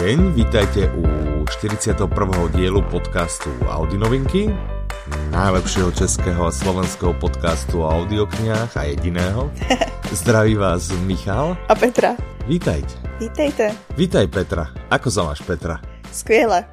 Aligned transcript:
deň, 0.00 0.32
vítajte 0.32 0.88
u 0.96 1.04
41. 1.44 2.08
dielu 2.56 2.80
podcastu 2.88 3.52
Audinovinky, 3.68 4.48
najlepšieho 5.28 5.92
českého 5.92 6.48
a 6.48 6.52
slovenského 6.52 7.12
podcastu 7.20 7.84
o 7.84 7.88
audioknihách 7.92 8.80
a 8.80 8.88
jediného. 8.88 9.52
Zdraví 10.24 10.56
vás 10.56 10.88
Michal 11.04 11.52
a 11.68 11.76
Petra. 11.76 12.16
Vítajte. 12.48 12.96
Vítejte. 13.20 13.76
Vítaj 13.92 14.24
Petra. 14.32 14.72
Ako 14.88 15.12
sa 15.12 15.20
máš 15.28 15.44
Petra? 15.44 15.84
Skvěle. 16.08 16.64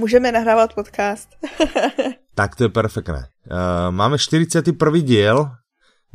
Můžeme 0.00 0.32
nahrávat 0.32 0.72
podcast. 0.72 1.28
tak 2.34 2.56
to 2.56 2.64
je 2.64 2.72
perfektné. 2.72 3.28
Uh, 3.44 3.92
máme 3.92 4.16
41. 4.16 4.72
diel. 5.04 5.52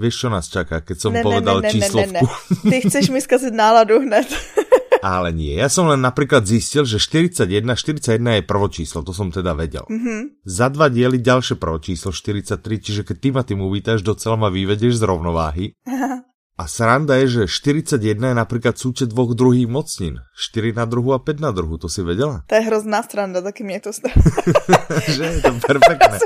Vieš, 0.01 0.17
čo 0.17 0.27
nás 0.33 0.49
čaká, 0.49 0.81
keď 0.81 0.97
som 0.97 1.13
ne, 1.13 1.23
povedal 1.23 1.61
ne, 1.61 1.69
ne, 1.69 1.71
číslovku? 1.71 2.25
Ne, 2.25 2.27
ne, 2.27 2.59
ne. 2.67 2.71
Ty 2.73 2.77
chceš 2.89 3.05
mi 3.13 3.21
skazit 3.21 3.53
náladu 3.53 4.01
hned. 4.01 4.27
Ale 5.05 5.29
nie, 5.29 5.53
ja 5.53 5.69
som 5.69 5.85
len 5.85 6.01
napríklad 6.01 6.49
zistil, 6.49 6.81
že 6.81 6.97
41, 6.97 7.45
41 7.45 8.09
je 8.09 8.41
prvo 8.41 8.73
číslo, 8.73 9.05
to 9.05 9.13
som 9.13 9.29
teda 9.29 9.53
vedel. 9.53 9.85
Mm-hmm. 9.85 10.41
Za 10.41 10.73
dva 10.73 10.89
diely 10.89 11.21
ďalšie 11.21 11.61
prvo 11.61 11.77
číslo 11.77 12.09
43, 12.09 12.57
čiže 12.81 13.01
keď 13.05 13.17
ty 13.21 13.29
ma 13.29 13.45
tým 13.45 13.61
uvítaš, 13.61 14.01
docela 14.01 14.33
ma 14.33 14.49
vyvedeš 14.49 14.97
z 14.97 15.05
rovnováhy. 15.05 15.65
A 16.57 16.67
sranda 16.67 17.15
je, 17.15 17.27
že 17.27 17.47
41 17.47 18.27
je 18.27 18.35
například 18.35 18.77
súčet 18.77 19.09
dvoch 19.09 19.31
druhých 19.31 19.67
mocnin. 19.67 20.15
4 20.51 20.73
na 20.73 20.85
druhu 20.85 21.13
a 21.13 21.19
5 21.19 21.39
na 21.39 21.51
druhu, 21.51 21.77
to 21.77 21.89
si 21.89 22.03
věděla? 22.03 22.43
To 22.47 22.55
je 22.55 22.61
hrozná 22.61 23.03
sranda, 23.03 23.41
taky 23.41 23.63
mě 23.63 23.79
to 23.79 23.91
že 25.07 25.23
je 25.23 25.41
to 25.41 25.51
perfektné. 25.67 26.19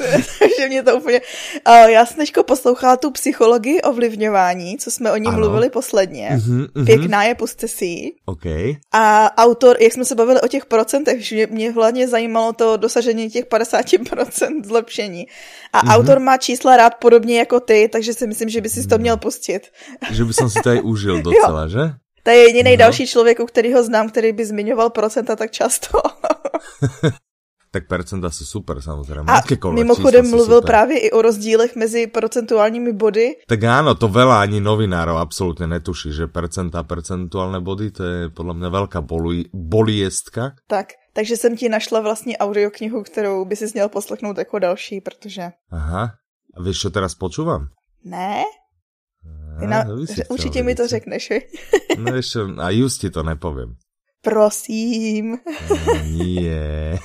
že 0.58 0.68
mě 0.68 0.82
to 0.82 0.96
úplně... 0.96 1.20
Uh, 1.68 1.90
já 1.90 2.06
jsem 2.06 2.16
teďko 2.16 2.42
poslouchala 2.42 2.96
tu 2.96 3.10
psychologii 3.10 3.80
ovlivňování, 3.80 4.78
co 4.78 4.90
jsme 4.90 5.12
o 5.12 5.16
ní 5.16 5.26
ano. 5.26 5.38
mluvili 5.38 5.70
posledně. 5.70 6.30
Uh-huh, 6.36 6.66
uh-huh. 6.66 6.84
Pěkná 6.84 7.24
je, 7.24 7.34
puste 7.34 7.68
si 7.68 8.12
Okay. 8.24 8.76
A 8.92 9.36
autor, 9.36 9.76
jak 9.80 9.92
jsme 9.92 10.04
se 10.04 10.14
bavili 10.14 10.40
o 10.40 10.48
těch 10.48 10.66
procentech, 10.66 11.26
že 11.26 11.46
mě 11.46 11.72
hlavně 11.72 12.08
zajímalo 12.08 12.52
to 12.52 12.76
dosažení 12.76 13.30
těch 13.30 13.44
50% 13.44 14.64
zlepšení. 14.64 15.26
A 15.72 15.82
uh-huh. 15.82 15.94
autor 15.94 16.20
má 16.20 16.36
čísla 16.36 16.76
rád 16.76 16.94
podobně 16.94 17.38
jako 17.38 17.60
ty, 17.60 17.88
takže 17.92 18.14
si 18.14 18.26
myslím, 18.26 18.48
že 18.48 18.60
by 18.60 18.68
si 18.68 18.86
to 18.86 18.98
měl 18.98 19.16
pustit. 19.16 19.75
Že 20.10 20.24
by 20.24 20.32
som 20.32 20.48
si 20.50 20.58
to 20.62 20.68
aj 20.70 20.80
užil 20.82 21.22
docela, 21.28 21.68
že? 21.68 21.96
To 22.22 22.30
je 22.30 22.38
jediný 22.50 22.70
no. 22.74 22.76
další 22.76 23.06
člověk, 23.06 23.40
u 23.40 23.46
kterého 23.46 23.82
znám, 23.82 24.10
který 24.10 24.32
by 24.32 24.44
zmiňoval 24.46 24.90
procenta 24.90 25.36
tak 25.36 25.50
často. 25.50 26.02
tak 27.70 27.88
percenta 27.88 28.30
jsou 28.30 28.44
super 28.44 28.80
samozřejmě. 28.80 29.32
A 29.32 29.42
mimochodem 29.70 30.30
mluvil 30.30 30.56
super. 30.56 30.66
právě 30.66 30.98
i 30.98 31.10
o 31.10 31.22
rozdílech 31.22 31.76
mezi 31.76 32.06
procentuálními 32.06 32.92
body. 32.92 33.44
Tak 33.48 33.60
áno, 33.60 33.94
to 33.94 34.08
veľa 34.08 34.40
ani 34.40 34.64
novinárov 34.64 35.20
absolútne 35.20 35.68
netuší, 35.68 36.16
že 36.16 36.24
percenta 36.26 36.80
a 36.80 36.88
percentuálne 36.88 37.60
body, 37.60 37.90
to 37.90 38.02
je 38.04 38.18
podle 38.32 38.54
mě 38.54 38.68
velká 38.68 39.00
boli, 39.00 39.44
boliestka. 39.52 40.56
Tak, 40.66 40.86
takže 41.12 41.36
jsem 41.36 41.56
ti 41.56 41.68
našla 41.68 42.00
vlastně 42.00 42.38
audioknihu, 42.38 43.02
kterou 43.02 43.44
by 43.44 43.56
si 43.56 43.66
měl 43.74 43.88
poslechnout 43.88 44.38
jako 44.38 44.58
další, 44.58 45.00
protože... 45.00 45.52
Aha, 45.70 46.10
a 46.56 46.62
víš, 46.62 46.80
co 46.80 46.90
teraz 46.90 47.14
počúvam? 47.14 47.68
Ne? 48.04 48.44
Ty 49.60 49.66
na, 49.66 49.84
určitě 50.28 50.62
mi 50.62 50.74
to 50.74 50.86
řekneš, 50.88 51.32
No 51.98 52.14
ještě, 52.14 52.38
a 52.58 52.70
just 52.70 53.00
ti 53.00 53.10
to 53.10 53.22
nepovím. 53.22 53.74
Prosím. 54.22 55.38
Nie. 56.02 56.98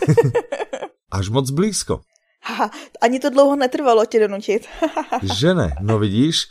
Až 1.12 1.30
moc 1.30 1.50
blízko. 1.50 2.02
Haha, 2.44 2.72
ani 3.02 3.20
to 3.20 3.30
dlouho 3.30 3.56
netrvalo 3.56 4.06
tě 4.06 4.20
donutit. 4.20 4.66
že 5.40 5.54
ne, 5.54 5.76
no 5.82 6.00
vidíš, 6.00 6.48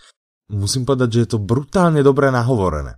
musím 0.48 0.84
povedať, 0.84 1.12
že 1.12 1.21
je 1.21 1.27
to 1.27 1.39
brutálně 1.39 2.03
dobré 2.03 2.31
nahovorené. 2.31 2.95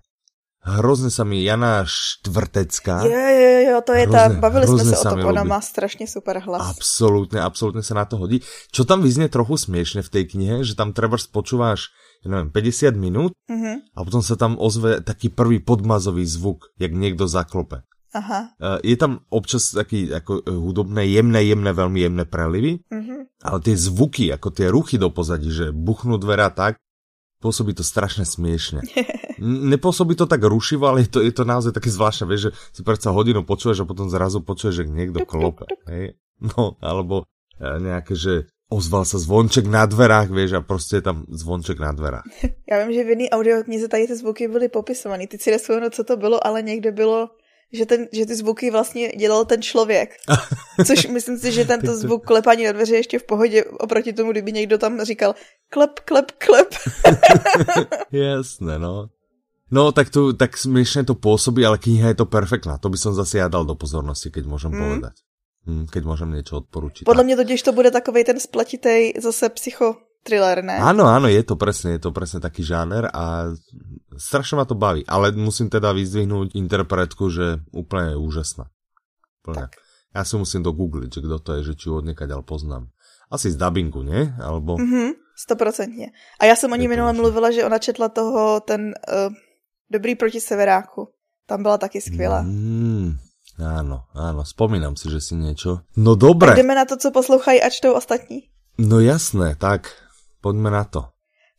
Hrozně 0.65 1.11
sa 1.11 1.25
mi 1.25 1.43
Jana 1.43 1.85
Štvrtecká. 1.85 3.03
Jo, 3.03 3.11
jo, 3.11 3.71
jo, 3.71 3.81
to 3.87 3.93
je 3.93 4.07
hrozne, 4.07 4.29
ta, 4.29 4.41
bavili 4.41 4.67
jsme 4.67 4.85
se 4.85 4.99
o 4.99 5.11
tom, 5.11 5.25
ona 5.25 5.45
má 5.45 5.61
strašně 5.61 6.07
super 6.07 6.39
hlas. 6.39 6.71
Absolutně, 6.71 7.41
absolutně 7.41 7.83
se 7.83 7.95
na 7.95 8.05
to 8.05 8.17
hodí. 8.17 8.41
Čo 8.73 8.85
tam 8.85 9.03
vyzně 9.03 9.29
trochu 9.29 9.57
směšně 9.57 10.03
v 10.03 10.09
té 10.09 10.25
knihe, 10.25 10.65
že 10.65 10.75
tam 10.75 10.93
třeba 10.93 11.17
počúváš 11.33 11.81
ja 12.23 12.27
neviem, 12.31 12.51
50 12.55 12.95
minút 12.95 13.33
mm-hmm. 13.51 13.95
a 13.95 13.99
potom 14.07 14.23
sa 14.23 14.39
tam 14.39 14.55
ozve 14.55 15.03
taký 15.03 15.29
prvý 15.29 15.59
podmazový 15.59 16.23
zvuk, 16.23 16.71
jak 16.79 16.95
niekto 16.95 17.27
zaklope. 17.27 17.83
Aha. 18.13 18.53
Je 18.85 18.93
tam 19.01 19.25
občas 19.33 19.73
taký 19.73 20.13
ako 20.13 20.45
e, 20.45 20.53
hudobné, 20.53 21.09
jemné, 21.09 21.49
jemné, 21.49 21.73
veľmi 21.73 21.99
jemné 22.05 22.25
prelivy, 22.29 22.85
mm-hmm. 22.85 23.41
ale 23.41 23.59
tie 23.65 23.73
zvuky, 23.73 24.29
ako 24.29 24.53
tie 24.53 24.69
ruchy 24.69 25.01
do 25.01 25.09
pozadí, 25.09 25.49
že 25.49 25.73
buchnú 25.73 26.21
dvera 26.21 26.53
tak, 26.53 26.77
pôsobí 27.41 27.73
to 27.73 27.81
strašne 27.81 28.29
smiešne. 28.29 28.85
Nepôsobí 29.73 30.13
to 30.15 30.29
tak 30.29 30.45
rušivo, 30.45 30.93
ale 30.93 31.09
je 31.09 31.11
to, 31.11 31.19
je 31.25 31.33
to 31.33 31.43
naozaj 31.49 31.73
také 31.73 31.89
zvláštne, 31.89 32.29
vieš, 32.29 32.43
že 32.47 32.51
si 32.77 32.81
predsa 32.85 33.17
hodinu 33.17 33.43
počuješ 33.49 33.83
a 33.83 33.89
potom 33.89 34.13
zrazu 34.13 34.45
počuješ, 34.45 34.85
že 34.85 34.93
niekto 34.93 35.25
klope. 35.25 35.65
Hej? 35.89 36.21
No, 36.43 36.77
alebo 36.85 37.25
e, 37.57 37.67
nejaké, 37.81 38.13
že 38.13 38.47
ozval 38.73 39.05
se 39.05 39.19
zvonček 39.19 39.67
na 39.67 39.87
dverách, 39.87 40.31
víš, 40.31 40.53
a 40.53 40.61
prostě 40.61 40.97
je 40.97 41.03
tam 41.03 41.25
zvonček 41.29 41.79
na 41.79 41.93
dverách. 41.93 42.25
Já 42.71 42.85
vím, 42.85 42.93
že 42.93 43.05
v 43.05 43.09
jedné 43.09 43.29
audioknize 43.29 43.89
tady 43.89 44.07
ty 44.07 44.17
zvuky 44.17 44.49
byly 44.49 44.69
popisované. 44.69 45.27
Ty 45.27 45.39
si 45.39 45.51
nespomenul, 45.51 45.91
co 45.91 46.05
to 46.05 46.17
bylo, 46.17 46.47
ale 46.47 46.63
někde 46.63 46.93
bylo, 46.93 47.29
že, 47.73 47.87
ten, 47.87 48.09
že 48.13 48.27
ty 48.27 48.37
zvuky 48.37 48.71
vlastně 48.71 49.09
dělal 49.09 49.45
ten 49.45 49.63
člověk. 49.63 50.17
Což 50.87 51.07
myslím 51.07 51.39
si, 51.39 51.53
že 51.53 51.65
tento 51.65 51.97
zvuk 51.97 52.27
klepání 52.27 52.65
na 52.65 52.73
dveře 52.73 52.97
ještě 52.97 53.19
v 53.19 53.25
pohodě 53.25 53.65
oproti 53.65 54.13
tomu, 54.13 54.33
kdyby 54.33 54.53
někdo 54.53 54.79
tam 54.79 55.05
říkal 55.05 55.35
klep, 55.69 56.01
klep, 56.05 56.31
klep. 56.39 56.69
Jasné, 58.13 58.79
no. 58.79 59.09
No, 59.71 59.93
tak, 59.93 60.11
tu, 60.11 60.33
tak 60.33 60.57
směšně 60.57 61.05
to 61.05 61.15
působí, 61.15 61.67
ale 61.67 61.79
kniha 61.79 62.09
je 62.09 62.15
to 62.15 62.27
perfektná. 62.27 62.79
To 62.79 62.89
by 62.89 62.99
som 62.99 63.15
zase 63.15 63.39
já 63.39 63.49
dal 63.49 63.65
do 63.65 63.75
pozornosti, 63.75 64.31
keď 64.31 64.47
můžem 64.47 64.73
mm. 64.73 64.85
povedať. 64.85 65.13
Hmm, 65.67 65.87
keď 65.87 66.05
můžem 66.05 66.31
něco 66.33 66.57
odporučit. 66.57 67.05
Podle 67.05 67.25
mě 67.25 67.37
totiž 67.37 67.63
to 67.63 67.73
bude 67.73 67.91
takový 67.91 68.25
ten 68.25 68.41
splatitej 68.41 69.15
zase 69.23 69.49
psycho 69.49 69.97
thriller, 70.23 70.63
ne? 70.65 70.79
Áno, 70.79 71.07
áno, 71.11 71.27
je 71.27 71.43
to 71.43 71.59
presne, 71.59 71.99
je 71.99 72.03
to 72.07 72.15
presne 72.15 72.39
taký 72.39 72.63
žáner 72.63 73.11
a 73.11 73.51
strašne 74.15 74.55
ma 74.55 74.65
to 74.65 74.79
baví, 74.79 75.03
ale 75.11 75.35
musím 75.35 75.67
teda 75.67 75.91
vyzdvihnúť 75.91 76.55
interpretku, 76.55 77.27
že 77.27 77.59
úplne 77.75 78.15
je 78.15 78.23
úžasná. 78.23 78.71
Úplne. 79.43 79.67
Tak. 79.67 79.71
Ja 80.15 80.23
si 80.23 80.39
musím 80.39 80.63
dogoogliť, 80.63 81.11
že 81.11 81.21
kdo 81.27 81.43
to 81.43 81.51
je, 81.59 81.75
že 81.75 81.75
či 81.75 81.91
ho 81.91 81.99
odniekaďal 81.99 82.47
poznám. 82.47 82.95
Asi 83.35 83.51
z 83.51 83.59
dubbingu, 83.59 84.07
ne? 84.07 84.39
Alebo... 84.39 84.79
Mhm, 84.79 85.19
stoprocentně. 85.35 86.15
A 86.39 86.45
já 86.45 86.57
jsem 86.57 86.73
o 86.73 86.77
ní 86.77 86.89
minule 86.89 87.13
mluvila, 87.13 87.51
že 87.51 87.65
ona 87.65 87.79
četla 87.79 88.09
toho, 88.09 88.61
ten 88.61 88.95
uh, 89.11 89.35
Dobrý 89.93 90.15
proti 90.15 90.41
severáku. 90.41 91.09
Tam 91.47 91.63
byla 91.63 91.79
taky 91.79 92.01
skvělá. 92.01 92.43
Mm, 92.43 93.17
Áno, 93.61 94.09
áno, 94.17 94.49
spomínam 94.49 94.97
si, 94.97 95.13
že 95.13 95.21
si 95.21 95.35
niečo. 95.37 95.85
No 95.97 96.17
dobre. 96.17 96.49
Tak 96.49 96.57
jdeme 96.57 96.75
na 96.75 96.85
to, 96.85 96.97
co 96.97 97.11
poslouchají 97.11 97.63
a 97.63 97.71
čtou 97.71 97.93
ostatní. 97.93 98.49
No 98.79 99.01
jasné, 99.01 99.55
tak 99.57 99.93
pojďme 100.41 100.71
na 100.71 100.85
to. 100.85 101.05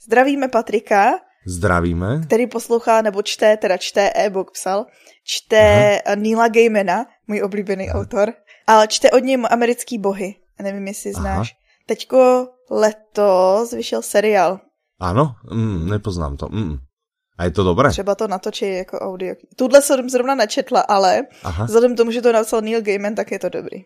Zdravíme 0.06 0.48
Patrika. 0.48 1.12
Zdravíme. 1.46 2.22
Který 2.24 2.48
poslouchá, 2.48 3.02
nebo 3.02 3.22
čte, 3.22 3.58
teda 3.58 3.78
čte 3.78 4.10
e-book 4.16 4.52
psal, 4.52 4.86
čte 5.24 5.62
Aha. 6.06 6.16
Neila 6.16 6.48
Gaimana, 6.48 7.06
můj 7.28 7.42
oblíbený 7.44 7.90
Aha. 7.90 8.00
autor, 8.00 8.34
ale 8.68 8.88
čte 8.88 9.12
od 9.12 9.20
něj 9.20 9.44
americký 9.50 9.98
bohy. 9.98 10.36
Nevím, 10.62 10.88
jestli 10.88 11.14
znáš. 11.14 11.52
Aha. 11.52 11.60
Teďko 11.86 12.48
letos 12.72 13.72
vyšel 13.72 14.02
seriál. 14.02 14.60
Ano, 15.00 15.36
mm, 15.52 15.90
nepoznám 15.90 16.38
to. 16.38 16.48
Mm. 16.52 16.78
A 17.38 17.44
je 17.44 17.52
to 17.52 17.64
dobré? 17.64 17.90
Třeba 17.90 18.16
to 18.16 18.28
natočí 18.28 18.74
jako 18.74 19.00
audio. 19.00 19.36
Tuhle 19.56 19.82
jsem 19.82 20.10
zrovna 20.10 20.36
nečetla, 20.36 20.82
ale 20.82 21.22
Aha. 21.44 21.66
vzhledem 21.66 21.94
k 21.94 21.98
tomu, 21.98 22.12
že 22.12 22.22
to 22.22 22.32
napsal 22.32 22.62
Neil 22.62 22.82
Gaiman, 22.82 23.16
tak 23.16 23.32
je 23.32 23.40
to 23.40 23.50
dobrý. 23.50 23.84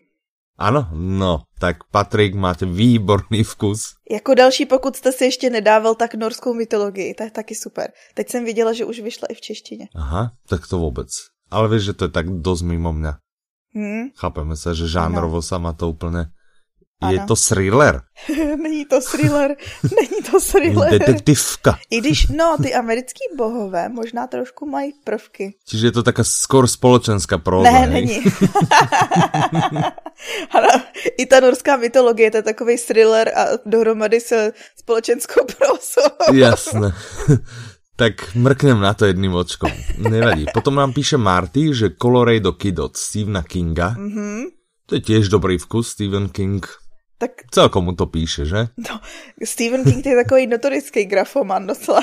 Ano, 0.58 0.88
no, 0.92 1.38
tak 1.58 1.76
Patrik, 1.90 2.34
máte 2.34 2.66
výborný 2.66 3.44
vkus. 3.44 3.94
Jako 4.10 4.34
další, 4.34 4.66
pokud 4.66 4.96
jste 4.96 5.12
si 5.12 5.24
ještě 5.24 5.50
nedával, 5.50 5.94
tak 5.94 6.14
norskou 6.14 6.54
mytologii, 6.54 7.14
to 7.14 7.22
je 7.22 7.30
taky 7.30 7.54
super. 7.54 7.92
Teď 8.14 8.30
jsem 8.30 8.44
viděla, 8.44 8.72
že 8.72 8.84
už 8.84 9.00
vyšla 9.00 9.28
i 9.30 9.34
v 9.34 9.40
češtině. 9.40 9.88
Aha, 9.96 10.32
tak 10.48 10.66
to 10.66 10.78
vůbec. 10.78 11.08
Ale 11.50 11.68
víš, 11.68 11.82
že 11.82 11.92
to 11.92 12.04
je 12.04 12.08
tak 12.08 12.30
dost 12.30 12.62
mimo 12.62 12.92
mě. 12.92 13.12
Hmm? 13.74 14.08
Chápeme 14.16 14.56
se, 14.56 14.74
že 14.74 14.88
žánrovo 14.88 15.36
no. 15.36 15.42
sama 15.42 15.72
to 15.72 15.88
úplně 15.88 16.26
ano. 17.00 17.12
Je 17.12 17.20
to 17.26 17.34
thriller. 17.36 18.02
Není 18.62 18.84
to 18.84 19.00
thriller, 19.00 19.56
není 19.82 20.22
to 20.30 20.40
thriller. 20.40 20.90
Detektivka. 20.90 21.78
I 21.90 22.00
když, 22.00 22.28
no, 22.28 22.56
ty 22.62 22.74
americký 22.74 23.20
bohové 23.36 23.88
možná 23.88 24.26
trošku 24.26 24.66
mají 24.66 24.92
prvky. 25.04 25.54
Čiže 25.66 25.86
je 25.86 25.92
to 25.92 26.02
taká 26.02 26.24
skoro 26.24 26.66
společenská 26.68 27.38
próza, 27.38 27.70
Ne, 27.70 27.78
hej? 27.78 27.90
není. 27.90 28.18
ano, 30.50 30.68
I 31.18 31.26
ta 31.26 31.40
norská 31.40 31.76
mytologie, 31.76 32.30
to 32.30 32.36
je 32.36 32.42
takový 32.42 32.76
thriller 32.86 33.28
a 33.36 33.46
dohromady 33.66 34.20
se 34.20 34.52
společenskou 34.76 35.44
prózou. 35.44 36.34
Jasné. 36.34 36.92
Tak 37.96 38.34
mrknem 38.34 38.80
na 38.80 38.94
to 38.94 39.06
jedným 39.06 39.34
očkom. 39.34 39.70
Nevadí. 39.98 40.46
Potom 40.54 40.74
nám 40.74 40.92
píše 40.92 41.16
Marty, 41.16 41.74
že 41.74 41.90
Colorado 42.02 42.52
Kid 42.52 42.78
od 42.78 42.96
Stephena 42.96 43.42
Kinga. 43.42 43.88
Mm 43.98 44.10
-hmm. 44.10 44.42
To 44.86 44.94
je 44.94 45.00
tiež 45.00 45.28
dobrý 45.28 45.58
vkus, 45.58 45.88
Stephen 45.88 46.28
King 46.28 46.66
Tak... 47.18 47.30
Celkom 47.50 47.84
mu 47.84 47.92
to 47.92 48.06
píše, 48.06 48.46
že? 48.46 48.68
No, 48.76 49.00
Stephen 49.44 49.84
King 49.84 50.06
je 50.06 50.16
takový 50.24 50.46
notorický 50.46 51.04
grafoman 51.04 51.66
docela. 51.66 52.00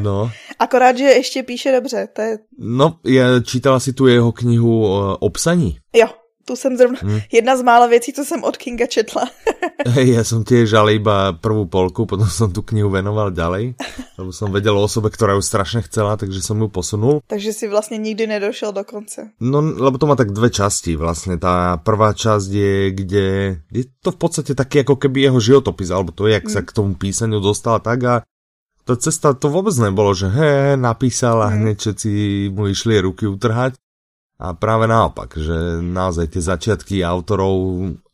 No. 0.00 0.30
Akorát, 0.58 0.98
že 0.98 1.04
ještě 1.04 1.42
píše 1.42 1.72
dobře. 1.72 2.08
To 2.12 2.22
je... 2.22 2.38
No, 2.58 2.98
já 3.04 3.40
čítala 3.40 3.80
si 3.80 3.92
tu 3.92 4.06
jeho 4.06 4.32
knihu 4.32 4.86
o 5.20 5.30
psaní. 5.30 5.78
Jo, 5.94 6.06
tu 6.44 6.56
jsem 6.56 6.76
zrovna, 6.76 6.98
hmm. 7.02 7.20
jedna 7.32 7.56
z 7.56 7.62
mála 7.62 7.86
věcí, 7.86 8.12
co 8.12 8.24
jsem 8.24 8.44
od 8.44 8.56
Kinga 8.56 8.86
četla. 8.86 9.22
Hej, 9.94 10.16
ja 10.16 10.24
som 10.24 10.44
tiež 10.44 10.72
ale 10.76 10.96
iba 10.96 11.36
prvú 11.36 11.68
polku, 11.68 12.08
potom 12.08 12.24
som 12.24 12.48
tu 12.48 12.64
knihu 12.64 12.88
venoval 12.88 13.32
ďalej, 13.36 13.76
lebo 14.16 14.30
som 14.32 14.48
vedel 14.48 14.72
o 14.76 14.84
osobe, 14.84 15.12
ktorá 15.12 15.36
ju 15.36 15.42
strašne 15.44 15.84
chcela, 15.84 16.16
takže 16.16 16.40
som 16.40 16.56
ju 16.56 16.68
posunul. 16.68 17.20
Takže 17.26 17.52
si 17.52 17.68
vlastně 17.68 17.98
nikdy 17.98 18.26
nedošel 18.26 18.72
do 18.72 18.84
konce. 18.84 19.30
No, 19.40 19.60
lebo 19.60 19.98
to 19.98 20.06
má 20.06 20.16
tak 20.16 20.32
dve 20.32 20.50
časti 20.50 20.96
vlastne. 20.96 21.36
Tá 21.36 21.76
prvá 21.76 22.16
časť 22.16 22.48
je, 22.48 22.74
kde 22.90 23.24
je 23.72 23.84
to 24.00 24.12
v 24.12 24.18
podstate 24.18 24.52
taký 24.56 24.84
ako 24.84 24.96
keby 24.96 25.28
jeho 25.28 25.40
životopis, 25.40 25.90
alebo 25.92 26.12
to, 26.12 26.32
jak 26.32 26.44
hmm. 26.44 26.52
sa 26.52 26.60
k 26.64 26.72
tomu 26.72 26.96
písaniu 26.96 27.40
dostal 27.40 27.80
tak 27.80 28.00
a 28.04 28.14
ta 28.84 28.94
cesta 29.00 29.32
to 29.32 29.48
vôbec 29.48 29.72
nebolo, 29.80 30.12
že 30.12 30.28
he, 30.28 30.76
napísal 30.76 31.40
a 31.40 31.48
hmm. 31.48 31.56
hneď 31.60 31.76
všetci 31.80 32.10
mu 32.52 32.68
išli 32.68 33.00
ruky 33.00 33.24
utrhať. 33.24 33.80
A 34.34 34.50
práve 34.50 34.90
naopak, 34.90 35.30
že 35.38 35.78
naozaj 35.78 36.26
tie 36.34 36.42
začiatky 36.42 37.06
autorov 37.06 37.54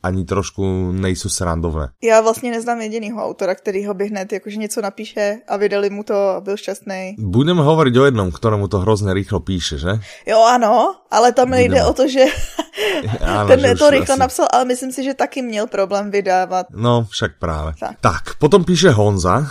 ani 0.02 0.24
trošku 0.24 0.92
nejsou 0.92 1.28
srandovné. 1.28 1.88
Já 2.02 2.20
vlastně 2.20 2.50
neznám 2.50 2.80
jedinýho 2.80 3.24
autora, 3.24 3.54
který 3.54 3.86
ho 3.86 3.94
by 3.94 4.06
hned 4.08 4.32
jakože 4.32 4.56
něco 4.56 4.80
napíše 4.80 5.38
a 5.48 5.56
vydali 5.56 5.90
mu 5.90 6.02
to 6.02 6.28
a 6.28 6.40
byl 6.40 6.56
šťastný. 6.56 7.16
Budeme 7.18 7.62
hovoriť 7.62 7.94
o 7.98 8.04
jednom, 8.04 8.32
ktorému 8.32 8.68
to 8.68 8.78
hrozně 8.78 9.14
rýchlo 9.14 9.40
píše, 9.40 9.78
že? 9.78 10.00
Jo, 10.26 10.44
ano, 10.44 10.94
ale 11.10 11.32
tam 11.32 11.50
nejde 11.50 11.68
Budeme. 11.74 11.86
o 11.90 11.92
to, 11.92 12.08
že 12.08 12.24
ano, 13.20 13.48
ten 13.52 13.60
že 13.60 13.74
to 13.74 13.90
rychle 13.90 14.14
asi... 14.14 14.20
napsal, 14.20 14.46
ale 14.52 14.64
myslím 14.64 14.92
si, 14.92 15.04
že 15.04 15.14
taky 15.14 15.42
měl 15.42 15.66
problém 15.66 16.10
vydávat. 16.10 16.66
No, 16.70 17.04
však 17.10 17.32
právě. 17.38 17.72
Tak, 17.80 17.96
tak 18.00 18.34
potom 18.34 18.64
píše 18.64 18.90
Honza, 18.90 19.46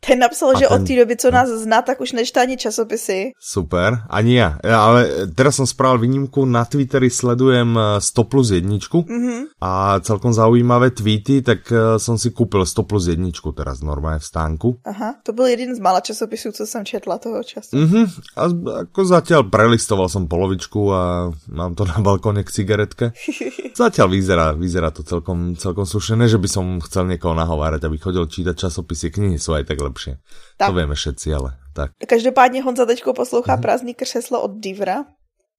ten 0.00 0.18
napsal, 0.18 0.54
a 0.54 0.58
že 0.58 0.66
ten... 0.68 0.74
od 0.74 0.86
té 0.86 0.96
doby, 0.96 1.16
co 1.16 1.30
nás 1.30 1.48
zná, 1.48 1.82
tak 1.82 2.00
už 2.00 2.12
nečtá 2.12 2.42
ani 2.42 2.56
časopisy. 2.56 3.32
Super, 3.40 4.06
ani 4.10 4.38
ja. 4.38 4.58
Ale 4.62 5.26
teraz 5.34 5.56
som 5.56 5.66
spravil 5.66 6.06
výnimku, 6.06 6.44
na 6.46 6.62
Twitteri 6.62 7.10
sledujem 7.10 7.98
100 7.98 8.04
eh, 8.04 8.24
plus 8.24 8.50
jedničku 8.50 8.98
mm-hmm. 9.02 9.40
a 9.60 10.00
celkom 10.00 10.32
zaujímavé 10.32 10.90
tweety, 10.90 11.42
tak 11.42 11.66
eh, 11.72 11.98
som 11.98 12.20
si 12.20 12.30
kúpil 12.30 12.62
100 12.62 12.86
plus 12.86 13.10
jedničku 13.10 13.50
teraz 13.56 13.82
normálne 13.82 14.22
v 14.22 14.28
stánku. 14.28 14.68
Aha, 14.84 15.18
to 15.22 15.32
byl 15.32 15.46
jeden 15.46 15.74
z 15.74 15.78
mála 15.78 16.00
časopisů, 16.00 16.52
co 16.52 16.66
jsem 16.66 16.84
četla 16.84 17.18
toho 17.18 17.42
času. 17.42 17.76
Mm-hmm. 17.76 18.04
A 18.36 18.42
ako 18.86 19.00
zatiaľ 19.04 19.48
prelistoval 19.50 20.06
som 20.06 20.30
polovičku 20.30 20.80
a 20.92 21.32
mám 21.50 21.74
to 21.74 21.82
na 21.88 21.98
balkóne 21.98 22.44
k 22.44 22.50
cigaretke. 22.52 23.12
Zatiaľ 23.82 24.08
vyzerá, 24.08 24.46
vyzerá 24.56 24.88
to 24.88 25.04
celkom, 25.04 25.52
celkom 25.52 25.84
slušené, 25.84 26.28
že 26.32 26.40
by 26.40 26.48
som 26.48 26.64
chcel 26.80 27.04
niekoho 27.08 27.36
nahovárať, 27.36 27.84
aby 27.84 28.00
chodil 28.00 28.24
čítať 28.24 28.56
časopisy, 28.56 29.12
knihy 29.12 29.36
sú 29.36 29.52
aj 29.52 29.68
tak 29.68 29.78
lepšie 29.86 29.96
lepšie. 29.96 30.12
Tak. 30.60 30.68
To 30.68 30.74
vieme 30.76 30.94
všetci, 30.94 31.28
ale 31.34 31.50
tak. 31.72 31.90
Každopádně 32.06 32.62
Honza 32.62 32.86
teďko 32.86 33.12
poslouchá 33.12 33.56
mm. 33.56 33.62
Prázdný 33.62 33.94
křeslo 33.94 34.42
od 34.42 34.52
Divra. 34.60 35.04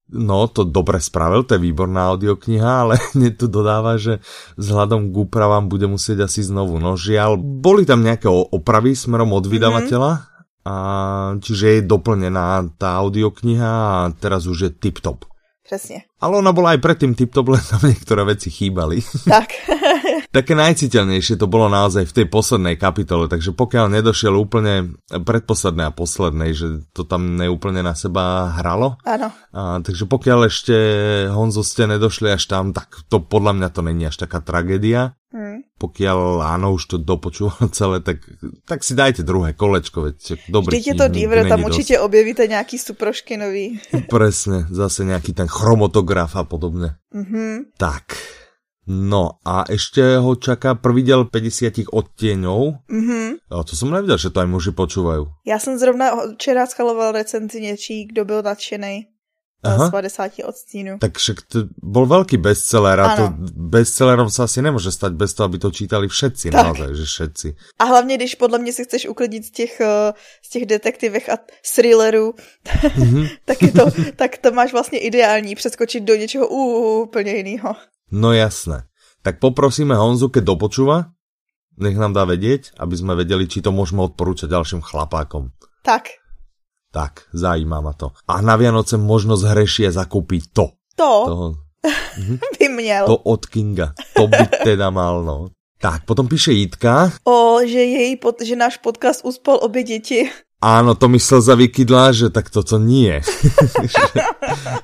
No, 0.08 0.48
to 0.48 0.64
dobre 0.64 1.04
spravil, 1.04 1.44
to 1.44 1.54
je 1.54 1.68
výborná 1.68 2.08
audiokniha, 2.16 2.80
ale 2.80 2.96
hneď 3.12 3.44
tu 3.44 3.46
dodáva, 3.46 4.00
že 4.00 4.24
vzhľadom 4.56 5.12
k 5.12 5.14
úpravám 5.20 5.68
bude 5.68 5.84
musieť 5.84 6.24
asi 6.24 6.40
znovu. 6.40 6.80
No 6.80 6.96
žiaľ, 6.96 7.36
boli 7.36 7.84
tam 7.84 8.00
nejaké 8.00 8.24
opravy 8.24 8.96
smerom 8.96 9.36
od 9.36 9.44
vydavateľa, 9.44 10.12
mm-hmm. 10.16 10.64
a, 10.64 10.74
čiže 11.44 11.66
je 11.68 11.80
doplnená 11.84 12.72
tá 12.80 12.96
audiokniha 13.04 13.68
a 13.68 13.96
teraz 14.16 14.48
už 14.48 14.58
je 14.60 14.70
tip-top. 14.80 15.28
Přesně. 15.60 16.07
Ale 16.18 16.42
ona 16.42 16.50
bola 16.50 16.74
aj 16.74 16.82
predtým 16.82 17.14
tip-top, 17.14 17.54
len 17.54 17.62
tam 17.62 17.82
niektoré 17.86 18.26
veci 18.26 18.50
chýbali. 18.50 18.98
Tak. 19.28 19.50
Také 20.28 20.52
najciteľnejšie 20.56 21.40
to 21.40 21.46
bolo 21.48 21.68
naozaj 21.68 22.04
v 22.08 22.16
tej 22.20 22.26
poslednej 22.28 22.76
kapitole, 22.80 23.28
takže 23.28 23.52
pokiaľ 23.56 23.92
nedošiel 23.92 24.34
úplne 24.34 24.98
predposledné 25.08 25.88
a 25.88 25.94
poslednej, 25.94 26.52
že 26.52 26.84
to 26.92 27.04
tam 27.04 27.36
neúplne 27.36 27.80
na 27.80 27.96
seba 27.96 28.52
hralo. 28.56 29.00
Áno. 29.04 29.32
A, 29.52 29.80
takže 29.80 30.04
pokiaľ 30.04 30.48
ešte 30.48 30.76
Honzo 31.32 31.64
ste 31.64 31.88
nedošli 31.88 32.28
až 32.34 32.44
tam, 32.44 32.76
tak 32.76 33.08
to 33.08 33.20
podľa 33.20 33.56
mňa 33.56 33.68
to 33.72 33.80
není 33.84 34.04
až 34.04 34.20
taká 34.20 34.40
tragédia. 34.44 35.16
Hmm. 35.28 35.60
Pokiaľ 35.76 36.40
áno, 36.40 36.72
už 36.72 36.88
to 36.88 36.96
dopočúval 36.96 37.68
celé, 37.78 38.00
tak, 38.00 38.24
tak 38.64 38.80
si 38.80 38.96
dajte 38.96 39.20
druhé 39.20 39.52
kolečko, 39.52 40.08
veď 40.08 40.40
dobrý 40.48 40.80
Vždyť 40.80 40.86
je 40.88 40.96
to 40.96 41.06
Diver, 41.12 41.44
tam 41.44 41.68
určite 41.68 42.00
objevíte 42.00 42.48
nejaký 42.48 42.80
suprošky 42.80 43.36
nový. 43.36 43.76
Presne, 44.08 44.64
zase 44.72 45.04
nejaký 45.04 45.36
ten 45.36 45.44
chromotograf 46.08 46.36
a 46.36 46.44
podobne. 46.44 46.88
Mm-hmm. 47.12 47.76
Tak, 47.76 48.04
No 48.88 49.36
a 49.44 49.68
ešte 49.68 50.16
ho 50.16 50.32
čaká 50.32 50.72
prvý 50.72 51.04
diel 51.04 51.28
50 51.28 51.92
odtieňov. 51.92 52.88
Mm-hmm. 52.88 53.52
A 53.52 53.60
to 53.60 53.76
som 53.76 53.92
nevedel, 53.92 54.16
že 54.16 54.32
to 54.32 54.40
aj 54.40 54.48
muži 54.48 54.72
počúvajú. 54.72 55.28
Já 55.44 55.58
jsem 55.60 55.78
zrovna 55.78 56.32
včera 56.34 56.66
schvaloval 56.66 57.12
recenzi 57.12 57.60
něčí, 57.60 58.04
kdo 58.04 58.24
byl 58.24 58.42
nadšený. 58.42 59.06
Aha. 59.62 59.88
z 59.88 59.90
50 59.90 60.32
odstínů. 60.44 60.98
Tak 60.98 61.18
však 61.18 61.36
to 61.50 61.58
bol 61.82 62.06
veľký 62.06 62.38
bestseller 62.38 62.94
a 63.00 63.06
ano. 63.10 63.16
to 63.18 63.24
bestsellerom 63.58 64.30
sa 64.30 64.46
asi 64.46 64.62
nemôže 64.62 64.94
stať 64.94 65.18
bez 65.18 65.34
toho, 65.34 65.50
aby 65.50 65.58
to 65.58 65.74
čítali 65.74 66.06
všetci, 66.06 66.54
tak. 66.54 66.62
naozaj, 66.62 66.90
že 66.94 67.04
všetci. 67.04 67.48
A 67.78 67.84
hlavně, 67.84 68.16
když 68.16 68.34
podle 68.34 68.58
mě 68.58 68.72
si 68.72 68.84
chceš 68.84 69.08
uklidnit 69.08 69.44
z 69.44 69.50
těch, 69.50 69.80
eh, 69.80 70.12
z 70.42 70.48
těch 70.50 70.66
detektivech 70.66 71.28
a 71.28 71.36
thrillerů, 71.74 72.34
mm-hmm. 72.64 73.28
tak, 73.44 73.62
je 73.62 73.72
to, 73.72 73.84
tak 74.16 74.38
to 74.38 74.50
máš 74.50 74.72
vlastně 74.72 74.98
ideální 74.98 75.54
přeskočit 75.54 76.04
do 76.04 76.14
něčeho 76.14 76.48
úplně 76.48 77.32
jiného. 77.32 77.74
No 78.10 78.32
jasné. 78.32 78.82
Tak 79.22 79.42
poprosíme 79.42 79.98
Honzu, 79.98 80.28
keď 80.28 80.44
dopočúva, 80.44 81.10
nech 81.78 81.98
nám 81.98 82.14
dá 82.14 82.26
vedieť, 82.26 82.74
aby 82.78 82.94
sme 82.98 83.14
vedeli, 83.14 83.46
či 83.46 83.62
to 83.62 83.70
môžeme 83.70 84.02
odporúčať 84.02 84.50
ďalším 84.50 84.82
chlapákom. 84.82 85.54
Tak. 85.82 86.18
Tak, 86.88 87.28
zajímá 87.36 87.80
ma 87.80 87.92
to. 87.92 88.16
A 88.24 88.40
na 88.40 88.56
Vianoce 88.56 88.96
možno 88.96 89.36
zhrešie 89.36 89.92
zakúpiť 89.92 90.42
to. 90.56 90.72
To? 90.96 91.12
Toho, 91.28 91.46
by 92.58 92.68
měl. 92.68 93.06
To 93.06 93.16
od 93.16 93.46
Kinga. 93.46 93.92
To 94.16 94.26
by 94.26 94.48
teda 94.64 94.90
mal, 94.90 95.22
no. 95.24 95.48
Tak, 95.78 96.04
potom 96.04 96.28
píše 96.28 96.52
Jitka. 96.52 97.12
O, 97.24 97.60
že, 97.64 97.78
její 97.78 98.16
pod, 98.16 98.42
že 98.42 98.56
náš 98.56 98.76
podcast 98.76 99.24
uspal 99.24 99.58
obě 99.62 99.82
děti. 99.82 100.30
Áno, 100.58 100.98
to 100.98 101.06
mi 101.06 101.22
slza 101.22 101.54
vykydla, 101.54 102.10
že 102.10 102.34
tak 102.34 102.50
toto 102.50 102.82
nie. 102.82 103.22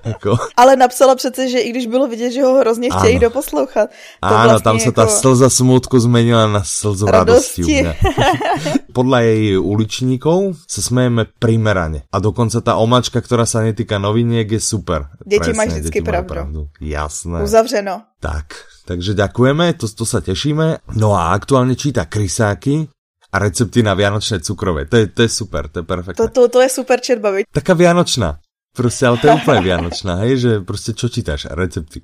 jako... 0.04 0.38
Ale 0.56 0.76
napsala 0.76 1.14
přece, 1.14 1.48
že 1.48 1.58
i 1.58 1.70
když 1.70 1.86
bylo 1.86 2.06
vidět, 2.06 2.30
že 2.30 2.42
ho 2.42 2.60
hrozně 2.60 2.90
chtějí 2.90 3.16
ano. 3.16 3.20
doposlouchat. 3.20 3.90
To 4.22 4.34
Áno, 4.34 4.48
vlastně 4.48 4.64
tam 4.64 4.78
se 4.78 4.88
jako... 4.88 5.00
ta 5.00 5.06
slza 5.06 5.50
smutku 5.50 5.98
zmenila 5.98 6.46
na 6.46 6.62
slzu 6.64 7.06
radosti. 7.06 7.82
radosti 7.82 7.98
Podľa 8.94 9.18
jej 9.26 9.58
uličníkov 9.58 10.54
sa 10.70 10.78
smejeme 10.78 11.26
primerane. 11.42 12.06
A 12.14 12.22
dokonce 12.22 12.62
ta 12.62 12.78
omačka, 12.78 13.18
ktorá 13.18 13.42
sa 13.42 13.66
netýka 13.66 13.98
noviniek, 13.98 14.46
je 14.46 14.62
super. 14.62 15.10
Děti 15.26 15.52
mají 15.52 15.68
vždycky 15.70 16.02
pravdu. 16.02 16.28
pravdu. 16.28 16.60
Jasné. 16.80 17.42
Uzavřeno. 17.42 18.02
Tak, 18.22 18.46
takže 18.86 19.14
ďakujeme, 19.14 19.74
to, 19.74 19.90
to 19.90 20.04
sa 20.06 20.22
tešíme. 20.22 20.78
No 20.94 21.12
a 21.18 21.34
aktuálne 21.34 21.74
číta 21.74 22.06
Krysáky, 22.06 22.88
a 23.34 23.38
recepty 23.38 23.82
na 23.82 23.98
vianočné 23.98 24.38
cukrové. 24.40 24.86
To 24.86 24.96
je, 24.96 25.06
to 25.10 25.22
je 25.26 25.28
super, 25.28 25.66
to 25.68 25.82
je 25.82 25.82
perfektné. 25.82 26.22
To, 26.22 26.30
to, 26.30 26.48
to 26.48 26.58
je 26.62 26.68
super 26.70 27.00
četba, 27.00 27.30
viď? 27.30 27.50
Taká 27.50 27.74
vianočná. 27.74 28.38
Prostě, 28.76 29.06
ale 29.06 29.16
to 29.18 29.26
je 29.26 29.34
úplně 29.34 29.60
vianočná, 29.60 30.14
hej, 30.14 30.38
že 30.38 30.60
prostě 30.60 30.92
čo 30.92 31.08
čítáš? 31.08 31.46
Recepty. 31.50 32.02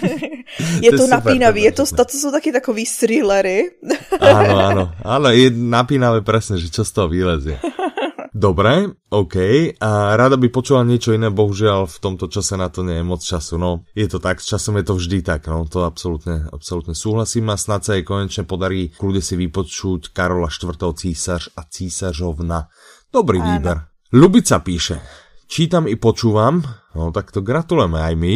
je 0.80 0.90
to, 0.90 0.96
to 0.96 1.06
napínavý, 1.06 1.62
je 1.62 1.72
to, 1.72 1.86
to 1.86 2.04
jsou 2.08 2.30
taky 2.30 2.52
takový 2.52 2.84
thrillery. 3.00 3.70
áno, 4.18 4.54
áno, 4.58 4.84
áno, 5.06 5.28
je 5.30 5.50
napínavé 5.54 6.26
presne, 6.26 6.58
že 6.58 6.74
čo 6.74 6.82
z 6.82 6.90
toho 6.90 7.06
vylezie. 7.06 7.54
Dobre, 8.32 8.88
OK. 9.12 9.36
A 9.76 10.16
rada 10.16 10.40
by 10.40 10.48
počula 10.48 10.80
niečo 10.88 11.12
iné, 11.12 11.28
bohužiaľ 11.28 11.84
v 11.84 11.96
tomto 12.00 12.32
čase 12.32 12.56
na 12.56 12.72
to 12.72 12.80
nie 12.80 12.96
je 12.96 13.04
moc 13.04 13.20
času. 13.20 13.60
No, 13.60 13.84
je 13.92 14.08
to 14.08 14.24
tak, 14.24 14.40
s 14.40 14.48
časom 14.48 14.80
je 14.80 14.88
to 14.88 14.96
vždy 14.96 15.20
tak, 15.20 15.52
no, 15.52 15.68
to 15.68 15.84
absolútne, 15.84 16.48
absolútne 16.48 16.96
súhlasím 16.96 17.52
a 17.52 17.60
snad 17.60 17.84
sa 17.84 17.92
jej 17.92 18.08
konečne 18.08 18.48
podarí 18.48 18.88
kľude 18.96 19.20
si 19.20 19.36
vypočuť 19.36 20.16
Karola 20.16 20.48
IV. 20.48 20.72
císař 20.80 21.52
a 21.60 21.62
císařovna. 21.68 22.72
Dobrý 23.12 23.44
Áno. 23.44 23.48
výber. 23.52 23.76
Lubica 24.16 24.64
píše, 24.64 25.00
čítam 25.44 25.84
i 25.84 26.00
počúvam, 26.00 26.64
no 26.96 27.12
tak 27.12 27.36
to 27.36 27.44
gratulujeme 27.44 28.00
aj 28.00 28.14
my. 28.16 28.34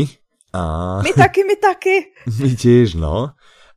A... 0.57 0.61
My 1.05 1.13
taky, 1.13 1.45
my 1.45 1.57
taky. 1.57 1.97
My 2.41 2.53
tiež, 2.53 2.97
no. 2.97 3.37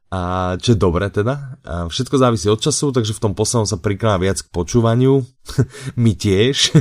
A 0.09 0.53
čo 0.57 0.73
je 0.73 0.79
dobré 0.81 1.13
teda. 1.13 1.61
A 1.61 1.85
všetko 1.85 2.17
závisí 2.17 2.49
od 2.49 2.57
času, 2.57 2.89
takže 2.89 3.13
v 3.13 3.23
tom 3.29 3.33
poslednom 3.37 3.69
sa 3.69 3.77
prikladá 3.77 4.17
viac 4.17 4.41
k 4.41 4.49
počúvaniu. 4.49 5.21
My 6.03 6.17
tiež. 6.17 6.73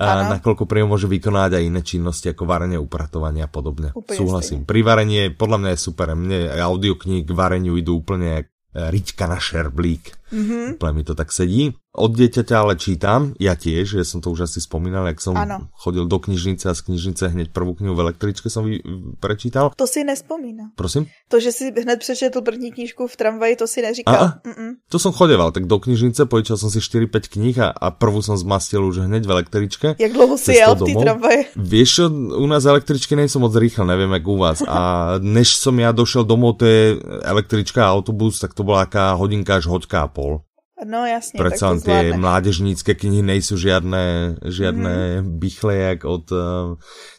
A 0.00 0.24
ano. 0.24 0.40
nakoľko 0.40 0.64
pri 0.64 0.88
môže 0.88 1.04
vykonávať 1.04 1.60
aj 1.60 1.64
iné 1.66 1.80
činnosti 1.84 2.32
ako 2.32 2.48
varenie, 2.48 2.80
upratovanie 2.80 3.44
a 3.44 3.50
podobne. 3.52 3.92
Úplne 3.92 4.16
Súhlasím. 4.16 4.64
Stejne. 4.64 4.70
Pri 4.70 4.80
varení 4.80 5.16
podľa 5.36 5.58
mňa 5.60 5.70
je 5.76 5.80
super. 5.80 6.06
Mne 6.16 6.38
audiokníh 6.56 7.28
k 7.28 7.30
vareniu 7.36 7.76
idú 7.76 8.00
úplne 8.00 8.40
jak 8.40 8.46
e, 8.48 8.88
riťka 8.96 9.28
na 9.28 9.36
šerblík. 9.36 10.32
Mm-hmm. 10.32 10.64
Úplne 10.80 10.94
mi 10.96 11.04
to 11.04 11.12
tak 11.12 11.28
sedí. 11.28 11.76
Od 11.90 12.14
dieťaťa 12.14 12.54
ale 12.54 12.78
čítam, 12.78 13.34
ja 13.42 13.58
tiež, 13.58 13.98
ja 13.98 14.06
som 14.06 14.22
to 14.22 14.30
už 14.30 14.46
asi 14.46 14.62
spomínal, 14.62 15.10
jak 15.10 15.18
som 15.18 15.34
ano. 15.34 15.66
chodil 15.74 16.06
do 16.06 16.22
knižnice 16.22 16.70
a 16.70 16.74
z 16.78 16.86
knižnice 16.86 17.34
hneď 17.34 17.50
prvú 17.50 17.74
knihu 17.74 17.98
v 17.98 18.06
električke 18.06 18.46
som 18.46 18.62
vy, 18.62 18.78
prečítal. 19.18 19.74
To 19.74 19.90
si 19.90 20.06
nespomínam. 20.06 20.70
Prosím? 20.78 21.10
To, 21.26 21.42
že 21.42 21.50
si 21.50 21.74
hned 21.74 21.98
přečetl 21.98 22.46
první 22.46 22.70
knížku 22.70 23.10
v 23.10 23.16
tramvaji, 23.16 23.56
to 23.56 23.66
si 23.66 23.82
neříkal. 23.82 24.22
A, 24.22 24.38
to 24.86 25.02
som 25.02 25.10
chodeval, 25.10 25.50
tak 25.50 25.66
do 25.66 25.82
knižnice 25.82 26.30
pojičal 26.30 26.62
som 26.62 26.70
si 26.70 26.78
4-5 26.78 27.26
kníh 27.26 27.58
a, 27.58 27.74
a 27.74 27.90
prvú 27.90 28.22
som 28.22 28.38
zmastil 28.38 28.86
už 28.86 29.10
hneď 29.10 29.26
v 29.26 29.30
električke. 29.34 29.86
Jak 29.98 30.12
dlouho 30.14 30.38
si 30.38 30.62
jel 30.62 30.78
v 30.78 30.86
té 30.86 30.94
tramvaji? 30.94 31.58
Vieš 31.58 32.06
u 32.38 32.46
nás 32.46 32.70
električky 32.70 33.18
nejsou 33.18 33.42
moc 33.42 33.50
rýchle, 33.50 33.82
neviem 33.82 34.14
jak 34.14 34.26
u 34.28 34.36
vás. 34.38 34.62
A 34.62 35.14
než 35.18 35.58
som 35.58 35.74
ja 35.74 35.90
došel 35.90 36.22
domov, 36.22 36.62
to 36.62 36.70
je 36.70 37.02
električka 37.26 37.82
a 37.82 37.92
autobus, 37.98 38.38
tak 38.38 38.54
to 38.54 38.62
bola 38.62 38.86
aká 38.86 39.18
hodinka 39.18 39.58
až 39.58 39.66
hoďka 39.66 40.06
a 40.06 40.08
pol. 40.08 40.46
No 40.86 41.06
jasně, 41.06 41.40
len 41.42 41.80
tie 41.80 42.16
mládežnícke 42.16 42.94
knihy 42.96 43.20
nejsou 43.22 43.60
žiadne, 43.60 44.36
žiadne 44.40 45.20
mm. 45.20 45.38
bychle 45.38 45.76
jak 45.76 46.04
od 46.04 46.32
uh, 46.32 46.40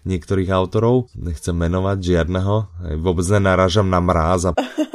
niektorých 0.06 0.50
autorov. 0.50 1.14
Nechcem 1.14 1.54
menovať 1.54 1.98
žiadneho. 2.02 2.56
Vôbec 2.98 3.26
nenaražam 3.30 3.86
na 3.86 4.02
mráz 4.02 4.50
a 4.50 4.52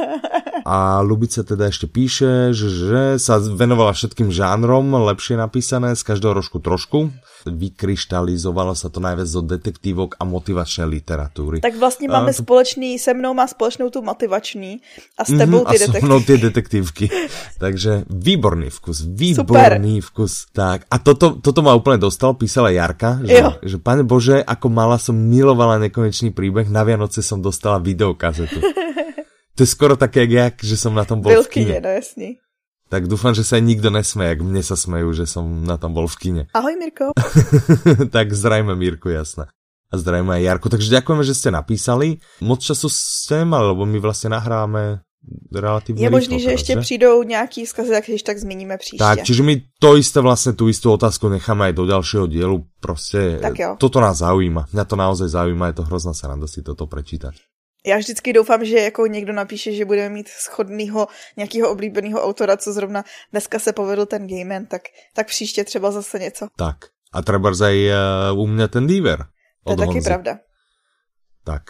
A 0.66 0.98
Lubice 0.98 1.46
teda 1.46 1.70
ešte 1.70 1.86
píše, 1.86 2.50
že, 2.50 2.66
že 2.66 3.02
sa 3.22 3.38
venovala 3.38 3.94
všetkým 3.94 4.34
žánrom, 4.34 4.98
lepšie 4.98 5.38
napísané, 5.38 5.94
z 5.94 6.02
každého 6.02 6.42
rožku 6.42 6.58
trošku. 6.58 7.14
Vykryštalizovalo 7.50 8.74
sa 8.74 8.90
to 8.90 8.98
najviac 8.98 9.28
do 9.30 9.42
detektívok 9.46 10.18
a 10.18 10.24
motivačnej 10.24 10.86
literatúry. 10.86 11.60
Tak 11.60 11.76
vlastně 11.76 12.08
máme 12.08 12.32
to... 12.34 12.42
společný, 12.42 12.98
se 12.98 13.14
mnou 13.14 13.34
má 13.34 13.46
společnou 13.46 13.90
tu 13.90 14.02
motivační 14.02 14.80
a 15.18 15.24
s 15.24 15.30
tebou 15.30 15.58
mm, 15.58 15.64
ty 15.64 15.78
detektívky. 15.78 15.96
A 15.96 16.00
so 16.00 16.06
mnou 16.06 16.20
ty 16.20 16.34
detektívky. 16.38 17.04
Takže 17.58 17.92
výborný 18.10 18.70
vkus, 18.70 19.06
výborný 19.06 20.02
Super. 20.02 20.08
vkus. 20.10 20.32
Tak 20.52 20.90
a 20.90 20.96
toto, 20.98 21.38
toto 21.40 21.60
ma 21.62 21.74
úplne 21.74 21.98
dostal, 21.98 22.34
písala 22.34 22.70
Jarka, 22.70 23.22
že, 23.24 23.38
jo. 23.38 23.50
že 23.62 23.76
pane 23.78 24.02
Bože, 24.02 24.42
ako 24.42 24.66
mala 24.68 24.98
som 24.98 25.16
milovala 25.16 25.78
nekonečný 25.78 26.30
príbeh, 26.30 26.68
na 26.68 26.84
Vianoce 26.84 27.22
som 27.22 27.38
dostala 27.42 27.78
videokazetu. 27.78 28.60
To 29.56 29.64
je 29.64 29.72
skoro 29.72 29.96
také 29.96 30.28
jak, 30.28 30.60
že 30.60 30.76
som 30.76 30.92
na 30.92 31.08
tom 31.08 31.24
bol 31.24 31.32
v 31.32 31.48
kine. 31.48 31.80
no 31.80 31.88
jasný. 31.88 32.36
Tak 32.86 33.10
dúfam, 33.10 33.34
že 33.34 33.42
sa 33.42 33.58
nikto 33.58 33.90
nesmeje, 33.90 34.38
ak 34.38 34.40
mne 34.46 34.62
sa 34.62 34.78
smejú, 34.78 35.10
že 35.10 35.26
som 35.26 35.42
na 35.66 35.74
tom 35.74 35.90
bol 35.90 36.06
v 36.06 36.16
kine. 36.22 36.42
Ahoj 36.58 36.74
Mirko. 36.78 37.10
tak 38.14 38.30
zdravíme 38.30 38.78
Mirku, 38.78 39.10
jasné. 39.10 39.50
A 39.90 39.94
zdravíme 39.98 40.34
aj 40.34 40.42
Jarku. 40.42 40.66
Takže 40.66 40.98
ďakujeme, 40.98 41.22
že 41.22 41.34
ste 41.34 41.50
napísali. 41.54 42.18
Moc 42.42 42.58
času 42.58 42.90
ste 42.90 43.46
nemali, 43.46 43.70
lebo 43.70 43.86
my 43.86 43.98
vlastne 44.02 44.34
nahráme 44.34 45.06
relativně 45.54 46.06
Je 46.06 46.10
možný, 46.10 46.40
že 46.40 46.50
ještě 46.50 46.72
že? 46.72 46.80
přijdou 46.80 47.22
nějaký 47.22 47.64
vzkazy, 47.64 47.90
tak 47.90 48.04
když 48.06 48.22
tak 48.22 48.38
zmíníme 48.38 48.78
příště. 48.78 49.04
Tak, 49.04 49.22
čiže 49.22 49.42
my 49.42 49.62
to 49.78 49.96
isté 49.96 50.20
vlastně 50.20 50.52
tu 50.52 50.68
istou 50.68 50.92
otázku 50.92 51.28
necháme 51.28 51.64
aj 51.64 51.72
do 51.72 51.86
dalšího 51.86 52.26
dielu. 52.26 52.64
Prostě 52.80 53.38
tak 53.42 53.58
jo. 53.58 53.76
toto 53.78 54.00
nás 54.00 54.18
zaujíma. 54.18 54.66
Mňa 54.72 54.84
to 54.84 54.96
naozaj 54.96 55.28
zaujíma, 55.28 55.66
je 55.66 55.72
to 55.72 55.82
hrozná 55.82 56.14
sranda 56.14 56.46
si 56.46 56.62
toto 56.62 56.86
prečítať 56.86 57.34
já 57.86 57.98
vždycky 57.98 58.32
doufám, 58.32 58.64
že 58.64 58.78
jako 58.78 59.06
někdo 59.06 59.32
napíše, 59.32 59.72
že 59.72 59.84
budeme 59.84 60.08
mít 60.08 60.28
schodného 60.28 61.08
nějakého 61.36 61.70
oblíbeného 61.70 62.24
autora, 62.24 62.56
co 62.56 62.72
zrovna 62.72 63.04
dneska 63.32 63.58
se 63.58 63.72
povedl 63.72 64.06
ten 64.06 64.28
Gayman, 64.28 64.66
tak, 64.66 64.82
tak 65.14 65.26
příště 65.26 65.64
třeba 65.64 65.90
zase 65.90 66.18
něco. 66.18 66.48
Tak. 66.56 66.76
A 67.12 67.22
třeba 67.22 67.50
aj 67.66 67.90
uh, 68.32 68.40
u 68.40 68.46
mě 68.46 68.68
ten 68.68 68.86
Diver. 68.86 69.24
To 69.64 69.72
je 69.72 69.76
taky 69.76 69.92
Honzy. 69.92 70.08
pravda. 70.08 70.38
Tak. 71.44 71.62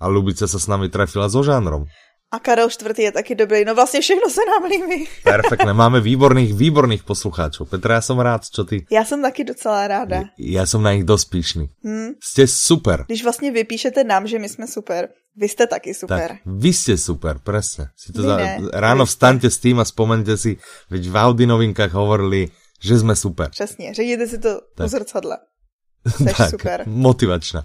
A 0.00 0.06
Lubice 0.06 0.48
se 0.48 0.60
s 0.60 0.66
námi 0.66 0.88
trafila 0.88 1.28
so 1.28 1.52
žánrom. 1.52 1.84
A 2.32 2.38
Karel 2.38 2.68
IV. 2.68 2.98
je 2.98 3.12
taky 3.12 3.34
dobrý. 3.34 3.64
No 3.64 3.74
vlastně 3.74 4.00
všechno 4.00 4.30
se 4.30 4.40
nám 4.50 4.70
líbí. 4.70 5.08
Perfektné, 5.24 5.72
máme 5.72 6.00
výborných, 6.00 6.54
výborných 6.54 7.04
poslucháčů. 7.04 7.64
Petra, 7.64 7.94
já 7.94 8.00
jsem 8.00 8.18
rád, 8.18 8.42
čo 8.54 8.64
ty? 8.64 8.86
Já 8.90 9.04
jsem 9.04 9.22
taky 9.22 9.44
docela 9.44 9.88
ráda. 9.88 10.22
Já 10.38 10.66
jsem 10.66 10.82
na 10.82 10.92
nich 10.92 11.04
dost 11.04 11.24
píšný. 11.24 11.70
Hmm. 11.84 12.08
Jste 12.22 12.46
super. 12.46 13.04
Když 13.06 13.22
vlastně 13.22 13.50
vypíšete 13.50 14.04
nám, 14.04 14.26
že 14.26 14.38
my 14.38 14.48
jsme 14.48 14.66
super, 14.66 15.08
vy 15.36 15.48
jste 15.48 15.66
taky 15.66 15.94
super. 15.94 16.28
Tak, 16.28 16.38
vy 16.46 16.72
jste 16.72 16.98
super, 16.98 17.38
presne. 17.44 17.90
Si 17.96 18.12
to 18.12 18.22
za... 18.22 18.38
Ráno 18.72 19.06
vstaňte 19.06 19.50
s 19.50 19.58
tým 19.58 19.80
a 19.80 19.84
spomeňte 19.84 20.36
si, 20.36 20.56
veď 20.90 21.08
v 21.08 21.16
Audi 21.16 21.46
novinkách 21.46 21.92
hovorili, 21.92 22.48
že 22.80 22.98
jsme 22.98 23.16
super. 23.16 23.50
Přesně, 23.50 23.94
řekněte 23.94 24.26
si 24.26 24.38
to 24.38 24.60
tak. 24.74 24.86
u 24.86 24.88
zrcadla. 24.88 25.38
Jsi 26.16 26.24
tak, 26.24 26.50
super. 26.50 26.82
motivačná 26.86 27.64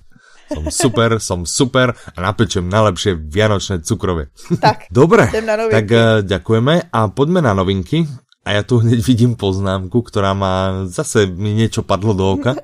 som 0.51 0.63
super, 0.67 1.09
som 1.23 1.39
super 1.47 1.95
a 1.95 2.19
napečem 2.19 2.67
najlepšie 2.67 3.15
vianočné 3.15 3.81
cukrovie. 3.81 4.29
Tak, 4.59 4.87
Dobre, 4.93 5.31
tak 5.71 5.87
uh, 5.87 6.19
ďakujeme 6.21 6.91
a 6.91 6.99
poďme 7.09 7.39
na 7.39 7.55
novinky. 7.55 8.03
A 8.41 8.57
ja 8.57 8.65
tu 8.65 8.81
hneď 8.81 9.05
vidím 9.05 9.37
poznámku, 9.37 10.01
ktorá 10.01 10.33
má, 10.33 10.89
zase 10.89 11.29
mi 11.29 11.53
niečo 11.53 11.85
padlo 11.85 12.17
do 12.17 12.25
oka. 12.25 12.57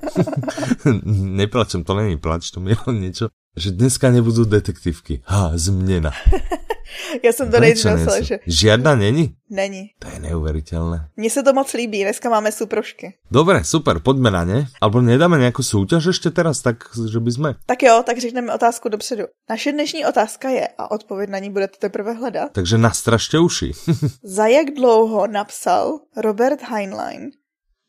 Neplačem, 1.38 1.86
to 1.86 1.94
není 1.94 2.18
plač, 2.18 2.50
to 2.50 2.58
mi 2.58 2.74
je 2.74 2.78
niečo, 2.90 3.24
že 3.54 3.70
dneska 3.70 4.10
nebudú 4.10 4.42
detektívky. 4.42 5.22
Ha, 5.30 5.54
změna. 5.54 6.10
Já 7.22 7.32
jsem 7.32 7.50
to 7.50 7.60
nejdřív 7.60 7.92
myslela, 7.92 8.20
že... 8.20 8.38
Žiadna 8.46 8.94
není? 8.94 9.34
Není. 9.50 9.90
To 9.98 10.08
je 10.08 10.18
neuveriteľné. 10.20 11.08
Mně 11.16 11.30
se 11.30 11.42
to 11.42 11.52
moc 11.52 11.72
líbí, 11.72 12.02
dneska 12.02 12.28
máme 12.30 12.52
suprošky. 12.52 13.14
Dobre, 13.30 13.64
super, 13.64 13.98
poďme 13.98 14.30
na 14.30 14.44
ne. 14.44 14.66
Alebo 14.80 15.00
nedáme 15.00 15.38
nějakou 15.38 15.62
soutěž 15.62 16.04
ještě 16.04 16.30
teraz, 16.30 16.60
tak 16.60 16.76
že 17.12 17.20
by 17.20 17.32
sme... 17.32 17.54
Tak 17.66 17.82
jo, 17.82 18.02
tak 18.06 18.18
řekneme 18.18 18.54
otázku 18.54 18.88
dopředu. 18.88 19.24
Naše 19.50 19.72
dnešní 19.72 20.06
otázka 20.06 20.48
je, 20.48 20.68
a 20.78 20.90
odpověď 20.90 21.30
na 21.30 21.38
ní 21.38 21.50
budete 21.50 21.78
teprve 21.78 22.12
hledat. 22.12 22.52
Takže 22.52 22.78
nastražte 22.78 23.38
uši. 23.38 23.72
Za 24.22 24.46
jak 24.46 24.70
dlouho 24.76 25.26
napsal 25.26 26.00
Robert 26.16 26.62
Heinlein 26.62 27.30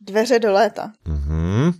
Dveře 0.02 0.40
do 0.40 0.52
léta? 0.52 0.92
Mhm. 1.08 1.72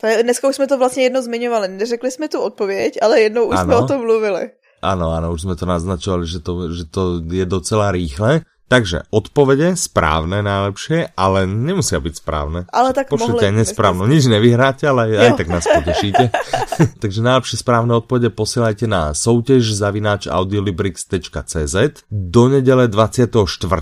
To 0.00 0.06
je, 0.06 0.22
dneska 0.22 0.48
už 0.48 0.56
jsme 0.56 0.66
to 0.66 0.78
vlastně 0.78 1.02
jednou 1.02 1.22
zmiňovali. 1.22 1.68
Neřekli 1.68 2.10
jsme 2.10 2.28
tu 2.28 2.40
odpověď, 2.40 2.98
ale 3.02 3.20
jednou 3.20 3.44
už 3.44 3.56
ano. 3.56 3.64
jsme 3.64 3.76
o 3.76 3.86
tom 3.86 4.00
mluvili. 4.00 4.50
Áno, 4.78 5.10
áno, 5.10 5.34
už 5.34 5.48
sme 5.48 5.54
to 5.58 5.66
naznačovali, 5.66 6.24
že 6.26 6.38
to, 6.38 6.70
že 6.70 6.84
to 6.86 7.22
je 7.24 7.44
docela 7.44 7.90
rýchle. 7.90 8.46
Takže 8.68 9.08
odpovede 9.08 9.80
správne 9.80 10.44
najlepšie, 10.44 11.16
ale 11.16 11.48
nemusia 11.48 12.04
byť 12.04 12.14
správne. 12.20 12.68
Ale 12.68 12.92
tak 12.92 13.08
Pošlite 13.08 13.48
aj 13.48 13.64
nesprávno. 13.64 14.04
Nič 14.04 14.28
nevyhráte, 14.28 14.84
ale 14.84 15.16
jo. 15.16 15.24
aj 15.24 15.40
tak 15.40 15.48
nás 15.48 15.64
potešíte. 15.64 16.28
Takže 17.02 17.20
najlepšie 17.24 17.64
správne 17.64 17.96
odpovede 17.96 18.28
posielajte 18.28 18.84
na 18.84 19.16
soutěž 19.16 19.72
zavináč 19.72 20.28
audiolibrix.cz 20.28 21.76
do 22.12 22.42
nedele 22.52 22.92
24. 22.92 23.32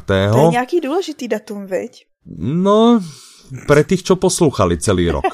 To 0.06 0.14
je 0.14 0.54
nějaký 0.54 0.78
důležitý 0.80 1.28
datum, 1.28 1.66
veď? 1.66 2.06
No, 2.38 3.02
pre 3.66 3.82
tých, 3.86 4.02
čo 4.06 4.14
poslúchali 4.18 4.78
celý 4.78 5.10
rok. 5.10 5.26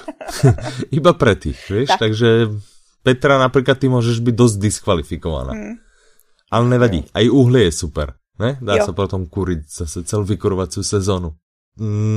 Iba 0.96 1.12
pre 1.12 1.36
tých, 1.36 1.60
vieš? 1.68 1.88
Tak. 1.96 1.98
Takže 2.08 2.28
Petra 3.02 3.38
napríklad 3.38 3.78
ty 3.78 3.90
môžeš 3.90 4.22
byť 4.22 4.34
dosť 4.34 4.56
diskvalifikovaná. 4.62 5.52
Hmm. 5.52 5.76
Ale 6.52 6.64
nevadí, 6.70 7.02
aj 7.10 7.26
uhlie 7.32 7.68
je 7.68 7.74
super. 7.74 8.14
Ne? 8.38 8.56
Dá 8.62 8.80
jo. 8.80 8.90
sa 8.90 8.92
potom 8.94 9.26
kuriť 9.28 9.60
zase 9.66 10.06
celú 10.06 10.24
vykurovaciu 10.24 10.80
sezónu. 10.80 11.36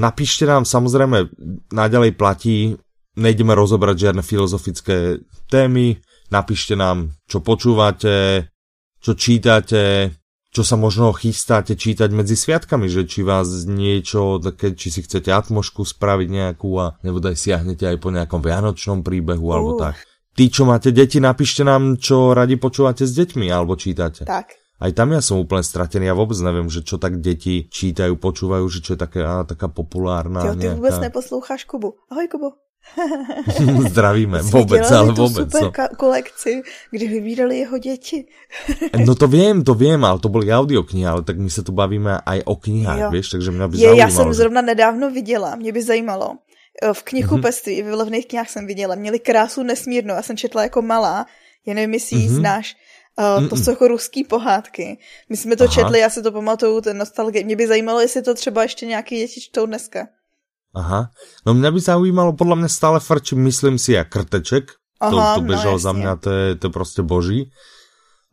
Napíšte 0.03 0.43
nám, 0.43 0.67
samozrejme, 0.67 1.31
naďalej 1.71 2.11
platí, 2.19 2.75
nejdeme 3.15 3.55
rozobrať 3.55 4.09
žiadne 4.09 4.23
filozofické 4.23 5.23
témy, 5.47 6.03
napíšte 6.27 6.75
nám, 6.75 7.15
čo 7.23 7.39
počúvate, 7.39 8.51
čo 8.99 9.11
čítate, 9.15 10.11
čo 10.51 10.63
sa 10.63 10.79
možno 10.79 11.11
chystáte 11.11 11.75
čítať 11.75 12.11
medzi 12.15 12.39
sviatkami, 12.39 12.87
že 12.87 13.07
či 13.07 13.23
vás 13.23 13.67
niečo, 13.67 14.39
také, 14.39 14.71
či 14.75 14.87
si 14.91 15.03
chcete 15.03 15.31
atmošku 15.31 15.83
spraviť 15.83 16.27
nejakú 16.31 16.71
a 16.79 16.95
nebodaj 17.03 17.35
siahnete 17.35 17.87
aj 17.87 17.97
po 17.99 18.11
nejakom 18.11 18.39
vianočnom 18.39 19.03
príbehu 19.03 19.51
uh. 19.51 19.53
alebo 19.55 19.71
tak. 19.79 19.99
Tí, 20.35 20.51
čo 20.51 20.67
máte 20.67 20.91
deti, 20.91 21.23
napíšte 21.23 21.63
nám, 21.63 21.95
čo 21.95 22.35
radi 22.35 22.59
počúvate 22.59 23.07
s 23.07 23.15
deťmi 23.15 23.47
alebo 23.47 23.79
čítate. 23.79 24.27
Tak. 24.27 24.51
Aj 24.75 24.91
tam 24.91 25.15
ja 25.15 25.23
som 25.23 25.39
úplne 25.39 25.63
stratený, 25.63 26.11
ja 26.11 26.15
vôbec 26.19 26.35
neviem, 26.43 26.67
že 26.67 26.83
čo 26.83 26.99
tak 26.99 27.23
deti 27.23 27.71
čítajú, 27.71 28.19
počúvajú, 28.19 28.67
že 28.67 28.83
čo 28.83 28.91
je 28.93 28.99
také, 28.99 29.23
á, 29.23 29.47
taká 29.47 29.71
populárna. 29.71 30.43
Jo, 30.43 30.53
ty 30.59 30.67
nejaká... 30.67 30.75
vôbec 30.75 30.95
neposloucháš 30.99 31.63
Kubu. 31.63 31.95
Ahoj 32.11 32.27
Kubu. 32.27 32.49
Zdravíme, 33.89 34.41
vůbec, 34.41 34.91
ale 34.91 35.11
vůbec. 35.11 35.51
super 35.51 35.63
no. 35.63 35.71
kolekci, 35.97 36.61
kdy 36.91 37.07
vybírali 37.07 37.59
jeho 37.59 37.77
děti. 37.77 38.25
no 39.05 39.15
to 39.15 39.27
vím, 39.27 39.63
to 39.63 39.73
vím, 39.73 40.05
ale 40.05 40.19
to 40.19 40.29
byly 40.29 40.53
audioknihy, 40.53 41.07
ale 41.07 41.21
tak 41.23 41.37
my 41.39 41.49
se 41.49 41.63
tu 41.63 41.71
bavíme 41.71 42.21
aj 42.25 42.41
o 42.45 42.55
knihách, 42.55 43.11
víš, 43.11 43.29
takže 43.29 43.51
mě 43.51 43.67
by 43.67 43.77
Je, 43.77 43.87
zaujímalo. 43.87 43.99
Já 43.99 44.09
jsem 44.09 44.33
zrovna 44.33 44.61
nedávno 44.61 45.11
viděla, 45.11 45.55
mě 45.55 45.71
by 45.71 45.83
zajímalo, 45.83 46.37
v 46.93 47.03
knihkupectví, 47.03 47.83
mm-hmm. 47.83 47.91
v 47.91 47.93
levných 47.93 48.27
knihách 48.27 48.49
jsem 48.49 48.67
viděla, 48.67 48.95
měli 48.95 49.19
krásu 49.19 49.63
nesmírnou, 49.63 50.15
já 50.15 50.21
jsem 50.21 50.37
četla 50.37 50.63
jako 50.63 50.81
malá, 50.81 51.25
já 51.65 51.73
nevím, 51.73 51.93
jestli 51.93 52.17
mm-hmm. 52.17 52.35
znáš, 52.35 52.75
Uh, 53.39 53.47
to 53.47 53.55
jsou 53.55 53.71
jako 53.71 53.87
ruský 53.87 54.23
pohádky. 54.23 54.97
My 55.29 55.37
jsme 55.37 55.55
to 55.55 55.63
Aha. 55.63 55.73
četli, 55.73 55.99
já 55.99 56.09
si 56.09 56.21
to 56.21 56.31
pamatuju, 56.31 56.81
ten 56.81 56.97
nostalgie. 56.97 57.43
Mě 57.43 57.55
by 57.55 57.67
zajímalo, 57.67 57.99
jestli 57.99 58.21
to 58.21 58.33
třeba 58.33 58.63
ještě 58.63 58.85
nějaký 58.85 59.17
děti 59.17 59.41
čtou 59.41 59.65
dneska. 59.65 60.07
Aha. 60.75 61.09
No 61.45 61.53
mě 61.53 61.71
by 61.71 61.79
zajímalo, 61.79 62.33
podle 62.33 62.55
mě 62.55 62.69
stále 62.69 62.99
frč, 62.99 63.31
myslím 63.31 63.79
si, 63.79 63.93
jak 63.93 64.09
krteček. 64.09 64.63
Aha, 64.99 65.35
to, 65.35 65.39
to 65.39 65.47
no, 65.47 65.47
bežal 65.47 65.71
no, 65.71 65.79
za 65.79 65.91
mě, 65.91 66.07
to 66.19 66.31
je, 66.31 66.55
to 66.55 66.67
je 66.67 66.71
prostě 66.71 67.01
boží. 67.01 67.51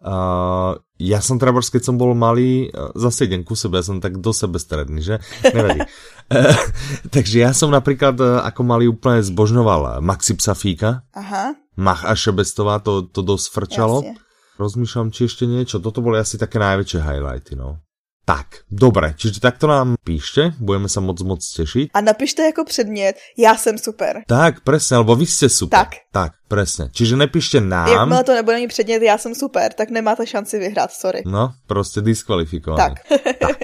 Uh, 0.03 0.75
ja 0.99 1.23
som 1.23 1.39
teda, 1.39 1.55
keď 1.55 1.83
som 1.83 1.95
bol 1.95 2.11
malý, 2.15 2.75
zase 2.99 3.31
idem 3.31 3.47
ku 3.47 3.55
sebe, 3.55 3.79
ja 3.79 3.87
som 3.87 4.03
tak 4.03 4.19
do 4.19 4.35
sebe 4.35 4.59
stredný, 4.59 4.99
že? 4.99 5.23
Nevadí. 5.47 5.87
uh, 5.87 6.59
takže 7.15 7.47
ja 7.47 7.51
som 7.55 7.71
napríklad 7.71 8.19
ako 8.19 8.61
malý 8.67 8.91
úplne 8.91 9.23
zbožňoval 9.23 10.03
Maxi 10.03 10.35
Psafíka. 10.35 11.07
Aha. 11.15 11.55
Mach 11.79 12.03
a 12.05 12.13
Šebestová, 12.13 12.83
to, 12.83 13.07
to 13.09 13.25
dosť 13.25 13.47
frčalo. 13.49 14.05
Jasne. 14.05 14.21
Rozmýšľam, 14.61 15.09
či 15.15 15.27
ešte 15.27 15.49
niečo. 15.49 15.81
Toto 15.81 16.05
boli 16.05 16.21
asi 16.21 16.37
také 16.37 16.61
najväčšie 16.61 17.01
highlighty, 17.01 17.57
no. 17.57 17.81
Tak, 18.23 18.71
dobré, 18.71 19.19
čiže 19.19 19.43
takto 19.43 19.67
nám 19.67 19.99
píšte, 19.99 20.55
budeme 20.63 20.87
sa 20.87 21.03
moc 21.03 21.19
moc 21.27 21.43
tešiť. 21.43 21.91
A 21.91 22.01
napište 22.01 22.43
jako 22.43 22.65
předmět, 22.65 23.19
já 23.39 23.57
jsem 23.57 23.79
super. 23.79 24.23
Tak, 24.31 24.63
presne, 24.63 25.03
alebo 25.03 25.19
vy 25.19 25.27
ste 25.27 25.51
super. 25.51 25.79
Tak. 25.79 25.91
Tak, 26.15 26.33
presne. 26.47 26.95
Čiže 26.95 27.19
nepíšte 27.19 27.59
nám. 27.59 27.89
Jakmile 27.89 28.25
to 28.25 28.35
nebude 28.35 28.57
ani 28.57 28.69
předmět, 28.69 29.03
já 29.03 29.19
jsem 29.19 29.35
super, 29.35 29.73
tak 29.73 29.91
nemáte 29.91 30.27
šanci 30.27 30.59
vyhrát, 30.59 30.93
sorry. 30.93 31.23
No, 31.27 31.53
prostě 31.67 32.01
diskvalifikovaný. 32.01 32.95
Tak. 32.95 33.21
tak. 33.41 33.59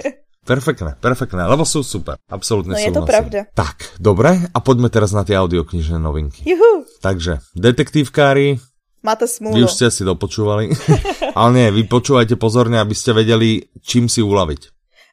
Perfektné, 0.49 0.97
perfektné, 0.97 1.45
lebo 1.45 1.61
sú 1.61 1.85
super. 1.85 2.17
Absolutne 2.25 2.73
no 2.73 2.81
je 2.81 2.89
to 2.89 3.05
pravda. 3.05 3.45
Tak, 3.53 4.01
dobre, 4.01 4.49
a 4.49 4.57
poďme 4.65 4.89
teraz 4.89 5.13
na 5.13 5.21
tie 5.21 5.37
audioknižné 5.37 6.01
novinky. 6.01 6.41
Juhu. 6.41 6.89
Takže, 7.05 7.37
detektívkári, 7.53 8.57
Máte 9.03 9.27
smůlu. 9.27 9.55
Vy 9.55 9.63
už 9.63 9.71
ste 9.71 9.91
si 9.91 10.03
dopočúvali. 10.03 10.75
Ale 11.39 11.49
nie, 11.55 11.71
vy 11.71 11.83
počúvajte 11.87 12.35
pozorne, 12.35 12.83
aby 12.83 12.91
ste 12.91 13.15
vedeli, 13.15 13.63
čím 13.79 14.11
si 14.11 14.19
uľaviť. 14.19 14.61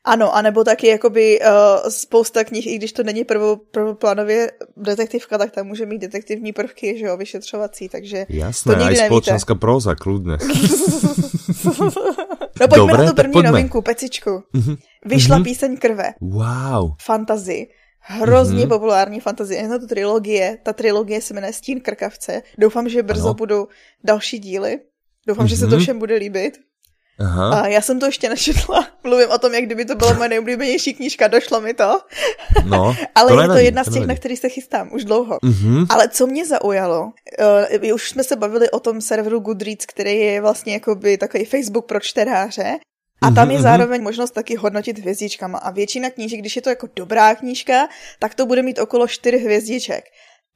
Ano, 0.07 0.31
anebo 0.31 0.63
taky 0.63 0.87
jakoby 0.87 1.43
uh, 1.43 1.91
spousta 1.91 2.45
knih, 2.45 2.67
i 2.67 2.79
když 2.79 2.93
to 2.93 3.03
není 3.03 3.25
prvo, 3.25 3.57
prvoplánově 3.71 4.53
detektivka, 4.77 5.39
tak 5.39 5.51
tam 5.51 5.67
může 5.67 5.87
mít 5.87 5.99
detektivní 5.99 6.53
prvky, 6.53 6.99
že 6.99 7.07
jo, 7.07 7.17
vyšetřovací, 7.17 7.89
takže 7.89 8.27
Jasné, 8.29 8.75
to 8.75 8.81
nikdy 8.81 9.01
aj 9.01 9.07
společenská 9.07 9.55
próza, 9.55 9.95
kludně. 9.95 10.39
no 12.61 12.69
pojďme 12.69 12.77
Dobre, 12.77 12.99
na 12.99 13.11
tu 13.11 13.15
první 13.15 13.33
pojďme. 13.33 13.51
novinku, 13.51 13.83
pecičku. 13.83 14.31
Uh-huh. 14.31 14.79
Vyšla 15.05 15.39
uh-huh. 15.39 15.45
píseň 15.45 15.77
krve. 15.77 16.15
Wow. 16.21 16.95
Fantazy. 17.03 17.67
Hrozně 18.09 18.65
mm-hmm. 18.65 18.69
populární 18.69 19.21
fantazie. 19.21 19.63
Je 19.63 19.69
to 19.69 19.87
trilogie. 19.87 20.59
Ta 20.63 20.73
trilogie 20.73 21.21
se 21.21 21.35
jmenuje 21.35 21.53
Stín 21.53 21.81
krkavce. 21.81 22.43
Doufám, 22.59 22.89
že 22.89 23.03
brzo 23.03 23.25
ano. 23.25 23.35
budou 23.35 23.69
další 24.05 24.39
díly. 24.39 24.81
Doufám, 25.27 25.47
mm-hmm. 25.47 25.49
že 25.49 25.57
se 25.57 25.67
to 25.67 25.77
mhm. 25.77 25.83
všem 25.83 25.99
bude 25.99 26.15
líbit. 26.15 26.59
Aha. 27.19 27.61
A 27.61 27.67
já 27.67 27.81
jsem 27.81 28.01
to 28.01 28.07
ještě 28.07 28.29
nečetla. 28.29 28.89
Mluvím 29.05 29.31
o 29.31 29.39
tom, 29.39 29.55
jak 29.55 29.65
kdyby 29.65 29.85
to 29.85 29.95
byla 29.95 30.13
moje 30.13 30.29
nejoblíbenější 30.29 30.95
knížka, 30.95 31.29
došlo 31.29 31.61
mi 31.61 31.75
to. 31.75 32.01
No, 32.65 32.97
Ale 33.15 33.33
to 33.33 33.41
je 33.41 33.49
to 33.49 33.57
jedna 33.57 33.85
z 33.85 33.93
těch, 33.93 34.07
na 34.07 34.15
který 34.15 34.37
se 34.37 34.49
chystám 34.49 34.91
už 34.93 35.05
dlouho. 35.05 35.39
Mm-hmm. 35.39 35.87
Ale 35.91 36.09
co 36.09 36.27
mě 36.27 36.47
zaujalo, 36.47 37.13
uh, 37.83 37.95
už 37.95 38.09
jsme 38.11 38.25
se 38.25 38.37
bavili 38.37 38.71
o 38.71 38.81
tom 38.81 39.01
serveru 39.01 39.41
Goodreads, 39.41 39.87
který 39.87 40.19
je 40.19 40.41
vlastně 40.41 40.73
jakoby 40.73 41.19
takový 41.19 41.45
Facebook 41.45 41.87
pro 41.87 42.01
čtenáře. 42.01 42.79
A 43.23 43.31
tam 43.31 43.51
je 43.51 43.57
mhm, 43.57 43.63
mhm. 43.63 43.63
zároveň 43.63 44.03
možnost 44.03 44.31
taky 44.31 44.57
hodnotit 44.57 44.99
hvězdičkama. 44.99 45.59
A 45.59 45.71
většina 45.71 46.11
knížek, 46.11 46.41
když 46.41 46.57
je 46.57 46.63
to 46.63 46.71
jako 46.71 46.89
dobrá 46.97 47.35
knížka, 47.35 47.89
tak 48.19 48.35
to 48.35 48.47
bude 48.47 48.63
mít 48.63 48.79
okolo 48.79 49.09
4 49.09 49.39
hvězdiček. 49.39 50.05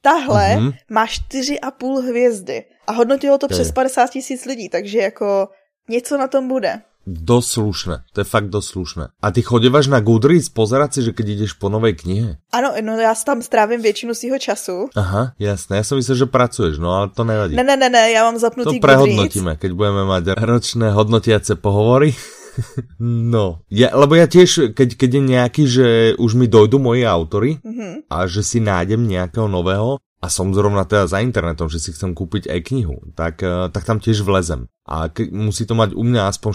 Tahle 0.01 0.55
uh-huh. 0.57 0.73
má 0.89 1.05
4,5 1.05 2.07
hvězdy. 2.07 2.63
A 2.87 2.91
hodnotilo 2.91 3.37
to 3.37 3.47
přes 3.47 3.71
50 3.71 4.09
tisíc 4.09 4.45
lidí, 4.45 4.69
takže 4.69 4.97
jako 4.99 5.49
něco 5.89 6.17
na 6.17 6.27
tom 6.27 6.47
bude. 6.47 6.81
Dosť 7.01 7.49
slušné, 7.49 7.95
to 8.13 8.21
je 8.21 8.27
fakt 8.29 8.53
dosť 8.53 8.67
slušné. 8.69 9.05
A 9.25 9.27
ty 9.33 9.41
chodíváš 9.41 9.89
na 9.89 9.97
Goodreads 10.05 10.53
pozerať 10.53 10.89
si, 10.93 10.99
že 11.01 11.17
keď 11.17 11.25
ideš 11.33 11.57
po 11.57 11.65
novej 11.65 11.97
knihe? 11.97 12.37
Ano, 12.53 12.77
no 12.77 12.93
já 12.93 13.09
tam 13.25 13.41
strávím 13.41 13.81
většinu 13.81 14.13
svého 14.13 14.37
času. 14.37 14.85
Aha, 14.95 15.33
jasné, 15.39 15.77
já 15.77 15.83
jsem 15.83 15.97
myslel, 15.97 16.17
že 16.17 16.25
pracuješ, 16.25 16.77
no 16.77 16.93
ale 16.93 17.09
to 17.09 17.23
nevadí. 17.23 17.55
Ne, 17.55 17.63
ne, 17.63 17.77
ne, 17.77 17.89
ne, 17.89 18.11
já 18.11 18.23
mám 18.23 18.37
zapnutý 18.37 18.77
To 18.77 18.85
prehodnotíme, 18.85 19.57
keď 19.57 19.71
budeme 19.73 20.05
mať 20.05 20.23
ročné 20.37 20.93
hodnotiace 20.93 21.57
pohovory. 21.57 22.13
No, 23.33 23.63
ja, 23.71 23.93
lebo 23.95 24.15
ja 24.15 24.27
tiež, 24.27 24.75
keď, 24.75 24.89
keď 24.99 25.09
je 25.09 25.21
nejaký, 25.21 25.63
že 25.65 25.87
už 26.19 26.37
mi 26.37 26.45
dojdu 26.45 26.77
moji 26.77 27.03
autory 27.07 27.57
mm-hmm. 27.61 28.11
a 28.11 28.17
že 28.27 28.43
si 28.45 28.59
nájdem 28.61 29.07
nejakého 29.07 29.47
nového 29.47 29.97
a 30.21 30.29
som 30.29 30.53
zrovna 30.53 30.85
teda 30.85 31.09
za 31.09 31.17
internetom, 31.17 31.65
že 31.65 31.81
si 31.81 31.89
chcem 31.89 32.13
kúpiť 32.13 32.45
aj 32.45 32.59
knihu, 32.69 33.01
tak, 33.17 33.41
eh, 33.41 33.73
tak 33.73 33.83
tam 33.89 33.97
tiež 33.97 34.21
vlezem. 34.21 34.69
A 34.85 35.09
ke, 35.09 35.25
musí 35.33 35.65
to 35.65 35.73
mať 35.73 35.97
u 35.97 36.03
mňa 36.05 36.29
aspoň 36.29 36.51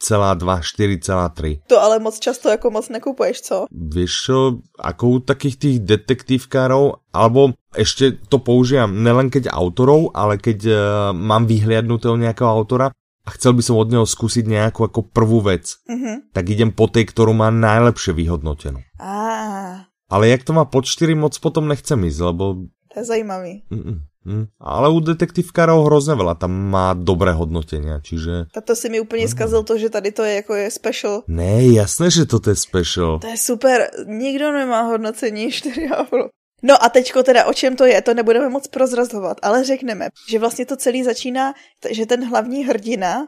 4,2, 0.00 0.64
4,3. 0.64 1.68
To 1.68 1.76
ale 1.76 2.00
moc 2.00 2.16
často 2.16 2.48
jako 2.48 2.70
moc 2.70 2.88
nekupuješ, 2.88 3.36
co? 3.40 3.56
Vieš 3.68 4.12
čo, 4.24 4.36
ako 4.80 5.04
u 5.08 5.16
takých 5.20 5.56
tých 5.60 5.76
detektívkárov, 5.84 7.04
alebo 7.12 7.52
ešte 7.76 8.16
to 8.30 8.40
použijem 8.40 9.02
nelen 9.02 9.28
keď 9.28 9.50
autorov, 9.52 10.14
ale 10.14 10.38
keď 10.38 10.58
uh, 10.64 10.76
mám 11.10 11.50
vyhliadnutého 11.50 12.14
nejakého 12.14 12.46
autora, 12.46 12.94
a 13.24 13.28
chcel 13.34 13.56
by 13.56 13.62
som 13.64 13.80
od 13.80 13.88
neho 13.88 14.04
skúsiť 14.04 14.44
nejakú 14.44 14.84
ako 14.84 15.08
prvú 15.08 15.40
vec, 15.40 15.80
mm-hmm. 15.88 16.36
tak 16.36 16.44
idem 16.52 16.70
po 16.70 16.86
tej, 16.92 17.08
ktorú 17.08 17.32
má 17.32 17.48
najlepšie 17.48 18.12
vyhodnotenú. 18.12 18.84
Ah. 19.00 19.88
Ale 20.12 20.28
jak 20.28 20.44
to 20.44 20.52
má 20.52 20.68
pod 20.68 20.84
4, 20.84 21.16
moc 21.16 21.32
potom 21.40 21.64
nechcem 21.64 21.96
ísť, 22.04 22.20
lebo... 22.20 22.68
To 22.92 23.00
je 23.00 23.04
zajímavý. 23.08 23.64
Mm-mm. 23.72 24.04
Mm. 24.24 24.48
Ale 24.56 24.88
u 24.88 25.00
detektivkárov 25.00 25.84
hrozně 25.84 26.16
veľa, 26.16 26.34
tam 26.40 26.52
má 26.72 26.96
dobré 26.96 27.36
hodnotenia, 27.36 28.00
čiže... 28.00 28.48
A 28.56 28.60
to 28.60 28.76
si 28.76 28.88
mi 28.88 29.00
úplně 29.00 29.28
zkazil 29.28 29.62
to, 29.62 29.78
že 29.78 29.90
tady 29.90 30.12
to 30.12 30.24
je 30.24 30.34
jako 30.34 30.54
je 30.54 30.70
special. 30.70 31.22
Ne, 31.28 31.62
jasné, 31.64 32.10
že 32.10 32.26
to 32.26 32.40
je 32.50 32.56
special. 32.56 33.18
To 33.18 33.26
je 33.26 33.36
super, 33.36 33.90
nikdo 34.06 34.52
nemá 34.52 34.82
hodnocení 34.82 35.48
4,5. 35.48 36.28
No 36.64 36.84
a 36.84 36.88
teďko 36.88 37.22
teda, 37.22 37.44
o 37.44 37.52
čem 37.52 37.76
to 37.76 37.84
je, 37.84 38.02
to 38.02 38.14
nebudeme 38.14 38.48
moc 38.48 38.68
prozrazovat, 38.68 39.36
ale 39.42 39.64
řekneme, 39.64 40.08
že 40.28 40.38
vlastně 40.38 40.66
to 40.66 40.76
celý 40.76 41.04
začíná, 41.04 41.54
že 41.90 42.06
ten 42.06 42.28
hlavní 42.28 42.64
hrdina 42.64 43.26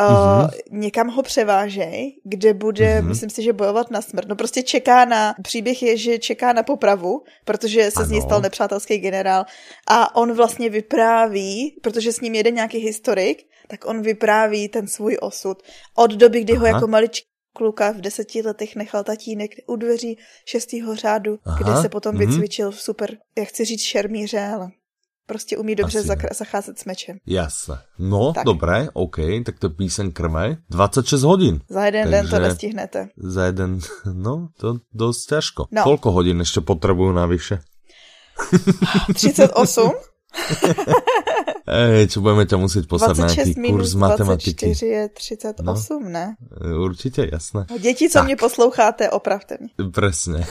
Uh, 0.00 0.06
mm-hmm. 0.06 0.50
někam 0.70 1.08
ho 1.08 1.22
převážej, 1.22 2.20
kde 2.24 2.54
bude, 2.54 2.84
mm-hmm. 2.84 3.08
myslím 3.08 3.30
si, 3.30 3.42
že 3.42 3.52
bojovat 3.52 3.90
na 3.90 4.02
smrt. 4.02 4.28
No 4.28 4.36
prostě 4.36 4.62
čeká 4.62 5.04
na, 5.04 5.34
příběh 5.42 5.82
je, 5.82 5.96
že 5.96 6.18
čeká 6.18 6.52
na 6.52 6.62
popravu, 6.62 7.22
protože 7.44 7.90
se 7.90 7.96
ano. 7.96 8.06
z 8.06 8.10
něj 8.10 8.22
stal 8.22 8.40
nepřátelský 8.40 8.98
generál 8.98 9.44
a 9.88 10.16
on 10.16 10.32
vlastně 10.32 10.70
vypráví, 10.70 11.80
protože 11.82 12.12
s 12.12 12.20
ním 12.20 12.34
jede 12.34 12.50
nějaký 12.50 12.78
historik, 12.78 13.42
tak 13.68 13.84
on 13.86 14.02
vypráví 14.02 14.68
ten 14.68 14.86
svůj 14.86 15.16
osud. 15.20 15.62
Od 15.94 16.10
doby, 16.10 16.40
kdy 16.40 16.52
Aha. 16.52 16.60
ho 16.60 16.66
jako 16.66 16.86
maličký 16.86 17.35
kluka 17.56 17.92
v 17.92 18.00
deseti 18.00 18.42
letech 18.42 18.76
nechal 18.76 19.04
tatínek 19.04 19.50
u 19.66 19.76
dveří 19.76 20.18
šestého 20.44 20.96
řádu, 20.96 21.38
Aha, 21.44 21.58
kde 21.58 21.82
se 21.82 21.88
potom 21.88 22.14
mm-hmm. 22.14 22.26
vycvičil 22.26 22.70
v 22.70 22.80
super, 22.80 23.16
jak 23.38 23.48
chci 23.48 23.64
říct, 23.64 23.80
šermíře, 23.82 24.40
ale 24.40 24.70
prostě 25.26 25.56
umí 25.56 25.74
dobře 25.74 26.00
zak- 26.00 26.34
zacházet 26.34 26.78
s 26.78 26.84
mečem. 26.84 27.16
Jasné. 27.26 27.78
No, 27.98 28.32
tak. 28.32 28.44
dobré, 28.44 28.88
OK, 28.92 29.16
tak 29.46 29.58
to 29.58 29.70
píseň 29.70 30.12
krme. 30.12 30.56
26 30.70 31.22
hodin. 31.22 31.60
Za 31.68 31.84
jeden 31.84 32.02
Takže 32.02 32.16
den 32.16 32.30
to 32.30 32.38
nestihnete. 32.38 33.08
Za 33.16 33.44
jeden, 33.44 33.78
no, 34.12 34.48
to 34.60 34.74
dost 34.94 35.26
těžko. 35.26 35.66
No. 35.70 35.82
Kolko 35.82 36.12
hodin 36.12 36.38
ještě 36.38 36.60
potřebuju 36.60 37.12
navyše? 37.12 37.58
38? 39.14 39.92
Ej, 41.66 42.14
čo 42.14 42.22
budeme 42.22 42.46
ťa 42.46 42.62
musieť 42.62 42.86
poslať 42.86 43.16
na 43.18 43.26
nejaký 43.26 43.58
kurz 43.58 43.98
matematiky. 43.98 44.70
24 44.70 44.86
je 44.86 45.02
38, 45.08 45.66
no, 45.66 45.74
ne? 46.10 46.26
Určitě, 46.78 47.28
jasné. 47.32 47.66
No, 47.70 47.78
děti, 47.78 48.08
co 48.08 48.18
tak. 48.18 48.24
mě 48.24 48.36
posloucháte, 48.36 49.10
opravte 49.10 49.58
mě. 49.60 49.90
Presne. 49.90 50.46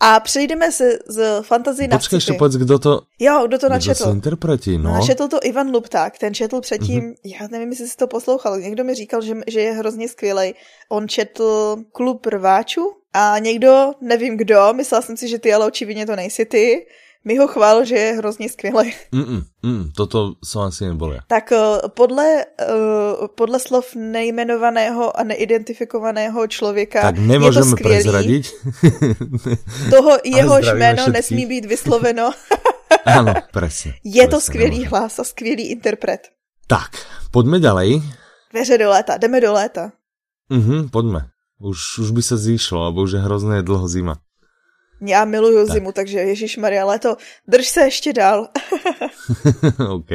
A 0.00 0.20
přejdeme 0.20 0.72
se 0.72 0.98
z 1.08 1.42
fantazy 1.42 1.88
na 1.88 1.98
Počkej, 1.98 2.16
ještě 2.16 2.32
povedz, 2.32 2.56
kdo 2.56 2.78
to... 2.78 3.00
Jo, 3.18 3.44
kdo 3.46 3.58
to 3.58 3.68
načetl. 3.68 4.04
Kdo 4.04 4.04
to 4.04 4.14
interpreti, 4.14 4.78
no. 4.78 4.92
Načetl 4.92 5.28
to 5.28 5.38
Ivan 5.42 5.70
Lupták, 5.70 6.18
ten 6.18 6.34
četl 6.34 6.60
předtím, 6.60 7.00
mm-hmm. 7.00 7.38
já 7.40 7.48
nevím, 7.50 7.70
jestli 7.70 7.88
jsi 7.88 7.96
to 7.96 8.06
poslouchal, 8.06 8.60
někdo 8.60 8.84
mi 8.84 8.94
říkal, 8.94 9.22
že, 9.22 9.34
že 9.46 9.60
je 9.60 9.72
hrozně 9.72 10.08
skvělej. 10.08 10.54
On 10.88 11.08
četl 11.08 11.76
Klub 11.92 12.26
rváčů 12.26 12.92
a 13.12 13.38
někdo, 13.38 13.92
nevím 14.00 14.36
kdo, 14.36 14.72
myslela 14.72 15.02
jsem 15.02 15.16
si, 15.16 15.28
že 15.28 15.38
ty, 15.38 15.54
ale 15.54 15.66
očividně 15.66 16.06
to 16.06 16.16
nejsi 16.16 16.44
ty, 16.44 16.86
mi 17.24 17.36
ho 17.36 17.48
chvál, 17.48 17.84
že 17.84 17.94
je 17.94 18.12
hrozně 18.12 18.48
skvělý. 18.48 18.92
Mm, 19.12 19.42
mm, 19.62 19.90
toto 19.96 20.34
jsem 20.44 20.60
asi 20.60 20.84
nebyl 20.84 21.12
já. 21.12 21.20
Tak 21.26 21.52
uh, 21.52 21.88
podle, 21.88 22.44
uh, 22.68 23.26
podle 23.34 23.60
slov 23.60 23.94
nejmenovaného 23.94 25.20
a 25.20 25.22
neidentifikovaného 25.22 26.46
člověka 26.46 27.02
tak 27.02 27.18
nemůžeme 27.18 27.66
je 27.66 27.70
to 27.70 27.76
prezradit. 27.82 28.46
Toho 29.90 30.18
jehož 30.24 30.66
jméno 30.74 31.02
všetky. 31.02 31.12
nesmí 31.12 31.46
být 31.46 31.64
vysloveno. 31.64 32.30
ano, 33.04 33.34
presne. 33.52 33.92
Je 34.04 34.22
presne, 34.22 34.30
to 34.30 34.40
skvělý 34.40 34.70
nemůžem. 34.70 34.90
hlas 34.90 35.18
a 35.18 35.24
skvělý 35.24 35.70
interpret. 35.70 36.20
Tak, 36.66 36.90
pojďme 37.30 37.60
ďalej. 37.60 38.02
Dveře 38.52 38.78
do 38.78 38.90
léta, 38.90 39.16
jdeme 39.16 39.40
do 39.40 39.52
léta. 39.52 39.92
Mhm, 40.48 40.88
pojďme. 40.88 41.20
Už, 41.60 41.98
už 41.98 42.10
by 42.10 42.22
se 42.22 42.36
zíšlo, 42.36 42.90
nebo 42.90 43.02
už 43.02 43.12
je 43.12 43.18
hrozně 43.18 43.62
dlho 43.62 43.88
zima. 43.88 44.16
Já 45.00 45.24
miluju 45.24 45.66
tak. 45.66 45.74
zimu, 45.74 45.92
takže 45.92 46.18
Ježíš 46.18 46.56
Maria, 46.56 46.84
léto, 46.84 47.16
drž 47.48 47.68
se 47.68 47.80
ještě 47.80 48.12
dál. 48.12 48.48
OK. 49.94 50.10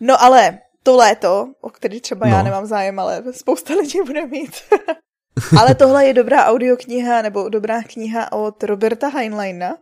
No 0.00 0.22
ale 0.22 0.58
to 0.82 0.96
léto, 0.96 1.48
o 1.60 1.70
který 1.70 2.00
třeba 2.00 2.26
no. 2.26 2.36
já 2.36 2.42
nemám 2.42 2.66
zájem, 2.66 2.98
ale 2.98 3.22
spousta 3.30 3.74
lidí 3.80 3.98
bude 4.06 4.26
mít. 4.26 4.52
ale 5.60 5.74
tohle 5.74 6.06
je 6.06 6.14
dobrá 6.14 6.46
audiokniha 6.46 7.22
nebo 7.22 7.48
dobrá 7.48 7.82
kniha 7.82 8.32
od 8.32 8.62
Roberta 8.62 9.08
Heinleina. 9.08 9.76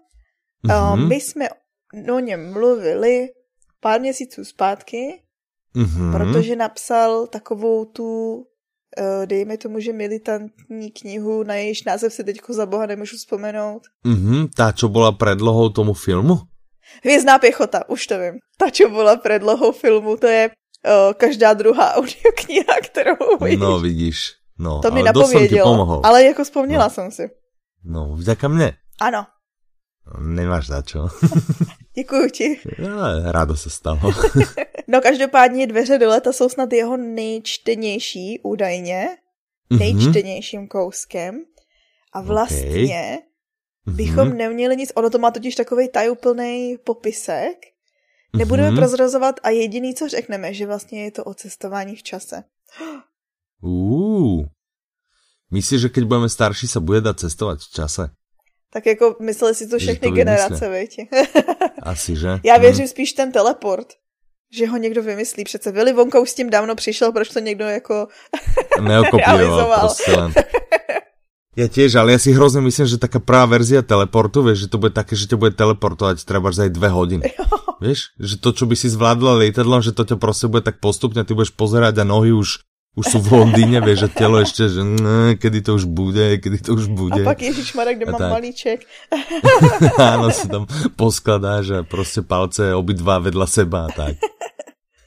Mm-hmm. 0.67 1.09
My 1.09 1.15
jsme 1.15 1.49
o 2.15 2.19
něm 2.19 2.53
mluvili 2.53 3.29
pár 3.81 4.01
měsíců 4.01 4.45
zpátky 4.45 5.23
Mm-hmm. 5.77 6.13
Protože 6.13 6.57
napsal 6.57 7.27
takovou 7.27 7.85
tu, 7.85 8.45
dejme 9.25 9.57
tomu, 9.57 9.81
že 9.81 9.93
militantní 9.93 10.91
knihu, 10.91 11.43
na 11.43 11.55
jejíž 11.55 11.85
název 11.85 12.13
si 12.13 12.25
teďko 12.25 12.53
za 12.53 12.67
boha 12.67 12.87
nemůžu 12.87 13.17
vzpomenout. 13.17 13.83
Mm-hmm, 14.05 14.53
tá, 14.53 14.73
čo 14.73 14.89
bola 14.89 15.13
predlohou 15.13 15.73
tomu 15.73 15.95
filmu? 15.95 16.45
Hvězdná 17.05 17.39
pěchota, 17.39 17.89
už 17.89 18.07
to 18.07 18.19
vím. 18.19 18.35
Ta, 18.59 18.71
čo 18.71 18.89
byla 18.89 19.17
predlohou 19.17 19.73
filmu, 19.73 20.17
to 20.17 20.27
je 20.27 20.51
uh, 20.51 21.13
každá 21.17 21.55
druhá 21.55 21.95
audiokniha, 21.95 22.75
kterou 22.85 23.41
vidíš. 23.41 23.61
No 23.61 23.81
vidíš, 23.81 24.19
no, 24.59 24.81
to 24.81 24.91
mi 24.91 25.03
napovědělo, 25.03 26.07
ale 26.07 26.25
jako 26.25 26.45
vzpomněla 26.45 26.85
no. 26.85 26.91
jsem 26.91 27.11
si. 27.11 27.31
No, 27.85 28.15
vďaka 28.17 28.49
mne. 28.49 28.73
Ano. 29.01 29.27
Nemáš 30.19 30.67
za 30.67 30.83
čo. 30.83 31.09
Děkuji 31.95 32.31
ti. 32.31 32.61
Ja, 32.79 33.33
rádo 33.33 33.57
se 33.57 33.71
stalo. 33.71 34.01
no 34.89 35.01
každopádně 35.01 35.67
Dveře 35.67 35.99
do 35.99 36.09
leta 36.09 36.33
jsou 36.33 36.49
snad 36.49 36.73
jeho 36.73 36.97
nejčtenější 36.97 38.41
údajně. 38.43 39.09
Mm-hmm. 39.71 39.79
Nejčtenějším 39.79 40.69
kouskem. 40.69 41.45
A 42.13 42.21
vlastně 42.21 43.19
okay. 43.85 43.97
bychom 43.97 44.29
mm-hmm. 44.29 44.37
neměli 44.37 44.77
nic, 44.77 44.93
ono 44.95 45.11
to 45.11 45.19
má 45.19 45.31
totiž 45.31 45.55
takový 45.55 45.89
tajuplný 45.89 46.77
popisek. 46.85 47.57
Nebudeme 48.37 48.71
mm-hmm. 48.71 48.77
prozrazovat 48.77 49.41
a 49.43 49.51
jediný, 49.51 49.95
co 49.95 50.09
řekneme, 50.09 50.55
že 50.55 50.67
vlastně 50.67 51.05
je 51.05 51.11
to 51.11 51.25
o 51.25 51.35
cestování 51.35 51.97
v 51.97 52.03
čase. 52.03 52.45
Uh. 53.61 54.45
Myslíš, 55.51 55.81
že 55.81 55.89
keď 55.89 56.05
budeme 56.05 56.29
starší, 56.29 56.69
se 56.69 56.81
bude 56.81 57.01
dát 57.01 57.21
cestovat 57.21 57.59
v 57.61 57.71
čase? 57.71 58.11
Tak 58.73 58.87
jako 58.87 59.17
mysleli 59.21 59.55
si 59.55 59.69
to 59.69 59.79
všechny 59.79 60.09
to 60.09 60.15
generace, 60.15 60.69
veď? 60.69 61.01
Asi, 61.83 62.17
že? 62.17 62.41
Já 62.45 62.59
věřím 62.59 62.85
hmm. 62.85 62.89
spíš 62.89 63.13
ten 63.13 63.33
teleport. 63.33 63.89
Že 64.53 64.67
ho 64.67 64.77
někdo 64.77 65.03
vymyslí. 65.03 65.45
Přece 65.45 65.73
Willy 65.73 65.93
Wonka 65.93 66.21
už 66.21 66.31
s 66.31 66.35
tím 66.35 66.51
dávno 66.51 66.75
přišel, 66.75 67.13
proč 67.13 67.29
to 67.29 67.41
někdo 67.41 67.65
jako 67.65 68.09
Neokopíroval 68.81 69.81
prostě 69.81 70.13
len. 70.13 70.33
Ja 71.53 71.69
tiež, 71.69 72.01
ale 72.01 72.17
ja 72.17 72.21
si 72.21 72.33
hrozne 72.33 72.65
myslím, 72.65 72.89
že 72.89 72.97
taká 72.97 73.21
prvá 73.21 73.45
verzia 73.45 73.85
teleportu, 73.85 74.41
vieš, 74.41 74.65
že 74.65 74.69
to 74.73 74.81
bude 74.81 74.97
také, 74.97 75.13
že 75.13 75.29
ťa 75.29 75.37
bude 75.37 75.53
teleportovať 75.53 76.25
treba 76.25 76.49
aj 76.49 76.73
dve 76.73 76.89
hodiny. 76.89 77.29
Jo. 77.29 77.45
Vieš, 77.77 78.17
že 78.17 78.41
to, 78.41 78.57
čo 78.57 78.65
by 78.65 78.73
si 78.73 78.89
zvládla 78.89 79.37
lietadlom, 79.45 79.85
že 79.85 79.93
to 79.93 80.09
ťa 80.09 80.17
proste 80.17 80.49
bude 80.49 80.65
tak 80.65 80.81
postupne, 80.81 81.21
ty 81.29 81.37
budeš 81.37 81.53
pozerať 81.53 82.01
a 82.01 82.09
nohy 82.09 82.33
už 82.33 82.65
už 82.93 83.05
sú 83.09 83.19
v 83.25 83.41
Londýne, 83.41 83.81
vieš, 83.81 84.05
že 84.05 84.09
telo 84.13 84.37
ešte, 84.37 84.69
že 84.69 84.85
ne, 84.85 85.41
kedy 85.41 85.65
to 85.65 85.81
už 85.81 85.89
bude, 85.89 86.37
kedy 86.45 86.59
to 86.61 86.77
už 86.77 86.93
bude. 86.93 87.25
A 87.25 87.33
pak 87.33 87.41
Ježíš 87.41 87.73
Marek, 87.73 87.97
kde 87.97 88.07
mám 88.13 88.21
tak. 88.21 88.33
malíček. 88.37 88.85
Áno, 90.13 90.29
si 90.29 90.45
tam 90.49 90.69
poskladáš 90.97 91.71
a 91.71 91.83
prostě 91.83 92.21
palce 92.21 92.75
obidva 92.75 93.19
vedľa 93.19 93.47
seba 93.49 93.89
a 93.89 93.91
tak. 93.97 94.17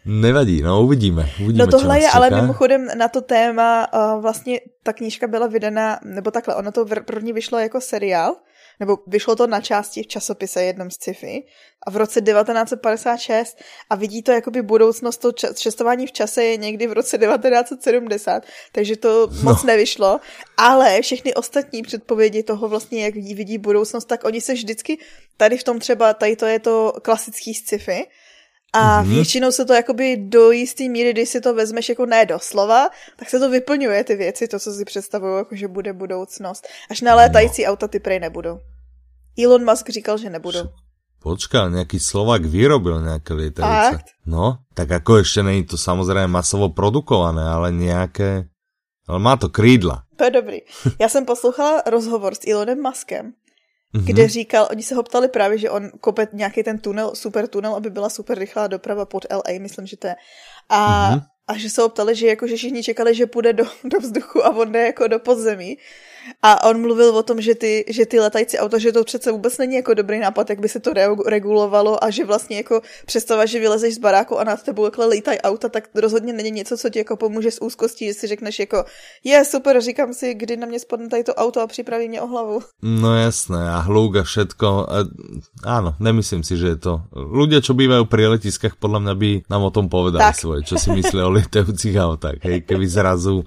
Nevadí, 0.06 0.62
no 0.62 0.86
uvidíme. 0.86 1.30
uvidíme 1.42 1.66
no 1.66 1.72
tohle 1.72 2.00
je 2.00 2.10
ale 2.10 2.30
mimochodem 2.30 2.88
na 2.98 3.08
to 3.08 3.22
téma, 3.22 3.88
uh, 3.90 4.22
vlastně 4.22 4.60
ta 4.84 4.94
knížka 4.94 5.28
byla 5.28 5.48
vydana, 5.48 6.00
nebo 6.06 6.32
takhle, 6.32 6.56
ono 6.56 6.72
to 6.72 6.86
první 7.06 7.34
vyšlo 7.34 7.60
jako 7.60 7.82
seriál, 7.82 8.36
nebo 8.80 8.98
vyšlo 9.08 9.36
to 9.36 9.48
na 9.48 9.62
části 9.62 10.04
v 10.04 10.08
časopise 10.08 10.64
jednom 10.64 10.92
z 10.92 10.94
sci-fi 10.94 11.44
a 11.88 11.92
v 11.92 11.98
roce 11.98 12.22
1956 12.22 13.58
a 13.90 13.96
vidí 13.96 14.24
to 14.24 14.32
jakoby 14.32 14.62
budoucnost, 14.62 15.18
to 15.18 15.32
cestování 15.54 16.08
v 16.08 16.12
čase 16.12 16.44
je 16.44 16.58
někdy 16.58 16.88
v 16.88 16.94
roce 16.94 17.18
1970, 17.18 18.44
takže 18.72 18.98
to 18.98 19.28
no. 19.28 19.44
moc 19.44 19.64
nevyšlo, 19.64 20.20
ale 20.58 21.02
všechny 21.02 21.34
ostatní 21.34 21.82
předpovědi 21.82 22.44
toho 22.44 22.68
vlastně, 22.68 23.04
jak 23.04 23.14
vidí 23.14 23.58
budoucnost, 23.58 24.06
tak 24.06 24.24
oni 24.24 24.42
se 24.42 24.54
vždycky, 24.54 24.98
tady 25.38 25.58
v 25.58 25.64
tom 25.64 25.80
třeba, 25.80 26.14
tady 26.14 26.36
to 26.36 26.46
je 26.46 26.60
to 26.60 26.94
klasický 27.02 27.54
sci-fi, 27.54 28.06
a 28.76 29.04
mm-hmm. 29.04 29.10
většinou 29.10 29.52
se 29.52 29.66
to 29.66 29.74
jakoby 29.74 30.18
do 30.18 30.52
jisté 30.52 30.84
míry, 30.84 31.14
když 31.14 31.30
si 31.30 31.42
to 31.42 31.54
vezmeš 31.54 31.90
jako 31.90 32.06
ne 32.06 32.26
doslova, 32.26 32.90
tak 33.16 33.30
se 33.30 33.40
to 33.40 33.50
vyplňuje 33.50 34.04
ty 34.04 34.16
věci, 34.16 34.48
to, 34.48 34.60
co 34.60 34.72
si 34.72 34.86
představují, 34.86 35.38
jako 35.38 35.56
že 35.56 35.68
bude 35.68 35.94
budoucnost. 35.94 36.68
Až 36.90 37.02
na 37.02 37.16
létající 37.16 37.64
no. 37.64 37.72
auta 37.72 37.88
ty 37.88 38.00
prej 38.00 38.20
nebudou. 38.20 38.60
Elon 39.44 39.66
Musk 39.66 39.90
říkal, 39.90 40.18
že 40.18 40.30
nebudou. 40.30 40.64
Počká, 41.24 41.70
nějaký 41.70 42.00
Slovak 42.00 42.46
vyrobil 42.46 43.02
nějaké 43.02 43.34
lietavice. 43.34 44.04
No, 44.26 44.58
tak 44.74 44.90
jako 44.90 45.18
ještě 45.18 45.44
není 45.44 45.66
to 45.66 45.78
samozřejmě 45.78 46.28
masovo 46.28 46.70
produkované, 46.70 47.44
ale 47.44 47.72
nějaké... 47.72 48.46
Ale 49.08 49.20
má 49.20 49.38
to 49.38 49.50
krídla. 49.50 50.04
To 50.16 50.24
je 50.24 50.32
dobrý. 50.32 50.58
Já 51.00 51.10
jsem 51.10 51.26
poslouchala 51.26 51.84
rozhovor 51.86 52.36
s 52.36 52.48
Elonem 52.48 52.82
Muskem 52.82 53.34
mm-hmm. 53.96 54.06
kde 54.06 54.28
říkal, 54.28 54.68
oni 54.72 54.84
se 54.84 54.96
ho 54.96 55.04
ptali 55.04 55.28
právě, 55.28 55.58
že 55.58 55.70
on 55.70 55.92
kope 56.02 56.28
nějaký 56.34 56.64
ten 56.64 56.80
tunel, 56.80 57.16
super 57.16 57.48
tunel, 57.48 57.76
aby 57.76 57.90
byla 57.90 58.10
super 58.10 58.40
rychlá 58.40 58.68
doprava 58.68 59.06
pod 59.06 59.26
LA, 59.32 59.60
myslím, 59.60 59.88
že 59.88 59.98
to 59.98 60.08
je. 60.08 60.16
A, 60.70 61.12
mm-hmm. 61.12 61.22
a 61.48 61.58
že 61.58 61.70
se 61.70 61.82
ho 61.82 61.90
ptali, 61.90 62.16
že 62.16 62.28
jako, 62.28 62.48
že 62.48 62.56
všichni 62.56 62.84
čekali, 62.84 63.16
že 63.16 63.26
půjde 63.26 63.54
do, 63.54 63.66
do 63.84 64.00
vzduchu 64.00 64.46
a 64.46 64.56
on 64.56 64.72
jde 64.72 64.86
jako 64.86 65.08
do 65.08 65.20
podzemí. 65.20 65.78
A 66.42 66.70
on 66.70 66.82
mluvil 66.82 67.18
o 67.18 67.24
tom, 67.24 67.42
že 67.42 67.56
ty, 67.56 67.86
že 67.90 68.06
ty 68.06 68.20
letající 68.20 68.58
auta, 68.58 68.78
že 68.78 68.92
to 68.92 69.04
přece 69.04 69.32
vůbec 69.32 69.58
není 69.58 69.76
jako 69.76 69.94
dobrý 69.94 70.20
nápad, 70.20 70.50
jak 70.50 70.60
by 70.60 70.70
se 70.70 70.80
to 70.80 70.94
regulovalo 71.26 72.04
a 72.04 72.10
že 72.10 72.26
vlastně 72.26 72.58
jako 72.58 72.82
představa, 73.06 73.46
že 73.46 73.60
vylezeš 73.60 73.96
z 73.96 73.98
baráku 73.98 74.40
a 74.40 74.44
nad 74.44 74.64
tebou 74.64 74.86
jako 74.86 75.08
lítají 75.08 75.40
auta, 75.42 75.70
tak 75.70 75.90
rozhodně 75.96 76.34
není 76.34 76.52
něco, 76.52 76.78
co 76.78 76.90
ti 76.90 77.00
jako 77.00 77.18
pomůže 77.18 77.52
s 77.52 77.62
úzkostí, 77.62 78.08
že 78.08 78.14
si 78.14 78.28
řekneš 78.28 78.60
jako 78.60 78.86
je 79.24 79.46
super, 79.46 79.82
říkám 79.82 80.14
si, 80.14 80.34
kdy 80.34 80.58
na 80.58 80.68
mě 80.68 80.80
spadne 80.80 81.10
tady 81.10 81.24
to 81.24 81.34
auto 81.36 81.62
a 81.62 81.68
připraví 81.68 82.10
mě 82.10 82.22
o 82.22 82.28
hlavu. 82.28 82.60
No 82.82 83.18
jasné, 83.18 83.70
a 83.70 83.80
hluk 83.80 84.16
a 84.16 84.24
všetko. 84.24 84.68
A, 84.90 84.98
áno, 85.66 85.96
nemyslím 86.00 86.44
si, 86.44 86.58
že 86.58 86.76
je 86.76 86.80
to. 86.80 86.94
Ľudia, 87.16 87.60
čo 87.62 87.74
bývajú 87.74 88.06
pri 88.06 88.38
letiskách, 88.38 88.78
podľa 88.78 89.00
mňa 89.02 89.14
by 89.16 89.30
nám 89.50 89.62
o 89.68 89.72
tom 89.72 89.90
povedali 89.90 90.22
tak. 90.22 90.38
svoje, 90.38 90.68
čo 90.68 90.76
si 90.78 90.92
myslia 90.94 91.26
o 91.28 91.34
lietajúcich 91.34 91.96
autách. 91.98 92.40
Hej, 92.44 92.68
keby 92.68 92.86
zrazu 92.86 93.44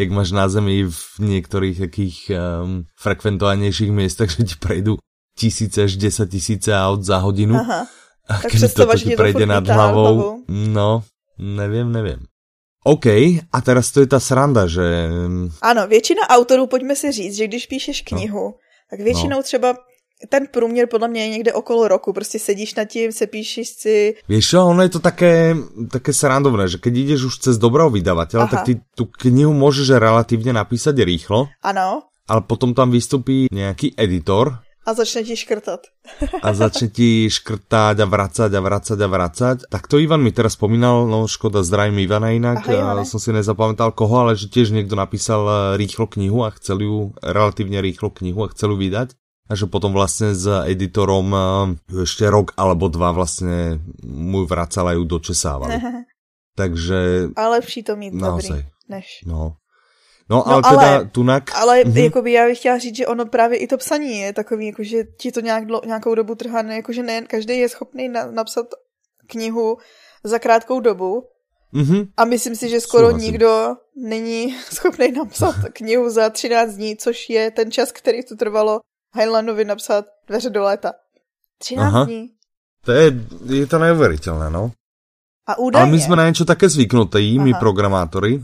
jak 0.00 0.10
máš 0.10 0.30
na 0.30 0.48
zemi 0.48 0.84
v 0.84 1.18
některých 1.18 1.78
takých 1.78 2.30
um, 2.62 2.84
frekventovanějších 2.98 3.92
místech, 3.92 4.30
že 4.30 4.44
ti 4.44 4.54
prejdou 4.60 4.96
tisíce 5.38 5.82
až 5.82 5.96
deset 5.96 6.30
tisíce 6.30 6.72
aut 6.74 7.02
za 7.02 7.16
hodinu. 7.16 7.56
Aha. 7.56 7.86
A 8.28 8.38
tak 8.38 8.52
když 8.52 8.74
to 8.74 8.96
ti 8.96 9.16
prejde 9.16 9.46
nad 9.46 9.68
hlavou, 9.68 10.44
no, 10.48 11.02
nevím, 11.38 11.92
nevím. 11.92 12.18
OK, 12.84 13.06
a 13.52 13.60
teraz 13.64 13.90
to 13.90 14.00
je 14.00 14.06
ta 14.06 14.20
sranda, 14.20 14.66
že... 14.66 15.08
Ano, 15.62 15.86
většina 15.86 16.28
autorů, 16.28 16.66
pojďme 16.66 16.96
si 16.96 17.12
říct, 17.12 17.36
že 17.36 17.46
když 17.46 17.66
píšeš 17.66 18.02
knihu, 18.02 18.44
no. 18.44 18.54
tak 18.90 19.00
většinou 19.00 19.36
no. 19.36 19.42
třeba 19.42 19.74
ten 20.28 20.46
průměr 20.50 20.86
podle 20.86 21.08
mě 21.08 21.22
je 21.22 21.28
někde 21.28 21.52
okolo 21.52 21.88
roku, 21.88 22.12
prostě 22.12 22.38
sedíš 22.38 22.74
nad 22.74 22.84
tím, 22.84 23.12
se 23.12 23.26
píšeš 23.26 23.68
si. 23.68 24.14
Víš 24.28 24.48
čo, 24.48 24.66
ono 24.66 24.82
je 24.82 24.88
to 24.88 25.00
také, 25.00 25.56
také 25.90 26.12
srandovné, 26.12 26.68
že 26.68 26.78
keď 26.78 26.92
ideš 26.96 27.20
už 27.24 27.34
cez 27.38 27.54
dobrého 27.58 27.90
vydavateľa, 27.90 28.46
tak 28.50 28.60
ty 28.66 28.80
tu 28.94 29.08
knihu 29.24 29.56
môžeš 29.56 29.96
relatívne 29.96 30.52
napísať 30.52 31.00
rýchlo. 31.00 31.48
Ano. 31.62 32.02
Ale 32.28 32.40
potom 32.44 32.74
tam 32.74 32.90
vystupí 32.90 33.48
nějaký 33.52 33.94
editor, 33.96 34.60
a 34.80 34.96
začne 34.96 35.28
ti 35.28 35.36
škrtat. 35.36 35.92
a 36.40 36.48
začne 36.56 36.88
ti 36.88 37.28
škrtať 37.28 38.00
a 38.00 38.06
vracať 38.08 38.50
a 38.50 38.60
vracať 38.64 38.98
a 38.98 39.08
vracať. 39.12 39.56
Tak 39.68 39.84
to 39.86 40.00
Ivan 40.00 40.24
mi 40.24 40.32
teraz 40.32 40.56
spomínal, 40.56 41.04
no 41.04 41.28
škoda, 41.28 41.60
zdravím 41.60 42.00
Ivana 42.00 42.32
inak, 42.32 42.64
Aha, 42.64 42.72
Ivane. 42.74 43.04
som 43.04 43.20
si 43.20 43.28
nezapamätal 43.30 43.92
koho, 43.92 44.24
ale 44.24 44.40
že 44.40 44.48
tiež 44.48 44.72
niekto 44.72 44.96
napísal 44.96 45.44
eh, 45.44 45.56
rýchlo 45.76 46.08
knihu 46.08 46.48
a 46.48 46.50
chcel 46.56 46.80
ju, 46.80 46.96
relatívne 47.20 47.78
rýchlo 47.84 48.08
knihu 48.08 48.40
a 48.40 48.50
chcel 48.56 48.72
ju 48.72 48.78
vydať 48.80 49.19
a 49.50 49.54
že 49.54 49.66
potom 49.66 49.92
vlastně 49.92 50.34
s 50.34 50.46
editorom 50.64 51.36
ještě 52.00 52.24
eh, 52.24 52.30
rok 52.30 52.50
alebo 52.56 52.88
dva 52.88 53.12
vlastně 53.12 53.80
mu 54.04 54.46
vracala 54.46 54.92
ju 54.92 55.04
dočesávali. 55.04 55.74
Takže... 56.56 57.28
Ale 57.36 57.48
lepší 57.48 57.82
to 57.82 57.96
mít 57.96 58.14
naozaj. 58.14 58.48
dobrý, 58.48 58.64
než... 58.88 59.06
No. 59.26 59.56
No, 60.30 60.48
ale, 60.48 60.62
no, 60.62 60.68
ale 60.68 60.78
teda 60.78 61.10
tunak... 61.10 61.50
Ale 61.54 61.82
mm-hmm. 61.82 62.04
jakoby 62.04 62.32
já 62.32 62.46
bych 62.46 62.58
chtěla 62.58 62.78
říct, 62.78 62.96
že 62.96 63.06
ono 63.06 63.26
právě 63.26 63.58
i 63.58 63.66
to 63.66 63.76
psaní 63.76 64.18
je 64.18 64.32
takový, 64.32 64.66
jako, 64.66 64.82
že 64.82 65.04
ti 65.04 65.32
to 65.32 65.40
nějak 65.40 65.66
dlo, 65.66 65.80
nějakou 65.86 66.14
dobu 66.14 66.34
trhá, 66.34 66.62
ne, 66.62 66.76
jako, 66.76 66.92
že 66.92 67.02
nejen 67.02 67.26
každý 67.26 67.58
je 67.58 67.68
schopný 67.68 68.08
na, 68.08 68.30
napsat 68.30 68.66
knihu 69.26 69.78
za 70.24 70.38
krátkou 70.38 70.80
dobu, 70.80 71.22
Mm-hmm. 71.74 72.08
A 72.16 72.24
myslím 72.24 72.56
si, 72.56 72.68
že 72.68 72.80
skoro 72.80 73.06
Souhlasím. 73.06 73.26
nikdo 73.26 73.76
není 73.96 74.56
schopný 74.74 75.12
napsat 75.12 75.54
knihu 75.72 76.10
za 76.10 76.30
13 76.30 76.74
dní, 76.74 76.96
což 76.96 77.30
je 77.30 77.50
ten 77.50 77.70
čas, 77.70 77.92
který 77.92 78.24
to 78.24 78.36
trvalo 78.36 78.80
Heinleinovi 79.14 79.64
napsat 79.64 80.04
dveře 80.28 80.50
do 80.50 80.62
léta. 80.62 80.92
13 81.58 81.86
Aha. 81.86 82.04
dní. 82.04 82.30
To 82.84 82.92
je, 82.92 83.12
je 83.46 83.66
to 83.66 83.78
neuvěřitelné, 83.78 84.50
no. 84.50 84.72
A 85.46 85.58
údajně... 85.58 85.82
Ale 85.82 85.92
my 85.92 86.00
jsme 86.00 86.16
na 86.16 86.28
něco 86.28 86.44
také 86.44 86.68
zvyknutí, 86.68 87.38
my 87.38 87.54
programátory, 87.54 88.42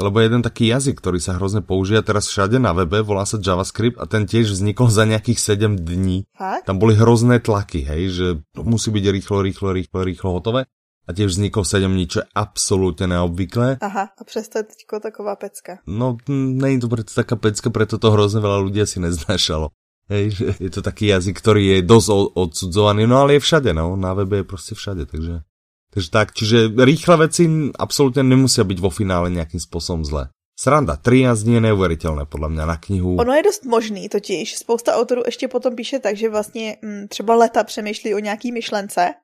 lebo 0.00 0.20
jeden 0.20 0.44
taký 0.44 0.68
jazyk, 0.68 1.00
ktorý 1.00 1.24
sa 1.24 1.40
hrozne 1.40 1.64
používa 1.64 2.04
teraz 2.04 2.28
všade 2.28 2.60
na 2.60 2.76
webe, 2.76 3.00
volá 3.00 3.24
sa 3.24 3.40
JavaScript 3.40 3.96
a 3.96 4.04
ten 4.04 4.28
tiež 4.28 4.52
vznikol 4.52 4.92
za 4.92 5.08
nejakých 5.08 5.40
7 5.40 5.80
dní. 5.80 6.28
Fakt? 6.36 6.68
Tam 6.68 6.76
boli 6.76 6.92
hrozné 6.92 7.40
tlaky, 7.40 7.80
hej, 7.88 8.02
že 8.12 8.26
to 8.52 8.60
musí 8.60 8.92
byť 8.92 9.04
rýchlo, 9.08 9.40
rýchlo, 9.40 9.68
rýchlo, 9.72 9.98
rýchlo 10.04 10.28
hotové. 10.36 10.68
A 11.06 11.14
tiež 11.16 11.38
vzniklo 11.38 11.64
7 11.64 11.88
dní, 11.88 12.04
čo 12.12 12.18
je 12.20 12.28
absolútne 12.34 13.06
neobvyklé. 13.08 13.80
Aha, 13.80 14.12
a 14.12 14.22
přesto 14.24 14.58
je 14.58 14.64
teďko 14.64 15.00
taková 15.00 15.36
pecka. 15.36 15.78
No, 15.86 16.18
není 16.28 16.80
to 16.80 16.88
preto 16.92 17.14
taká 17.14 17.40
pecka, 17.40 17.70
preto 17.70 17.96
to 17.96 18.10
hrozne 18.12 18.44
veľa 18.44 18.68
ľudí 18.68 18.82
asi 18.84 19.00
neznášalo. 19.00 19.72
Hej, 20.06 20.30
že 20.30 20.44
je 20.62 20.70
to 20.70 20.86
taký 20.86 21.10
jazyk, 21.10 21.34
ktorý 21.34 21.62
je 21.66 21.78
dosť 21.82 22.08
odsudzovaný, 22.38 23.10
no 23.10 23.26
ale 23.26 23.36
je 23.36 23.40
všade, 23.42 23.74
no, 23.74 23.98
na 23.98 24.14
webe 24.14 24.36
je 24.36 24.44
prostě 24.44 24.74
všade, 24.74 25.06
takže, 25.06 25.42
Takže 25.96 26.10
tak, 26.10 26.36
čiže 26.36 26.76
rýchle 26.76 27.16
veci 27.24 27.48
absolútne 27.72 28.20
nemusia 28.20 28.68
byť 28.68 28.78
vo 28.84 28.92
finále 28.92 29.32
nejakým 29.32 29.56
spôsobom 29.56 30.04
zlé. 30.04 30.28
Sranda, 30.52 31.00
13 31.00 31.40
dní 31.40 31.54
je 31.54 31.60
neuvěřitelné 31.60 32.28
podle 32.28 32.48
mě 32.48 32.66
na 32.66 32.76
knihu. 32.76 33.16
Ono 33.16 33.32
je 33.32 33.42
dost 33.42 33.64
možný 33.64 34.08
totiž. 34.08 34.56
Spousta 34.56 34.94
autorů 34.94 35.22
ještě 35.26 35.48
potom 35.48 35.76
píše 35.76 35.98
tak, 35.98 36.16
že 36.16 36.28
vlastně 36.28 36.76
m, 36.82 37.00
mm, 37.00 37.08
třeba 37.08 37.34
leta 37.34 37.64
přemýšlí 37.64 38.14
o 38.14 38.18
nějaký 38.18 38.52
myšlence 38.52 39.14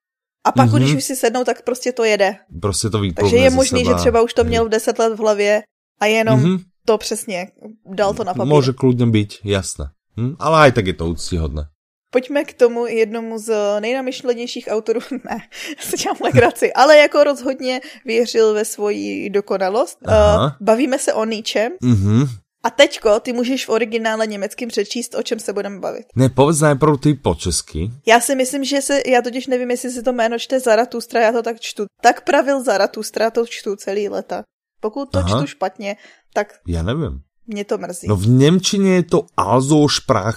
a 0.46 0.52
pak, 0.52 0.68
mm-hmm. 0.68 0.76
když 0.76 0.94
už 0.94 1.04
si 1.04 1.16
sednou, 1.16 1.44
tak 1.44 1.62
prostě 1.62 1.92
to 1.92 2.04
jede. 2.04 2.36
Prostě 2.60 2.90
to 2.90 3.00
Takže 3.16 3.36
je 3.36 3.50
možný, 3.50 3.84
že 3.84 3.94
třeba 3.94 4.22
už 4.22 4.34
to 4.34 4.44
měl 4.44 4.64
v 4.64 4.68
10 4.68 4.98
let 4.98 5.12
v 5.14 5.18
hlavě 5.18 5.62
a 6.00 6.06
jenom 6.06 6.40
mm-hmm. 6.40 6.58
to 6.86 6.98
přesně 6.98 7.46
dal 7.94 8.14
to 8.14 8.24
na 8.24 8.34
papír. 8.34 8.52
Může 8.52 8.72
kludně 8.72 9.06
být, 9.06 9.34
jasné. 9.44 9.90
Hm? 10.16 10.36
Ale 10.38 10.56
aj 10.58 10.72
tak 10.72 10.86
je 10.86 10.96
to 10.96 11.08
úctíhodné. 11.08 11.72
Pojďme 12.12 12.44
k 12.44 12.52
tomu 12.52 12.86
jednomu 12.86 13.38
z 13.38 13.80
nejnamyšlenějších 13.80 14.68
autorů, 14.70 15.00
ne, 15.24 15.38
se 15.80 15.96
dělám 15.96 16.16
legraci, 16.20 16.72
ale 16.72 16.98
jako 16.98 17.24
rozhodně 17.24 17.80
věřil 18.04 18.54
ve 18.54 18.64
svoji 18.64 19.30
dokonalost. 19.30 19.98
Aha. 20.04 20.44
Uh, 20.44 20.50
bavíme 20.60 20.98
se 20.98 21.12
o 21.12 21.24
Nietzsche. 21.24 21.68
Mm-hmm. 21.82 22.28
A 22.64 22.70
teďko 22.70 23.20
ty 23.20 23.32
můžeš 23.32 23.66
v 23.66 23.68
originále 23.68 24.26
německým 24.26 24.68
přečíst, 24.68 25.14
o 25.14 25.22
čem 25.22 25.38
se 25.38 25.52
budeme 25.52 25.80
bavit. 25.80 26.06
Ne, 26.16 26.28
povedz 26.28 26.60
najprv 26.60 27.00
ty 27.00 27.14
po 27.14 27.34
česky. 27.34 27.90
Já 28.06 28.20
si 28.20 28.34
myslím, 28.34 28.64
že 28.64 28.82
se, 28.82 29.02
já 29.06 29.22
totiž 29.22 29.46
nevím, 29.46 29.70
jestli 29.70 29.90
si 29.90 30.02
to 30.02 30.12
jméno 30.12 30.38
čte 30.38 30.60
Zaratustra, 30.60 31.20
já 31.20 31.32
to 31.32 31.42
tak 31.42 31.60
čtu. 31.60 31.84
Tak 32.02 32.24
pravil 32.24 32.64
Zaratustra, 32.64 33.30
to 33.30 33.46
čtu 33.46 33.76
celý 33.76 34.08
leta. 34.08 34.42
Pokud 34.80 35.10
to 35.10 35.18
Aha. 35.18 35.38
čtu 35.38 35.46
špatně, 35.46 35.96
tak... 36.34 36.54
Já 36.66 36.82
nevím. 36.82 37.20
Mě 37.46 37.64
to 37.64 37.78
mrzí. 37.78 38.08
No 38.08 38.16
v 38.16 38.26
Němčině 38.28 38.94
je 38.94 39.02
to 39.02 39.26
Also 39.36 39.88
sprach 39.88 40.36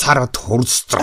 Zarathustra. 0.00 1.00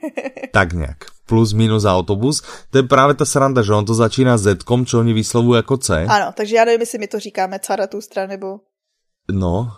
tak 0.52 0.72
nějak. 0.72 0.96
Plus 1.26 1.52
minus 1.52 1.84
autobus. 1.84 2.42
To 2.70 2.78
je 2.78 2.82
právě 2.82 3.14
ta 3.14 3.24
sranda, 3.24 3.62
že 3.62 3.72
on 3.72 3.84
to 3.84 3.94
začíná 3.94 4.38
Z, 4.38 4.62
čo 4.84 4.98
oni 4.98 5.12
vyslovují 5.12 5.56
jako 5.56 5.76
C. 5.76 6.06
Ano, 6.06 6.32
takže 6.36 6.56
já 6.56 6.64
nevím, 6.64 6.80
jestli 6.80 6.98
my 6.98 7.06
to 7.06 7.20
říkáme 7.20 7.60
Zarathustra 7.66 8.26
nebo... 8.26 8.60
No, 9.32 9.72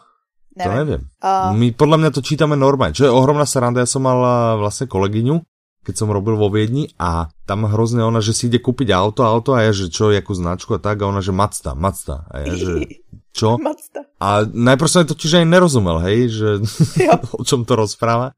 nevím. 0.57 0.73
to 0.73 0.85
nevím. 0.85 1.07
A... 1.21 1.53
My 1.53 1.73
podle 1.73 1.99
mě 1.99 2.11
to 2.11 2.23
čítáme 2.23 2.57
normálně, 2.57 2.95
čo 2.95 3.05
je 3.05 3.11
ohromná 3.11 3.47
sranda. 3.47 3.81
Já 3.81 3.87
jsem 3.87 4.03
mal 4.03 4.27
vlastně 4.59 4.87
kolegyňu, 4.87 5.41
keď 5.89 6.05
som 6.05 6.13
robil 6.13 6.37
vo 6.37 6.53
Viedni 6.53 6.93
a 7.01 7.33
tam 7.49 7.65
hrozně 7.65 8.05
ona, 8.05 8.21
že 8.21 8.37
si 8.37 8.53
ide 8.53 8.61
kúpiť 8.61 8.93
auto, 8.93 9.25
auto 9.25 9.57
a 9.57 9.65
ja, 9.65 9.73
že 9.73 9.89
čo, 9.89 10.13
jakú 10.13 10.37
značku 10.37 10.77
a 10.77 10.81
tak 10.85 11.01
a 11.01 11.09
ona, 11.09 11.25
že 11.25 11.33
Mazda, 11.33 11.73
Mazda. 11.73 12.29
A 12.29 12.45
ja, 12.45 12.53
že 12.53 12.85
čo? 13.33 13.59
Mazda. 13.63 14.09
A 14.19 14.43
najprv 14.45 14.89
som 14.89 15.07
totiž 15.07 15.43
aj 15.43 15.47
nerozumel, 15.47 16.03
hej, 16.05 16.33
že 16.33 16.49
o 17.41 17.43
čom 17.45 17.63
to 17.63 17.79
rozpráva. 17.79 18.35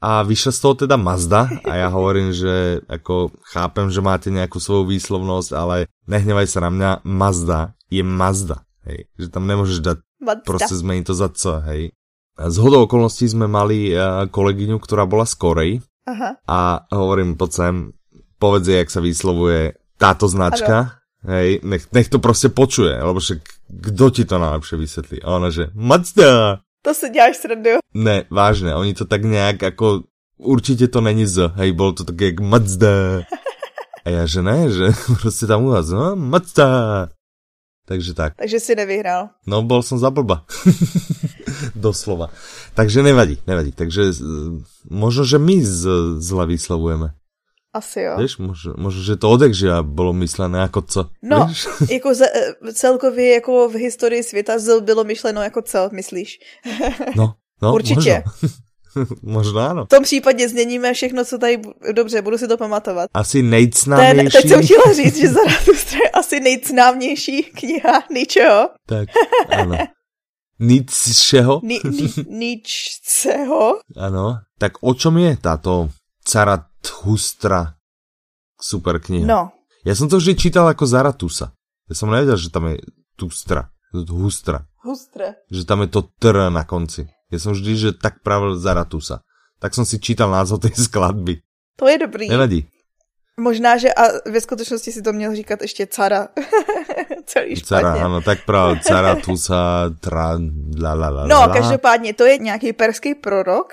A 0.00 0.24
vyšla 0.24 0.52
z 0.56 0.60
toho 0.64 0.74
teda 0.80 0.96
Mazda 0.96 1.44
a 1.68 1.72
ja 1.76 1.92
hovorím, 1.92 2.32
že 2.32 2.80
ako 2.88 3.36
chápem, 3.44 3.92
že 3.92 4.00
máte 4.00 4.32
nejakú 4.32 4.56
svoju 4.56 4.88
výslovnosť, 4.88 5.50
ale 5.52 5.92
nehnevaj 6.08 6.48
sa 6.48 6.64
na 6.64 6.72
mňa, 6.72 6.90
Mazda 7.04 7.76
je 7.92 8.00
Mazda, 8.00 8.64
hej, 8.88 9.04
že 9.20 9.28
tam 9.28 9.44
nemôžeš 9.44 9.84
dať, 9.84 9.98
Mazda. 10.24 10.46
proste 10.48 10.72
zmeniť 10.72 11.04
to 11.04 11.12
za 11.12 11.28
C, 11.36 11.42
hej. 11.68 11.82
A 12.40 12.48
z 12.48 12.56
hodou 12.64 12.88
okolností 12.88 13.28
sme 13.28 13.44
mali 13.44 13.92
eh, 13.92 14.24
kolegyňu, 14.24 14.80
ktorá 14.80 15.04
bola 15.04 15.28
z 15.28 15.34
Korei 15.36 15.72
Aha. 16.08 16.40
a 16.48 16.88
hovorím, 16.96 17.36
poď 17.36 17.50
sem, 17.52 17.74
povedz 18.40 18.72
jej, 18.72 18.80
jak 18.80 18.88
sa 18.88 19.04
vyslovuje 19.04 19.76
táto 20.00 20.24
značka, 20.32 20.96
ano. 20.96 20.99
Hej, 21.24 21.60
nech, 21.62 21.92
nech 21.92 22.08
to 22.08 22.18
prostě 22.18 22.48
počuje, 22.48 23.02
lebo 23.02 23.20
však 23.20 23.38
kdo 23.68 24.10
ti 24.10 24.24
to 24.24 24.38
najlepšie 24.38 24.78
vysvětlí? 24.78 25.22
A 25.22 25.36
ona, 25.36 25.50
že 25.50 25.66
Mazda. 25.74 26.58
To 26.82 26.94
si 26.94 27.10
děláš 27.10 27.36
srandu. 27.36 27.70
Ne, 27.94 28.24
vážně, 28.30 28.74
oni 28.74 28.94
to 28.94 29.04
tak 29.04 29.24
nějak 29.24 29.62
jako, 29.62 30.02
určitě 30.38 30.88
to 30.88 31.00
není 31.00 31.26
z, 31.26 31.50
hej, 31.54 31.72
bylo 31.72 31.92
to 31.92 32.04
tak 32.04 32.20
jak 32.20 32.40
Mazda. 32.40 32.88
A 34.04 34.10
já, 34.10 34.26
že 34.26 34.42
ne, 34.42 34.70
že 34.70 34.86
prostě 35.20 35.46
tam 35.46 35.64
u 35.64 35.68
vás, 35.68 35.88
no, 35.88 36.16
Mazda. 36.16 37.08
Takže 37.90 38.14
tak. 38.14 38.38
Takže 38.38 38.60
si 38.60 38.74
nevyhrál. 38.78 39.34
No, 39.50 39.66
bol 39.66 39.82
som 39.82 39.98
za 39.98 40.14
blba. 40.14 40.46
Doslova. 41.74 42.30
Takže 42.78 43.02
nevadí, 43.02 43.42
nevadí. 43.50 43.74
Takže 43.74 44.14
možno, 44.86 45.26
že 45.26 45.42
my 45.42 45.58
z, 45.58 45.82
zle 46.22 46.46
vyslovujeme. 46.46 47.18
Asi 47.74 48.00
jo. 48.00 48.16
Víš, 48.18 48.38
možno, 48.76 49.02
že 49.02 49.16
to 49.16 49.30
odekžia 49.30 49.82
bylo 49.82 50.12
myslené 50.12 50.58
jako 50.58 50.82
co. 50.82 51.06
No, 51.22 51.46
víš? 51.46 51.66
jako 51.90 52.14
ze, 52.14 52.26
eh, 52.26 52.72
celkově 52.72 53.34
jako 53.34 53.68
v 53.68 53.74
historii 53.74 54.22
světa 54.22 54.52
bylo 54.80 55.04
myšleno 55.04 55.42
jako 55.42 55.62
co, 55.62 55.88
myslíš? 55.92 56.38
no, 57.16 57.34
no, 57.62 57.74
Určitě. 57.74 58.22
Možno. 58.42 58.56
Možná 59.22 59.66
ano. 59.70 59.84
V 59.84 59.88
tom 59.88 60.02
případě 60.02 60.48
změníme 60.48 60.94
všechno, 60.94 61.24
co 61.24 61.38
tady... 61.38 61.60
Dobře, 61.92 62.22
budu 62.22 62.38
si 62.38 62.48
to 62.48 62.56
pamatovat. 62.56 63.10
Asi 63.14 63.42
nejcnámější... 63.42 64.16
Ten, 64.16 64.42
teď 64.42 64.48
jsem 64.48 64.62
chtěla 64.62 64.92
říct, 64.94 65.16
že 65.16 65.28
Zaratustra 65.28 65.98
je 66.04 66.10
asi 66.10 66.40
nejcnámější 66.40 67.42
kniha 67.42 68.02
Nietzscheho. 68.10 68.68
Tak, 68.86 69.08
ano. 69.48 69.78
Nietzscheho? 70.58 71.60
Ni, 71.64 71.80
ni, 71.84 72.08
Nietzscheho? 72.28 73.80
Ano. 73.96 74.38
Tak 74.58 74.72
o 74.80 74.94
čom 74.94 75.18
je 75.18 75.36
táto 75.40 75.88
Zarathustra 76.32 77.74
super 78.60 79.00
kniha? 79.00 79.26
No. 79.26 79.50
Já 79.86 79.94
jsem 79.94 80.08
to 80.08 80.16
vždy 80.16 80.34
čítal 80.34 80.68
jako 80.68 80.86
Zaratusa. 80.86 81.52
Já 81.90 81.94
jsem 81.94 82.10
nevěděl, 82.10 82.36
že 82.36 82.50
tam 82.50 82.66
je 82.66 82.76
Tustra. 83.16 83.68
Hustra. 84.08 84.60
Hustra. 84.82 85.24
Že 85.50 85.64
tam 85.64 85.80
je 85.80 85.86
to 85.86 86.02
tr 86.02 86.50
na 86.50 86.64
konci. 86.64 87.08
Já 87.32 87.38
jsem 87.38 87.52
vždy, 87.52 87.76
že 87.76 87.92
tak 87.92 88.22
pravil 88.22 88.58
Zaratusa. 88.58 89.20
Tak 89.60 89.74
jsem 89.74 89.84
si 89.84 89.98
čítal 89.98 90.30
názov 90.30 90.60
té 90.60 90.68
skladby. 90.82 91.36
To 91.76 91.88
je 91.88 91.98
dobrý. 91.98 92.28
Nevadí. 92.28 92.68
Možná, 93.40 93.76
že 93.76 93.94
a 93.94 94.30
ve 94.30 94.40
skutečnosti 94.40 94.92
si 94.92 95.02
to 95.02 95.12
měl 95.12 95.34
říkat 95.34 95.62
ještě 95.62 95.86
cara. 95.86 96.28
Celý 97.26 97.56
špatně. 97.56 97.82
Cara, 97.82 98.04
ano, 98.04 98.20
tak 98.20 98.44
pravil 98.44 98.76
Zaratusa, 98.88 99.90
tra, 100.00 100.38
la, 100.82 100.94
la, 100.94 101.08
la, 101.08 101.26
No, 101.26 101.48
každopádně 101.52 102.14
to 102.14 102.24
je 102.24 102.38
nějaký 102.38 102.72
perský 102.72 103.14
prorok, 103.14 103.72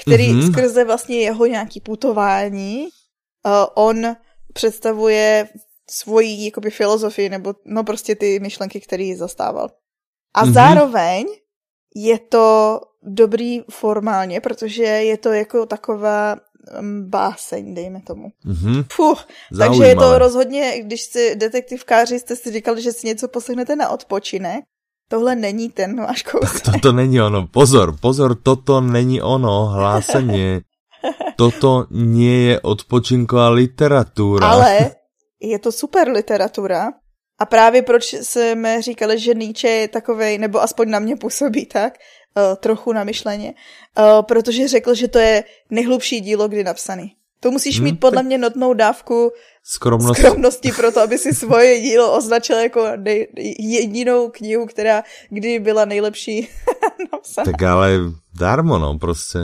který 0.00 0.28
mm-hmm. 0.28 0.52
skrze 0.52 0.84
vlastně 0.84 1.20
jeho 1.20 1.46
nějaký 1.46 1.80
putování, 1.80 2.82
uh, 2.84 3.52
on 3.74 4.16
představuje 4.52 5.48
svoji 5.90 6.44
jakoby 6.44 6.70
filozofii, 6.70 7.28
nebo 7.28 7.54
no 7.64 7.84
prostě 7.84 8.14
ty 8.14 8.40
myšlenky, 8.40 8.80
které 8.80 9.14
zastával. 9.16 9.70
A 10.34 10.44
mm-hmm. 10.44 10.52
zároveň 10.52 11.26
je 11.96 12.18
to 12.18 12.80
dobrý 13.02 13.60
formálně, 13.70 14.40
protože 14.40 14.82
je 14.82 15.18
to 15.18 15.32
jako 15.32 15.66
taková 15.66 16.36
mm, 16.80 17.10
báseň, 17.10 17.74
dejme 17.74 18.00
tomu. 18.00 18.28
Mm-hmm. 18.46 18.84
Fuh, 18.92 19.26
takže 19.58 19.84
je 19.84 19.94
to 19.94 20.18
rozhodně, 20.18 20.82
když 20.82 21.02
si 21.02 21.36
detektivkáři 21.36 22.18
jste 22.18 22.36
si 22.36 22.52
říkali, 22.52 22.82
že 22.82 22.92
si 22.92 23.06
něco 23.06 23.28
poslechnete 23.28 23.76
na 23.76 23.88
odpočinek, 23.88 24.64
tohle 25.10 25.36
není 25.36 25.68
ten 25.68 25.96
váš 26.00 26.22
kousek. 26.22 26.62
Toto 26.72 26.92
není 26.92 27.20
ono, 27.20 27.46
pozor, 27.46 27.96
pozor, 28.00 28.34
toto 28.34 28.80
není 28.80 29.22
ono, 29.22 29.66
hlásení. 29.66 30.60
Toto 31.36 31.86
nie 31.90 32.52
je 32.52 32.60
odpočinková 32.60 33.48
literatura. 33.48 34.44
Ale 34.44 34.90
je 35.40 35.58
to 35.58 35.72
super 35.72 36.08
literatura 36.08 36.92
a 37.38 37.46
právě 37.46 37.82
proč 37.82 38.12
jsme 38.12 38.82
říkali, 38.82 39.18
že 39.18 39.34
Nietzsche 39.34 39.68
je 39.68 39.88
takovej, 39.88 40.38
nebo 40.38 40.62
aspoň 40.62 40.90
na 40.90 40.98
mě 40.98 41.16
působí 41.16 41.66
tak, 41.66 41.96
uh, 42.36 42.56
trochu 42.56 42.92
namyšleně, 42.92 43.54
uh, 43.98 44.22
protože 44.22 44.68
řekl, 44.68 44.94
že 44.94 45.08
to 45.08 45.18
je 45.18 45.44
nejhlubší 45.70 46.20
dílo 46.20 46.48
kdy 46.48 46.64
napsaný. 46.64 47.16
To 47.40 47.50
musíš 47.50 47.76
hmm, 47.76 47.84
mít 47.84 48.00
podle 48.00 48.22
mě 48.22 48.38
notnou 48.38 48.74
dávku 48.74 49.32
Skromnost. 49.64 50.20
skromnosti 50.20 50.72
pro 50.72 50.92
to, 50.92 51.00
aby 51.00 51.18
si 51.18 51.34
svoje 51.34 51.80
dílo 51.80 52.16
označil 52.16 52.56
jako 52.56 52.86
nej, 52.96 53.26
jedinou 53.58 54.30
knihu, 54.30 54.66
která 54.66 55.02
kdy 55.30 55.58
byla 55.58 55.84
nejlepší 55.84 56.48
napsaná. 57.12 57.44
Tak 57.44 57.62
ale 57.62 57.98
darmo, 58.38 58.78
no, 58.78 58.98
prostě. 58.98 59.38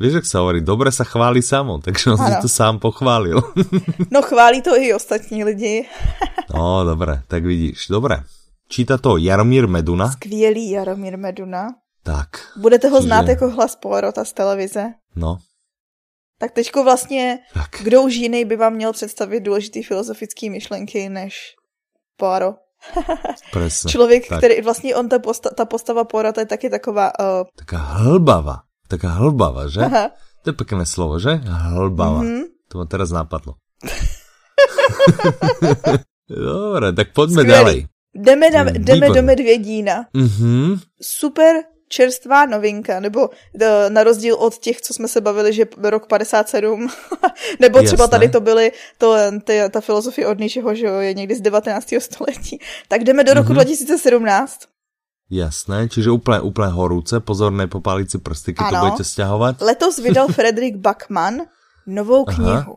Víš, 0.00 0.12
jak 0.12 0.26
se 0.26 0.38
hovorí, 0.38 0.60
dobre 0.60 0.88
sa 0.92 1.04
chválí 1.04 1.42
samo, 1.42 1.76
takže 1.82 2.14
on 2.14 2.20
ano. 2.20 2.30
si 2.30 2.42
to 2.42 2.48
sám 2.48 2.78
pochválil. 2.78 3.42
no 4.10 4.22
chválí 4.22 4.62
to 4.62 4.72
i 4.78 4.94
ostatní 4.94 5.44
lidi. 5.44 5.84
no, 6.54 6.84
dobré, 6.84 7.22
tak 7.28 7.44
vidíš. 7.44 7.86
Dobré. 7.90 8.22
Číta 8.68 8.98
to 8.98 9.16
Jaromír 9.16 9.68
Meduna. 9.68 10.12
Skvělý 10.12 10.70
Jaromír 10.70 11.18
Meduna. 11.18 11.68
Tak. 12.02 12.28
Budete 12.56 12.88
ho 12.88 12.96
čiže... 12.96 13.06
znát 13.06 13.28
jako 13.28 13.50
hlas 13.50 13.76
Poirota 13.76 14.24
z 14.24 14.32
televize. 14.32 14.84
No. 15.16 15.38
Tak 16.40 16.52
teďko 16.52 16.84
vlastně, 16.84 17.38
tak. 17.54 17.68
kdo 17.82 18.02
už 18.02 18.14
jiný 18.14 18.44
by 18.44 18.56
vám 18.56 18.72
měl 18.72 18.92
představit 18.92 19.40
důležitý 19.40 19.82
filozofický 19.82 20.50
myšlenky 20.50 21.08
než 21.08 21.54
Poirot? 22.16 22.56
Člověk, 23.88 24.28
tak. 24.28 24.38
který 24.38 24.60
vlastně 24.60 24.96
on, 24.96 25.08
ta, 25.08 25.18
posta, 25.18 25.50
ta 25.50 25.64
postava 25.64 26.04
Poirota 26.04 26.40
je 26.40 26.46
taky 26.46 26.70
taková... 26.70 27.12
Uh... 27.20 27.24
Taká 27.56 27.76
hlbava. 27.76 28.60
Taká 28.88 29.08
hlbava, 29.08 29.68
že? 29.68 29.80
Aha. 29.80 30.10
To 30.42 30.50
je 30.50 30.54
pekné 30.56 30.86
slovo, 30.86 31.20
že? 31.20 31.36
Hlbava. 31.44 32.24
Mm-hmm. 32.24 32.44
To 32.72 32.78
ma 32.80 32.84
teraz 32.88 33.12
napadlo. 33.12 33.60
Dobre, 36.30 36.92
tak 36.92 37.12
pojďme 37.12 37.42
Skvělý. 37.42 37.58
ďalej. 37.58 37.86
Jdeme, 38.14 38.50
na, 38.50 38.64
jdeme 38.64 39.10
do 39.10 39.22
Medvědína. 39.22 40.04
Mm-hmm. 40.14 40.80
Super 41.02 41.56
čerstvá 41.90 42.46
novinka, 42.46 43.00
nebo 43.00 43.30
e, 43.60 43.90
na 43.90 44.04
rozdíl 44.04 44.34
od 44.34 44.58
těch, 44.58 44.80
co 44.80 44.94
jsme 44.94 45.08
se 45.08 45.20
bavili, 45.20 45.52
že 45.52 45.64
rok 45.82 46.06
57, 46.06 46.88
nebo 47.60 47.82
třeba 47.82 48.04
Jasné. 48.04 48.10
tady 48.10 48.28
to 48.28 48.40
byly, 48.40 48.72
to, 48.98 49.16
ty, 49.44 49.60
ta 49.70 49.80
filozofie 49.80 50.26
od 50.26 50.38
Nietzscheho, 50.38 50.74
že 50.74 50.86
je 50.86 51.14
někdy 51.14 51.34
z 51.34 51.40
19. 51.40 51.88
století. 51.98 52.60
Tak 52.88 53.04
jdeme 53.04 53.24
do 53.24 53.34
roku 53.34 53.48
mm-hmm. 53.48 53.54
2017. 53.54 54.60
Jasné, 55.30 55.88
čiže 55.88 56.10
úplně, 56.10 56.40
úplně 56.40 56.68
horúce, 56.68 57.20
pozor, 57.20 57.52
nepopálit 57.52 58.10
si 58.10 58.18
prsty, 58.18 58.52
když 58.52 58.70
to 58.70 58.76
budete 58.76 59.04
stěhovat. 59.04 59.60
Letos 59.60 59.98
vydal 59.98 60.28
Frederick 60.32 60.76
Backman 60.76 61.40
novou 61.86 62.24
knihu. 62.24 62.50
Aha. 62.50 62.76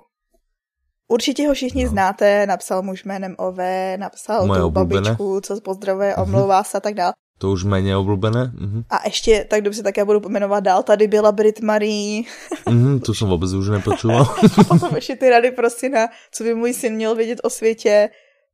Určitě 1.07 1.47
ho 1.47 1.53
všichni 1.53 1.83
ano. 1.83 1.91
znáte, 1.91 2.45
napsal 2.45 2.81
muž 2.81 3.03
jménem 3.03 3.35
Ove, 3.37 3.97
napsal 3.97 4.47
Moje 4.47 4.59
tu 4.59 4.67
oblíbené. 4.67 5.01
babičku, 5.01 5.41
co 5.41 5.61
pozdravuje, 5.61 6.13
mhm. 6.17 6.21
omlouvá 6.23 6.63
se 6.63 6.77
a 6.77 6.81
tak 6.81 6.93
dále. 6.93 7.13
To 7.37 7.51
už 7.51 7.63
méně 7.63 7.97
oblíbené. 7.97 8.51
Uh-huh. 8.55 8.83
A 8.89 9.05
ještě, 9.05 9.45
tak 9.49 9.61
dobře, 9.61 9.83
tak 9.83 9.97
já 9.97 10.05
budu 10.05 10.19
pomenovat 10.19 10.63
dál, 10.63 10.83
tady 10.83 11.07
byla 11.07 11.31
Brit 11.31 11.61
Marie. 11.61 12.23
uh-huh, 12.65 12.99
to 13.05 13.13
jsem 13.13 13.27
vůbec 13.27 13.53
už 13.53 13.69
nepočuval. 13.69 14.35
a 14.57 14.63
potom 14.63 14.95
ještě 14.95 15.15
ty 15.15 15.29
rady 15.29 15.51
prostě 15.51 15.89
na, 15.89 16.07
co 16.31 16.43
by 16.43 16.55
můj 16.55 16.73
syn 16.73 16.93
měl 16.93 17.15
vědět 17.15 17.39
o 17.43 17.49
světě, 17.49 18.09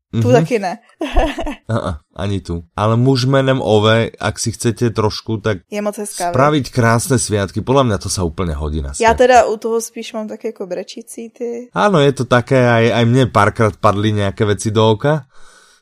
tu 0.09 0.17
mm-hmm. 0.17 0.33
taky 0.33 0.59
ne. 0.59 0.77
uh-uh, 1.69 1.95
ani 2.15 2.41
tu. 2.41 2.63
Ale 2.75 2.97
muž 2.97 3.25
jménem 3.25 3.61
Ove, 3.61 4.09
ak 4.19 4.41
si 4.41 4.51
chcete 4.51 4.89
trošku, 4.89 5.37
tak 5.37 5.69
je 5.69 5.81
moc 5.85 5.93
hezká, 5.93 6.33
spraviť 6.33 6.65
krásné 6.73 7.21
sviatky, 7.21 7.61
podľa 7.61 7.83
mňa 7.85 7.97
to 8.01 8.09
sa 8.09 8.25
úplne 8.25 8.57
hodí 8.57 8.81
na 8.81 8.97
Já 8.97 9.13
teda 9.13 9.45
u 9.45 9.57
toho 9.61 9.77
spíš 9.81 10.13
mám 10.17 10.27
také 10.27 10.49
jako 10.49 10.65
brečící 10.65 11.29
ty. 11.29 11.69
Áno, 11.77 12.01
je 12.01 12.11
to 12.11 12.25
také, 12.25 12.57
aj, 12.57 12.85
aj 12.89 13.05
mne 13.05 13.25
párkrát 13.29 13.77
padly 13.77 14.11
nějaké 14.11 14.45
věci 14.45 14.71
do 14.71 14.89
oka. 14.89 15.28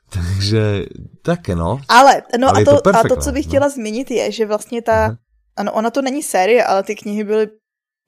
Takže 0.13 0.85
také 1.21 1.55
no. 1.55 1.81
Ale, 1.87 2.23
no 2.39 2.49
ale 2.49 2.61
a, 2.61 2.65
to, 2.65 2.75
to 2.75 2.81
perfektné, 2.81 3.11
a 3.11 3.15
to, 3.15 3.21
co 3.21 3.31
bych 3.31 3.45
no. 3.45 3.49
chtěla 3.49 3.69
zmínit 3.69 4.11
je, 4.11 4.31
že 4.31 4.45
vlastně 4.45 4.81
ta, 4.81 5.09
uh-huh. 5.09 5.17
ano, 5.55 5.73
ona 5.73 5.91
to 5.91 6.01
není 6.01 6.23
série, 6.23 6.63
ale 6.63 6.83
ty 6.83 6.95
knihy 6.95 7.23
byly 7.23 7.47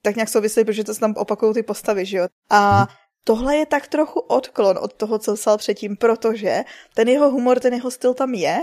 tak 0.03 0.15
nějak 0.15 0.29
souvislé, 0.29 0.63
protože 0.65 0.83
to 0.83 0.93
se 0.93 0.99
tam 0.99 1.13
opakují 1.17 1.53
ty 1.53 1.63
postavy, 1.63 2.05
že 2.05 2.17
jo. 2.17 2.27
A 2.49 2.85
uh-huh 2.85 3.09
tohle 3.29 3.55
je 3.55 3.65
tak 3.65 3.87
trochu 3.87 4.19
odklon 4.19 4.77
od 4.81 4.93
toho, 4.93 5.19
co 5.19 5.35
psal 5.35 5.57
předtím, 5.57 5.97
protože 5.97 6.63
ten 6.95 7.07
jeho 7.07 7.31
humor, 7.31 7.59
ten 7.59 7.73
jeho 7.73 7.91
styl 7.91 8.13
tam 8.13 8.33
je, 8.33 8.59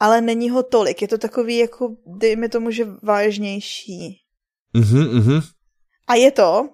ale 0.00 0.20
není 0.20 0.50
ho 0.50 0.62
tolik. 0.62 1.02
Je 1.02 1.08
to 1.08 1.18
takový, 1.18 1.58
jako, 1.58 1.96
dejme 2.06 2.48
tomu, 2.48 2.70
že 2.70 2.86
vážnější. 3.02 4.20
Mhm, 4.74 5.00
mhm. 5.00 5.40
A 6.06 6.14
je 6.14 6.30
to 6.30 6.68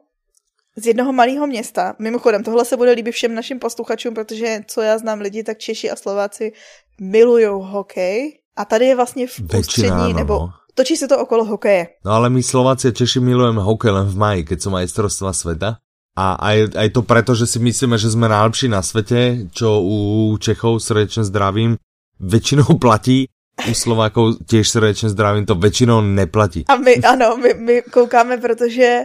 z 0.77 0.87
jednoho 0.87 1.13
malého 1.13 1.47
města. 1.47 1.95
Mimochodem, 1.99 2.43
tohle 2.43 2.65
se 2.65 2.77
bude 2.77 2.93
líbit 2.93 3.13
všem 3.13 3.35
našim 3.35 3.59
posluchačům, 3.59 4.15
protože 4.15 4.61
co 4.67 4.81
já 4.81 4.99
znám 4.99 5.21
lidi, 5.21 5.43
tak 5.43 5.59
Češi 5.59 5.91
a 5.91 5.97
Slováci 5.97 6.53
milují 7.01 7.47
hokej. 7.47 8.39
A 8.57 8.65
tady 8.65 8.87
je 8.87 8.97
vlastně 8.97 9.27
v 9.27 9.41
ústřední, 9.59 10.15
nebo 10.15 10.35
no. 10.39 10.51
točí 10.75 10.97
se 10.97 11.09
to 11.09 11.19
okolo 11.19 11.45
hokeje. 11.45 11.89
No 12.05 12.13
ale 12.13 12.31
my 12.31 12.43
Slováci 12.43 12.89
a 12.89 12.93
Češi 12.93 13.21
milujeme 13.21 13.61
hokej 13.61 13.91
len 13.91 14.07
v 14.09 14.17
maji, 14.17 14.45
keď 14.45 14.59
sú 14.61 14.69
majstrovstva 14.71 15.33
sveta. 15.33 15.81
A 16.13 16.37
aj, 16.37 16.77
aj 16.77 16.89
to 16.93 17.01
preto, 17.01 17.33
že 17.33 17.49
si 17.49 17.57
myslíme, 17.57 17.97
že 17.97 18.13
jsme 18.13 18.29
najlepší 18.29 18.69
na 18.69 18.83
světě, 18.83 19.49
čo 19.53 19.81
u 19.81 20.37
Čechov 20.37 20.85
srdečně 20.85 21.25
zdravím, 21.25 21.77
většinou 22.21 22.65
platí, 22.65 23.29
u 23.71 23.75
Slovákov 23.75 24.35
těž 24.47 24.69
srdečně 24.69 25.09
zdravím, 25.09 25.47
to 25.47 25.55
většinou 25.55 26.01
neplatí. 26.01 26.65
A 26.69 26.77
my, 26.77 26.97
ano, 26.97 27.37
my, 27.37 27.55
my 27.55 27.83
koukáme, 27.83 28.37
protože 28.37 29.01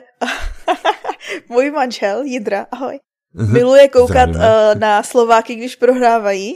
můj 1.50 1.72
manžel, 1.72 2.24
Jidra, 2.24 2.66
ahoj, 2.72 3.00
Mhm. 3.38 3.54
Miluje 3.54 3.88
koukat 3.88 4.30
uh, 4.30 4.42
na 4.76 5.04
Slováky, 5.04 5.56
když 5.56 5.76
prohrávají, 5.76 6.56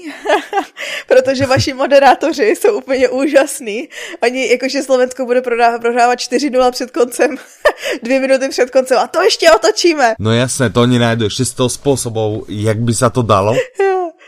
protože 1.07 1.45
vaši 1.45 1.73
moderátoři 1.73 2.43
jsou 2.43 2.77
úplně 2.77 3.09
úžasní. 3.09 3.89
Oni, 4.23 4.49
jakože 4.51 4.83
Slovensko 4.83 5.25
bude 5.25 5.41
prohrávat 5.81 6.19
4-0 6.19 6.71
před 6.71 6.91
koncem, 6.91 7.35
dvě 8.03 8.19
minuty 8.19 8.49
před 8.49 8.71
koncem 8.71 8.97
a 8.97 9.07
to 9.07 9.21
ještě 9.21 9.51
otočíme. 9.51 10.13
No 10.19 10.33
jasné, 10.33 10.69
to 10.69 10.81
oni 10.81 10.99
najdou 10.99 11.29
600 11.29 11.71
způsobů, 11.71 12.45
jak 12.49 12.79
by 12.79 12.93
se 12.93 13.09
to 13.09 13.21
dalo. 13.21 13.53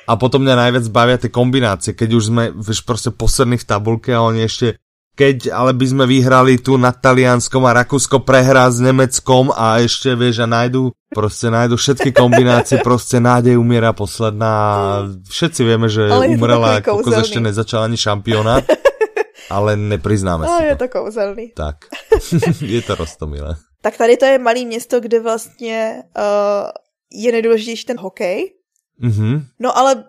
A 0.08 0.16
potom 0.16 0.42
mě 0.42 0.56
najviac 0.56 0.88
bavia 0.88 1.18
ty 1.18 1.30
kombinácie, 1.30 1.94
keď 1.94 2.14
už 2.14 2.26
jsme, 2.26 2.52
víš, 2.52 2.82
prostě 2.82 3.10
poslední 3.10 3.58
v 3.58 3.64
tabulke 3.64 4.16
a 4.16 4.22
oni 4.22 4.42
ještě 4.42 4.74
keď 5.14 5.54
ale 5.54 5.78
by 5.78 5.86
sme 5.86 6.06
vyhrali 6.10 6.58
tu 6.58 6.74
nad 6.74 6.98
Talianskom 6.98 7.62
a 7.70 7.78
Rakúsko 7.86 8.26
prehrá 8.26 8.66
s 8.74 8.82
Nemeckom 8.82 9.54
a 9.54 9.78
ešte, 9.86 10.10
vieš, 10.18 10.42
a 10.42 10.48
nájdu, 10.50 10.90
prostě 11.14 11.54
nájdu 11.54 11.78
všetky 11.78 12.12
kombinácie, 12.12 12.78
prostě 12.84 13.20
nádej 13.20 13.58
umiera 13.58 13.94
posledná. 13.94 14.54
Všetci 15.30 15.62
vieme, 15.64 15.90
že 15.90 16.10
ale 16.10 16.34
umrela, 16.34 16.82
ako 16.82 17.14
ešte 17.14 17.38
nezačal 17.38 17.86
ani 17.86 17.98
šampionát, 17.98 18.66
ale 19.54 19.78
nepriznáme 19.78 20.50
ale 20.50 20.58
si 20.58 20.64
je 20.66 20.76
to. 20.76 20.88
kouzelný. 20.90 21.54
Tak, 21.54 21.86
je 22.62 22.82
to 22.82 22.96
rostomilé. 22.96 23.54
Tak 23.82 23.98
tady 23.98 24.18
to 24.18 24.26
je 24.26 24.40
malé 24.40 24.66
město, 24.66 25.00
kde 25.00 25.20
vlastně 25.20 26.04
uh, 26.18 26.72
je 27.14 27.32
nejdůležitější 27.32 27.86
ten 27.86 28.00
hokej. 28.00 28.63
Mm-hmm. 29.02 29.46
No 29.60 29.78
ale 29.78 30.04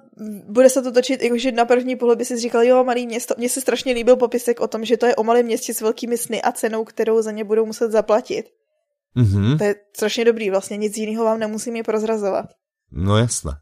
bude 0.48 0.70
se 0.70 0.82
to 0.82 0.92
točit, 0.92 1.22
jakože 1.22 1.52
na 1.52 1.64
první 1.64 1.96
pohled 1.96 2.18
by 2.18 2.24
si 2.24 2.38
říkal, 2.38 2.62
jo, 2.62 2.84
malý 2.84 3.06
město. 3.06 3.34
Mně 3.38 3.48
se 3.48 3.60
strašně 3.60 3.92
líbil 3.92 4.16
popisek 4.16 4.60
o 4.60 4.68
tom, 4.68 4.84
že 4.84 4.96
to 4.96 5.06
je 5.06 5.16
o 5.16 5.24
malém 5.24 5.46
městě 5.46 5.74
s 5.74 5.80
velkými 5.80 6.18
sny 6.18 6.42
a 6.42 6.52
cenou, 6.52 6.84
kterou 6.84 7.22
za 7.22 7.30
ně 7.30 7.44
budou 7.44 7.66
muset 7.66 7.90
zaplatit. 7.90 8.46
Mm-hmm. 9.16 9.58
To 9.58 9.64
je 9.64 9.74
strašně 9.96 10.24
dobrý, 10.24 10.50
vlastně 10.50 10.76
nic 10.76 10.96
jiného 10.96 11.24
vám 11.24 11.38
nemusím 11.38 11.76
je 11.76 11.82
prozrazovat. 11.82 12.46
No 12.92 13.18
jasné. 13.18 13.52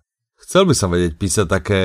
Chcel 0.43 0.67
by 0.67 0.75
som 0.75 0.91
vedieť 0.91 1.15
písať 1.17 1.47
také, 1.47 1.83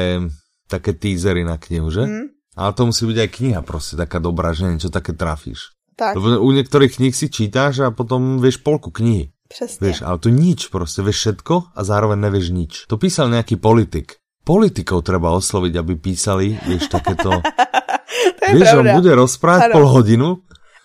také 0.65 0.97
teasery 0.97 1.45
na 1.45 1.61
knihu, 1.61 1.93
že? 1.93 2.09
Mm. 2.09 2.33
Ale 2.57 2.73
to 2.73 2.89
musí 2.89 3.05
byť 3.05 3.17
aj 3.17 3.29
kniha 3.29 3.61
prostě 3.61 3.95
taká 3.95 4.19
dobrá, 4.19 4.49
že 4.53 4.65
niečo 4.65 4.89
také 4.89 5.13
trafíš. 5.13 5.77
Tak. 5.95 6.15
Lebo 6.17 6.41
u 6.41 6.51
některých 6.51 6.95
knih 6.95 7.15
si 7.15 7.29
čítáš 7.29 7.79
a 7.79 7.91
potom 7.93 8.41
vieš 8.41 8.57
polku 8.57 8.89
knihy. 8.91 9.29
Přesně. 9.47 9.87
Vieš, 9.87 10.01
ale 10.01 10.17
to 10.17 10.29
nič 10.29 10.67
prostě, 10.67 11.01
vieš 11.01 11.15
všetko 11.15 11.63
a 11.75 11.83
zároveň 11.83 12.19
nevieš 12.19 12.49
nič. 12.49 12.71
To 12.87 12.97
písal 12.97 13.29
nějaký 13.29 13.55
politik 13.55 14.11
politikov 14.47 15.03
treba 15.03 15.35
osloviť, 15.35 15.73
aby 15.75 15.93
písali, 15.99 16.55
vieš, 16.63 16.87
takéto... 16.87 17.43
to 18.39 18.43
je 18.47 18.53
vieš, 18.55 18.71
pravda. 18.71 18.79
on 18.79 18.95
bude 19.03 19.11
rozprávať 19.11 19.67
pol 19.75 19.85
hodinu 19.91 20.27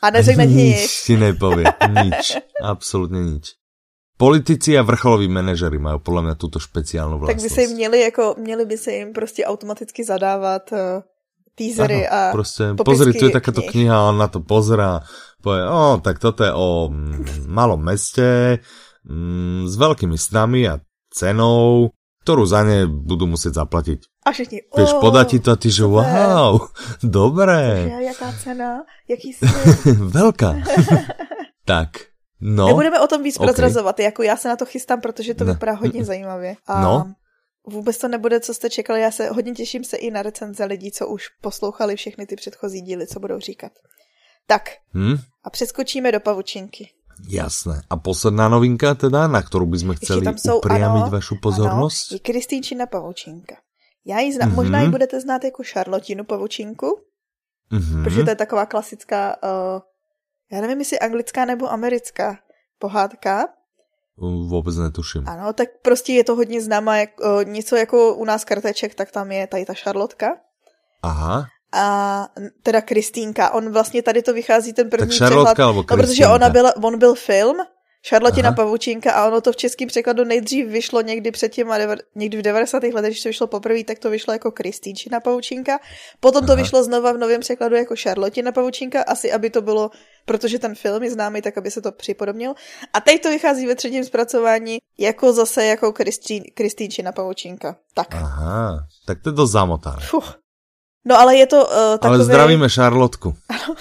a 0.02 0.10
neřekne 0.10 0.46
ti 0.50 0.54
nic. 0.58 0.82
ti 1.06 1.14
nepovie, 1.14 1.70
nič, 2.02 2.42
absolutně 2.58 3.22
nič. 3.22 3.54
Politici 4.18 4.78
a 4.78 4.82
vrcholoví 4.82 5.28
manažery 5.28 5.78
mají 5.78 5.98
podle 5.98 6.22
mě 6.22 6.34
tuto 6.34 6.60
speciálnu 6.60 7.18
vlastnost. 7.18 7.42
Tak 7.42 7.42
by 7.42 7.54
se 7.54 7.60
jim 7.62 7.70
měli, 7.70 8.00
jako, 8.00 8.34
měli 8.38 8.64
by 8.66 8.76
se 8.78 8.92
jim 8.92 9.12
prostě 9.12 9.44
automaticky 9.44 10.04
zadávat 10.04 10.72
uh, 10.72 10.78
teasery 11.54 12.08
ano, 12.08 12.28
a 12.28 12.32
prostě 12.32 12.64
pozri, 12.84 13.12
tu 13.12 13.24
je 13.24 13.30
takáto 13.30 13.62
kniha, 13.62 13.98
a 13.98 14.08
on 14.08 14.18
na 14.18 14.28
to 14.28 14.40
pozerá, 14.40 15.00
povie, 15.42 15.66
o, 15.66 15.98
tak 15.98 16.22
toto 16.22 16.46
je 16.46 16.52
o 16.54 16.86
mm, 16.88 17.50
malom 17.50 17.82
meste, 17.82 18.62
mm, 19.02 19.66
s 19.66 19.74
veľkými 19.74 20.14
snami 20.14 20.70
a 20.70 20.78
cenou, 21.10 21.90
ktorú 22.22 22.46
za 22.46 22.62
ne 22.62 22.86
budú 22.86 23.26
musieť 23.26 23.66
zaplatiť. 23.66 24.00
A 24.22 24.30
všichni, 24.30 24.70
oh, 24.70 25.02
podá 25.02 25.26
ti 25.26 25.42
to 25.42 25.50
a 25.50 25.58
ty, 25.58 25.66
že 25.66 25.82
wow, 25.82 26.62
dobré. 27.02 27.90
Jaká 28.14 28.32
cena, 28.38 28.86
jaký 29.08 29.32
jsi? 29.32 29.46
Velká. 30.14 30.54
tak, 31.64 31.88
no. 32.40 32.66
Nebudeme 32.66 33.00
o 33.00 33.06
tom 33.06 33.22
víc 33.22 33.36
okay. 33.36 33.46
prozrazovat, 33.46 34.00
jako 34.00 34.22
já 34.22 34.36
se 34.36 34.48
na 34.48 34.56
to 34.56 34.66
chystám, 34.66 35.00
protože 35.00 35.34
to 35.34 35.44
vypadá 35.44 35.72
hodně 35.72 36.04
zajímavě. 36.04 36.56
A 36.66 36.80
no. 36.82 37.14
Vůbec 37.66 37.98
to 37.98 38.08
nebude, 38.08 38.40
co 38.40 38.54
jste 38.54 38.70
čekali, 38.70 39.00
já 39.00 39.10
se 39.10 39.28
hodně 39.28 39.52
těším 39.52 39.84
se 39.84 39.96
i 39.96 40.10
na 40.10 40.22
recenze 40.22 40.64
lidí, 40.64 40.90
co 40.90 41.08
už 41.08 41.28
poslouchali 41.40 41.96
všechny 41.96 42.26
ty 42.26 42.36
předchozí 42.36 42.80
díly, 42.80 43.06
co 43.06 43.20
budou 43.20 43.38
říkat. 43.38 43.72
Tak, 44.46 44.62
hmm? 44.94 45.16
a 45.44 45.50
přeskočíme 45.50 46.12
do 46.12 46.20
pavučinky. 46.20 46.88
Jasné. 47.28 47.82
A 47.90 47.96
posledná 47.96 48.48
novinka 48.48 48.94
teda, 48.94 49.26
na 49.26 49.42
kterou 49.42 49.66
bychom 49.66 49.94
chceli 49.94 50.26
jsou, 50.36 50.58
upriamit 50.58 51.02
ano, 51.02 51.10
vašu 51.10 51.36
pozornost? 51.42 52.12
Ano, 52.12 52.16
je 52.16 52.18
Kristýnčina 52.18 52.86
pavučinka. 52.86 53.56
Já 54.06 54.20
ji 54.20 54.32
znám, 54.32 54.50
mm-hmm. 54.50 54.54
možná 54.54 54.80
ji 54.80 54.88
budete 54.88 55.20
znát 55.20 55.44
jako 55.44 55.62
Charlotinu 55.72 56.24
pavučinku, 56.24 57.00
mm-hmm. 57.72 58.04
protože 58.04 58.24
to 58.24 58.30
je 58.30 58.36
taková 58.36 58.66
klasická, 58.66 59.36
uh, 59.42 59.80
já 60.52 60.60
nevím, 60.60 60.78
jestli 60.78 60.98
anglická 60.98 61.44
nebo 61.44 61.72
americká 61.72 62.38
pohádka. 62.78 63.44
Vůbec 64.48 64.76
netuším. 64.76 65.28
Ano, 65.28 65.52
tak 65.52 65.68
prostě 65.82 66.12
je 66.12 66.24
to 66.24 66.34
hodně 66.34 66.62
známá, 66.62 66.96
jak, 66.96 67.10
uh, 67.20 67.44
něco 67.44 67.76
jako 67.76 68.14
u 68.14 68.24
nás 68.24 68.44
karteček, 68.44 68.94
tak 68.94 69.10
tam 69.10 69.32
je 69.32 69.46
tady 69.46 69.64
ta 69.64 69.74
Charlotka. 69.74 70.26
Aha 71.02 71.46
a 71.72 72.28
teda 72.62 72.80
Kristýnka. 72.80 73.50
On 73.50 73.72
vlastně 73.72 74.02
tady 74.02 74.22
to 74.22 74.32
vychází 74.32 74.72
ten 74.72 74.90
první 74.90 75.06
tak 75.06 75.08
přehled, 75.08 75.58
no, 75.58 75.82
protože 75.82 76.26
ona 76.26 76.48
byla, 76.48 76.72
on 76.76 76.98
byl 76.98 77.14
film, 77.14 77.56
Šarlotina 78.04 78.48
Aha. 78.48 78.56
Pavučinka 78.56 79.12
a 79.12 79.26
ono 79.26 79.40
to 79.40 79.52
v 79.52 79.56
českém 79.56 79.88
překladu 79.88 80.24
nejdřív 80.24 80.66
vyšlo 80.66 81.00
někdy 81.00 81.30
před 81.30 81.48
těma, 81.48 81.78
někdy 82.14 82.38
v 82.38 82.42
90. 82.42 82.82
letech, 82.82 83.10
když 83.10 83.22
to 83.22 83.28
vyšlo 83.28 83.46
poprvé, 83.46 83.84
tak 83.84 83.98
to 83.98 84.10
vyšlo 84.10 84.32
jako 84.32 84.50
Kristýnčina 84.50 85.20
Pavučinka. 85.20 85.78
Potom 86.20 86.46
to 86.46 86.52
Aha. 86.52 86.62
vyšlo 86.62 86.84
znova 86.84 87.12
v 87.12 87.18
novém 87.18 87.40
překladu 87.40 87.76
jako 87.76 87.96
Šarlotina 87.96 88.52
Pavučinka, 88.52 89.02
asi 89.02 89.32
aby 89.32 89.50
to 89.50 89.62
bylo, 89.62 89.90
protože 90.24 90.58
ten 90.58 90.74
film 90.74 91.02
je 91.02 91.10
známý, 91.10 91.42
tak 91.42 91.58
aby 91.58 91.70
se 91.70 91.80
to 91.80 91.92
připodobnil. 91.92 92.54
A 92.92 93.00
teď 93.00 93.22
to 93.22 93.28
vychází 93.28 93.66
ve 93.66 93.74
třetím 93.74 94.04
zpracování 94.04 94.78
jako 94.98 95.32
zase 95.32 95.64
jako 95.64 95.94
Kristýnčina 96.54 97.12
Pavučinka. 97.12 97.76
Tak. 97.94 98.14
Aha, 98.14 98.78
tak 99.06 99.22
to 99.22 99.28
je 99.28 99.34
to 99.34 99.46
zamotané. 99.46 100.06
Fuh. 100.06 100.41
No 101.02 101.18
ale 101.18 101.36
je 101.36 101.46
to 101.46 101.66
uh, 101.66 101.98
takové... 101.98 102.22
Ale 102.22 102.24
zdravíme 102.24 102.70
Šarlotku. 102.70 103.34
Ano, 103.50 103.74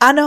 ano, 0.00 0.26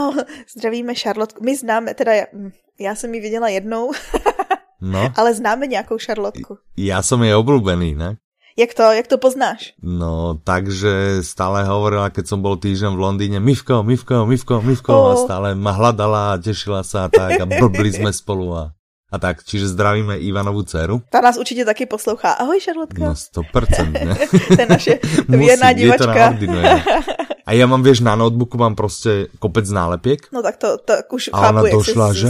zdravíme 0.56 0.94
Šarlotku. 0.94 1.44
My 1.44 1.56
známe, 1.56 1.94
teda 1.94 2.12
já, 2.14 2.24
hm, 2.32 2.50
já 2.80 2.94
jsem 2.94 3.14
ji 3.14 3.20
viděla 3.20 3.48
jednou, 3.48 3.90
no. 4.80 5.12
ale 5.16 5.34
známe 5.34 5.66
nějakou 5.66 5.98
Šarlotku. 5.98 6.58
Já 6.76 7.02
jsem 7.02 7.22
je 7.22 7.36
oblúbený, 7.36 7.94
ne? 7.94 8.16
Jak 8.58 8.74
to, 8.74 8.82
jak 8.82 9.06
to 9.06 9.22
poznáš? 9.22 9.78
No, 9.82 10.34
takže 10.42 11.22
stále 11.22 11.62
hovorila, 11.62 12.10
keď 12.10 12.26
som 12.26 12.42
bol 12.42 12.58
týždeň 12.58 12.90
v 12.90 13.02
Londýne, 13.06 13.38
Mivko, 13.38 13.86
Mivko, 13.86 14.26
Mivko, 14.26 14.58
Mivko 14.58 14.94
oh. 14.98 15.14
a 15.14 15.14
stále 15.14 15.54
ma 15.54 15.70
hladala 15.70 16.34
a 16.34 16.42
tešila 16.42 16.82
sa 16.82 17.06
a 17.06 17.08
tak 17.08 17.38
a 17.38 17.46
blbli 17.46 17.94
sme 17.94 18.10
spolu 18.10 18.58
a, 18.58 18.74
a 19.12 19.18
tak. 19.18 19.44
Čiže 19.44 19.68
zdravíme 19.68 20.18
Ivanovu 20.18 20.62
dceru. 20.62 21.02
Ta 21.10 21.20
nás 21.20 21.36
určitě 21.36 21.64
taky 21.64 21.86
poslouchá. 21.86 22.32
Ahoj, 22.32 22.60
Šarlotka. 22.60 23.04
No, 23.04 23.12
100%, 23.12 24.04
ne? 24.04 24.16
to 24.56 24.60
je 24.60 24.66
naše 24.66 24.98
věrná 25.28 25.72
divačka. 25.72 26.30
Je 26.38 26.46
to 26.46 26.52
na 26.52 26.84
a 27.46 27.52
já 27.52 27.66
mám, 27.66 27.82
věš, 27.82 28.00
na 28.00 28.16
notebooku 28.16 28.58
mám 28.58 28.74
prostě 28.74 29.26
kopec 29.38 29.70
nálepěk. 29.70 30.20
No 30.32 30.42
tak 30.42 30.56
to, 30.56 30.78
to 30.78 30.92
už 31.12 31.30
a 31.32 31.40
chápu, 31.40 31.58
ona 31.58 31.70
došla, 31.70 32.12
že 32.12 32.28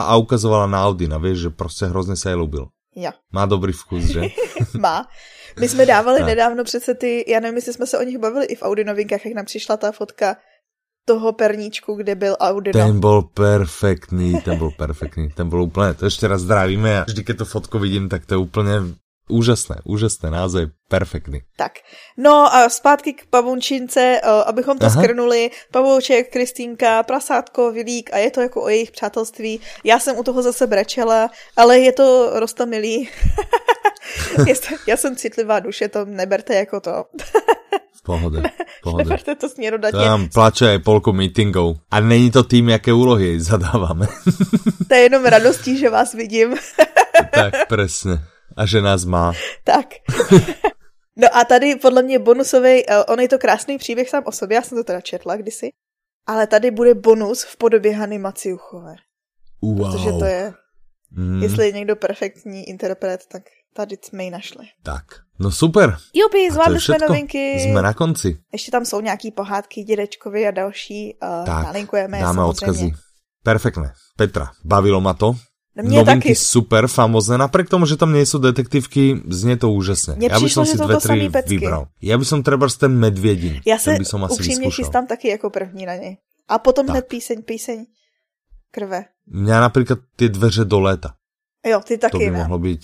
a 0.00 0.16
ukazovala 0.16 0.66
na 0.66 0.86
Audina, 0.86 1.18
vieš, 1.18 1.38
že 1.38 1.50
prostě 1.50 1.86
hrozně 1.86 2.16
se 2.16 2.30
jej 2.30 2.36
ľúbil. 2.36 2.68
Jo. 2.96 3.10
Má 3.32 3.46
dobrý 3.46 3.72
vkus, 3.72 4.04
že? 4.04 4.22
Má. 4.78 5.06
My 5.60 5.68
jsme 5.68 5.86
dávali 5.86 6.18
tak. 6.18 6.26
nedávno 6.26 6.64
přece 6.64 6.94
ty, 6.94 7.24
já 7.28 7.40
nevím, 7.40 7.56
jestli 7.56 7.72
jsme 7.72 7.86
se 7.86 7.98
o 7.98 8.02
nich 8.02 8.18
bavili 8.18 8.46
i 8.46 8.54
v 8.54 8.62
Audi 8.62 8.84
novinkách, 8.84 9.24
jak 9.24 9.34
nám 9.34 9.44
přišla 9.44 9.76
ta 9.76 9.92
fotka 9.92 10.36
toho 11.04 11.32
perníčku, 11.32 11.94
kde 11.94 12.14
byl 12.14 12.36
Audi. 12.40 12.72
Ten 12.72 13.00
byl 13.00 13.22
perfektný, 13.22 14.40
ten 14.40 14.58
byl 14.58 14.70
perfektný, 14.70 15.28
ten 15.28 15.48
byl 15.48 15.62
úplně, 15.62 15.94
to 15.94 16.04
ještě 16.04 16.28
raz 16.28 16.40
zdravíme 16.40 17.00
a 17.00 17.04
vždy, 17.04 17.22
když 17.22 17.36
to 17.36 17.44
fotko 17.44 17.78
vidím, 17.78 18.08
tak 18.08 18.26
to 18.26 18.34
je 18.34 18.38
úplně 18.38 18.72
Úžasné, 19.28 19.76
úžasné, 19.84 20.30
název 20.30 20.68
perfektní. 20.88 21.40
Tak, 21.56 21.72
no 22.16 22.54
a 22.54 22.68
zpátky 22.68 23.12
k 23.12 23.26
pavunčince, 23.26 24.20
abychom 24.46 24.78
to 24.78 24.86
Aha. 24.86 25.02
skrnuli, 25.02 25.50
pavouček, 25.70 26.32
Kristýnka, 26.32 27.02
prasátko, 27.02 27.72
Vilík 27.72 28.10
a 28.12 28.18
je 28.18 28.30
to 28.30 28.40
jako 28.40 28.62
o 28.62 28.68
jejich 28.68 28.90
přátelství. 28.90 29.60
Já 29.84 29.98
jsem 29.98 30.18
u 30.18 30.22
toho 30.22 30.42
zase 30.42 30.66
brečela, 30.66 31.30
ale 31.56 31.78
je 31.78 31.92
to 31.92 32.30
rostomilý. 32.40 33.10
Já 34.86 34.96
jsem 34.96 35.16
citlivá 35.16 35.60
duše, 35.60 35.88
to 35.88 36.04
neberte 36.04 36.54
jako 36.54 36.80
to. 36.80 37.04
pohode, 38.02 38.42
pohode. 38.82 39.04
Neberte 39.04 39.34
to 39.34 39.48
směrodatně. 39.48 40.00
To 40.00 40.04
nám 40.06 40.28
plače 40.28 40.70
aj 40.70 40.78
polku 40.78 41.12
meetingov. 41.12 41.76
A 41.90 42.00
není 42.00 42.30
to 42.30 42.42
tým, 42.42 42.68
jaké 42.68 42.92
úlohy 42.92 43.40
zadáváme. 43.40 44.06
to 44.88 44.94
je 44.94 45.00
jenom 45.00 45.24
radostí, 45.24 45.78
že 45.78 45.90
vás 45.90 46.14
vidím. 46.14 46.54
tak, 47.34 47.68
presne 47.68 48.32
a 48.56 48.66
že 48.66 48.80
nás 48.80 49.04
má. 49.04 49.32
Tak. 49.64 49.86
No 51.16 51.28
a 51.36 51.44
tady 51.44 51.76
podle 51.76 52.02
mě 52.02 52.18
bonusový, 52.18 52.90
eh, 52.90 53.04
on 53.04 53.20
je 53.20 53.28
to 53.28 53.38
krásný 53.38 53.78
příběh 53.78 54.08
sám 54.08 54.22
o 54.26 54.32
sobě, 54.32 54.54
já 54.54 54.62
jsem 54.62 54.78
to 54.78 54.84
teda 54.84 55.00
četla 55.00 55.36
kdysi, 55.36 55.70
ale 56.26 56.46
tady 56.46 56.70
bude 56.70 56.94
bonus 56.94 57.42
v 57.42 57.56
podobě 57.56 57.92
Hany 57.92 58.18
Maciuchové. 58.18 58.94
Wow. 59.62 59.76
Protože 59.76 60.12
to 60.18 60.24
je, 60.24 60.52
mm. 61.10 61.42
jestli 61.42 61.66
je 61.66 61.72
někdo 61.72 61.96
perfektní 61.96 62.68
interpret, 62.68 63.20
tak 63.32 63.42
tady 63.74 63.98
jsme 64.02 64.24
ji 64.24 64.30
našli. 64.30 64.66
Tak, 64.82 65.04
no 65.38 65.50
super. 65.50 65.96
Jupi, 66.14 66.50
zvládli 66.52 66.80
jsme 66.80 66.98
novinky. 67.08 67.60
Jsme 67.60 67.82
na 67.82 67.94
konci. 67.94 68.38
Ještě 68.52 68.70
tam 68.70 68.84
jsou 68.84 69.00
nějaký 69.00 69.30
pohádky 69.30 69.82
dědečkovi 69.82 70.46
a 70.46 70.50
další. 70.50 71.16
Uh, 71.22 71.46
tak, 71.46 71.64
nalinkujeme 71.64 72.20
dáme 72.20 72.34
samozřejmě. 72.34 72.50
odkazy. 72.50 72.92
Perfektné. 73.44 73.92
Petra, 74.16 74.50
bavilo 74.64 75.00
ma 75.00 75.14
to. 75.14 75.34
Mne 75.72 76.04
Novinky 76.04 76.36
taky. 76.36 76.36
super, 76.36 76.84
famozné, 76.84 77.40
napriek 77.40 77.72
tomu, 77.72 77.88
že 77.88 77.96
tam 77.96 78.12
nie 78.12 78.28
sú 78.28 78.36
detektívky, 78.36 79.24
znie 79.32 79.56
to 79.56 79.72
úžasne. 79.72 80.20
Mně 80.20 80.28
ja 80.28 80.36
by 80.36 80.50
som 80.52 80.68
si 80.68 80.76
dve, 80.76 81.00
tri 81.00 81.32
vybral. 81.48 81.88
Ja 81.96 82.20
by 82.20 82.24
som 82.28 82.44
treba 82.44 82.68
ten 82.68 82.92
medvědin. 82.92 83.64
Ja 83.64 83.80
se 83.80 83.96
by 83.96 84.04
som 84.04 84.24
asi 84.24 84.36
upřímně 84.36 84.70
chystám 84.70 85.06
taky 85.06 85.28
jako 85.28 85.50
první 85.50 85.86
na 85.86 85.96
něj. 85.96 86.16
A 86.48 86.58
potom 86.58 86.86
tak. 86.86 86.92
hned 86.92 87.08
píseň, 87.08 87.42
píseň 87.42 87.86
krve. 88.70 89.04
Mňa 89.32 89.60
napríklad 89.60 89.98
tie 90.16 90.28
dveře 90.28 90.64
do 90.68 90.80
léta. 90.80 91.16
Jo, 91.64 91.80
ty 91.80 91.98
taky, 91.98 92.12
To 92.12 92.18
by 92.18 92.30
ne? 92.30 92.38
mohlo 92.38 92.58
byť, 92.58 92.82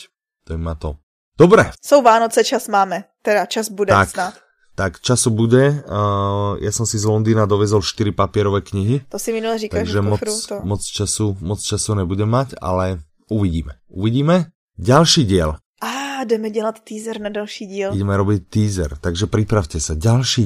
to 0.49 0.57
by 0.57 0.65
ma 0.65 0.75
to. 0.75 0.97
Dobre. 1.39 1.71
Jsou 1.85 2.03
Vánoce, 2.03 2.45
čas 2.45 2.69
máme. 2.69 3.05
Teda 3.23 3.47
čas 3.47 3.69
bude 3.69 3.93
tak. 3.93 4.09
snad 4.09 4.35
tak 4.79 5.03
času 5.03 5.35
bude. 5.35 5.83
Uh, 5.91 6.55
ja 6.63 6.71
som 6.71 6.87
si 6.87 7.03
z 7.03 7.11
Londýna 7.11 7.51
dovezol 7.51 7.83
4 7.83 8.15
papierové 8.15 8.63
knihy. 8.63 9.11
To 9.11 9.19
si 9.19 9.35
minule 9.35 9.59
říkal, 9.59 9.83
takže 9.83 9.99
moc, 9.99 10.47
to... 10.47 10.63
moc, 10.63 10.87
času, 10.87 11.35
moc 11.43 11.59
času 11.59 11.99
nebudem 11.99 12.31
mať, 12.31 12.55
ale 12.63 13.03
uvidíme. 13.27 13.83
Uvidíme. 13.91 14.55
Ďalší 14.79 15.27
diel. 15.27 15.59
A 15.83 16.25
jdeme 16.25 16.51
dělat 16.51 16.79
teaser 16.87 17.21
na 17.21 17.29
další 17.29 17.67
díl. 17.67 17.95
Ideme 17.95 18.17
robiť 18.17 18.47
teaser, 18.49 18.99
takže 19.03 19.27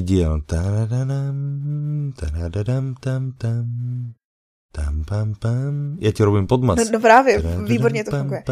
diel. 0.01 0.41
Tam, 4.73 5.03
pam, 5.05 5.35
pam. 5.39 5.97
Já 6.01 6.11
ti 6.11 6.23
robím 6.23 6.47
podmas. 6.47 6.77
No, 6.77 6.83
no 6.93 6.99
právě, 6.99 7.43
výborně 7.65 8.03
to 8.03 8.11
funguje. 8.17 8.43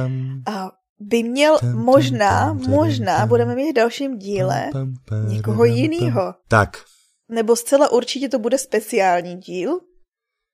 A 0.45 0.71
by 1.01 1.23
měl 1.23 1.57
možná, 1.73 2.53
možná 2.53 3.25
budeme 3.25 3.55
mít 3.55 3.71
v 3.71 3.75
dalším 3.75 4.17
díle 4.17 4.69
někoho 5.27 5.65
jiného. 5.65 6.33
Tak. 6.47 6.83
Nebo 7.29 7.55
zcela 7.55 7.91
určitě 7.91 8.29
to 8.29 8.39
bude 8.39 8.57
speciální 8.57 9.35
díl. 9.35 9.79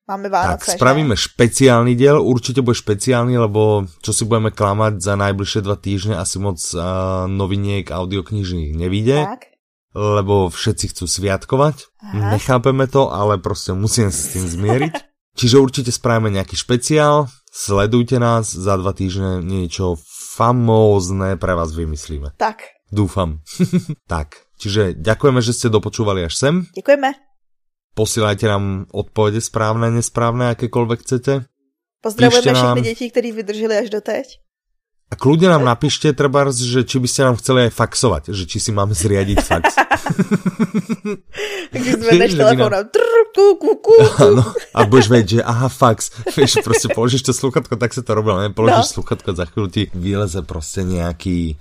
Máme 0.08 0.28
Vánoce, 0.28 0.66
Tak, 0.66 0.80
spravíme 0.80 1.16
že? 1.16 1.28
špeciálny 1.28 1.92
diel, 1.92 2.16
určite 2.24 2.64
bude 2.64 2.80
špeciálny, 2.80 3.36
lebo 3.36 3.84
čo 4.00 4.16
si 4.16 4.24
budeme 4.24 4.48
klamať 4.48 5.04
za 5.04 5.20
najbližšie 5.20 5.60
dva 5.60 5.76
týždne, 5.76 6.16
asi 6.16 6.40
moc 6.40 6.56
uh, 6.72 7.28
noviniek 7.28 7.84
audioknižných 7.92 8.72
nevíde. 8.72 9.28
Tak. 9.28 9.52
Lebo 9.92 10.48
všetci 10.48 10.96
chcú 10.96 11.04
sviatkovať. 11.04 11.92
Aha. 12.00 12.30
Nechápeme 12.32 12.88
to, 12.88 13.12
ale 13.12 13.36
prostě 13.36 13.76
musíme 13.76 14.08
sa 14.08 14.22
s 14.24 14.32
tým 14.32 14.48
zmieriť. 14.48 14.94
Čiže 15.38 15.60
určite 15.60 15.92
spravíme 15.92 16.34
nejaký 16.34 16.56
špeciál, 16.56 17.28
sledujte 17.52 18.18
nás, 18.18 18.50
za 18.50 18.74
dva 18.80 18.90
týždne 18.90 19.44
niečo 19.44 20.00
famózne 20.38 21.34
pre 21.34 21.58
vás 21.58 21.74
vymyslíme. 21.74 22.38
Tak. 22.38 22.62
Dúfam. 22.94 23.42
tak, 24.12 24.46
čiže 24.62 24.94
ďakujeme, 24.94 25.42
že 25.42 25.50
ste 25.50 25.66
dopočúvali 25.66 26.22
až 26.22 26.38
sem. 26.38 26.54
Ďakujeme. 26.78 27.10
Posílajte 27.98 28.46
nám 28.46 28.86
odpovede 28.94 29.42
správne, 29.42 29.90
nesprávne, 29.90 30.54
akékoľvek 30.54 30.98
chcete. 31.02 31.50
Pozdravujeme 31.98 32.54
nám... 32.54 32.78
všechny 32.78 32.82
děti, 32.94 33.10
kteří 33.10 33.30
vydrželi 33.32 33.74
až 33.76 33.90
do 33.90 34.00
teď. 34.00 34.26
A 35.08 35.16
kľudne 35.16 35.48
nám 35.48 35.64
napíšte, 35.64 36.12
treba, 36.12 36.44
že 36.52 36.84
či 36.84 37.00
by 37.00 37.08
ste 37.08 37.20
nám 37.24 37.40
chceli 37.40 37.68
aj 37.68 37.72
faxovať, 37.72 38.22
že 38.36 38.44
či 38.44 38.60
si 38.60 38.70
máme 38.76 38.92
zriadiť 38.92 39.38
fax. 39.40 39.64
Takže 41.72 41.90
zvedneš 41.96 42.32
telefon 42.36 42.72
a 44.76 44.78
budeš 44.84 45.08
vedieť, 45.08 45.28
že 45.40 45.42
aha, 45.44 45.72
fax. 45.72 46.12
Vieš, 46.36 46.60
proste 46.60 46.92
položíš 46.92 47.24
to 47.24 47.32
sluchatko, 47.32 47.80
tak 47.80 47.96
sa 47.96 48.04
to 48.04 48.12
robilo, 48.12 48.36
ne? 48.36 48.52
Položíš 48.52 48.92
no. 48.92 48.94
sluchatko, 49.00 49.32
za 49.32 49.48
chvíľu 49.48 49.68
ti 49.72 49.82
vyleze 49.96 50.44
proste 50.44 50.84
nejaký 50.84 51.56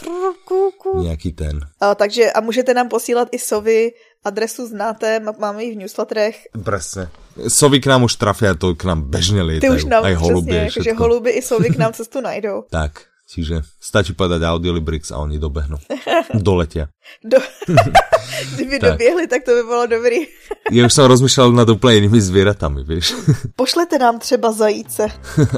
nějaký 0.95 1.31
ten. 1.33 1.59
A, 1.79 1.95
takže 1.95 2.31
a 2.31 2.41
můžete 2.41 2.73
nám 2.73 2.89
posílat 2.89 3.27
i 3.31 3.39
sovy, 3.39 3.91
adresu 4.23 4.67
znáte, 4.67 5.19
máme 5.39 5.63
ji 5.63 5.71
v 5.71 5.77
newsletterech. 5.77 6.47
Presne. 6.63 7.09
Sovy 7.47 7.79
k 7.79 7.85
nám 7.85 8.03
už 8.03 8.15
trafí, 8.15 8.45
to 8.57 8.75
k 8.75 8.83
nám 8.83 9.01
bežně 9.01 9.43
lietajú. 9.43 9.71
Ty 9.71 9.77
už 9.77 9.85
nám, 9.85 10.03
aj 10.03 10.13
holuby, 10.13 10.59
přesně, 10.67 10.83
že 10.83 10.93
holuby 10.93 11.29
i 11.29 11.41
sovy 11.41 11.69
k 11.69 11.77
nám 11.77 11.93
cestu 11.97 12.21
najdou. 12.21 12.63
tak, 12.69 13.01
čiže 13.27 13.61
stačí 13.77 14.15
povedať 14.15 14.47
Audiolibrix 14.47 15.11
a 15.11 15.19
oni 15.19 15.35
dobehnou. 15.39 15.77
Doletia. 16.33 16.87
Do... 17.23 17.37
Kdyby 18.55 18.79
tak. 18.79 18.91
doběhli, 18.91 19.27
tak 19.27 19.43
to 19.43 19.51
by 19.51 19.63
bylo 19.63 19.85
dobrý. 19.87 20.17
Já 20.71 20.85
už 20.85 20.93
jsem 20.93 21.05
rozmýšlel 21.05 21.51
nad 21.51 21.69
úplně 21.69 21.95
jinými 21.95 22.21
zvěratami, 22.21 22.83
víš. 22.83 23.15
Pošlete 23.55 23.97
nám 23.97 24.19
třeba 24.19 24.51
zajíce. 24.51 25.07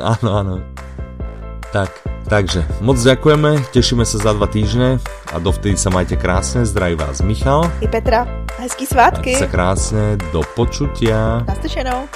ano, 0.03 0.33
ano. 0.33 0.63
Tak, 1.73 2.07
takže 2.25 2.65
moc 2.81 2.97
ďakujeme, 2.97 3.61
tešíme 3.69 4.01
sa 4.01 4.17
za 4.17 4.33
dva 4.33 4.49
týždne 4.49 4.97
a 5.29 5.37
dovtedy 5.37 5.77
sa 5.77 5.93
majte 5.93 6.17
krásne, 6.17 6.65
zdraví 6.65 6.97
vás 6.97 7.21
Michal. 7.21 7.69
I 7.85 7.87
Petra. 7.87 8.25
Hezký 8.57 8.89
svátky. 8.89 9.37
Majte 9.37 9.45
sa 9.45 9.53
krásne, 9.53 10.17
do 10.33 10.41
počutia. 10.57 11.45
Naslyšenou. 11.45 12.09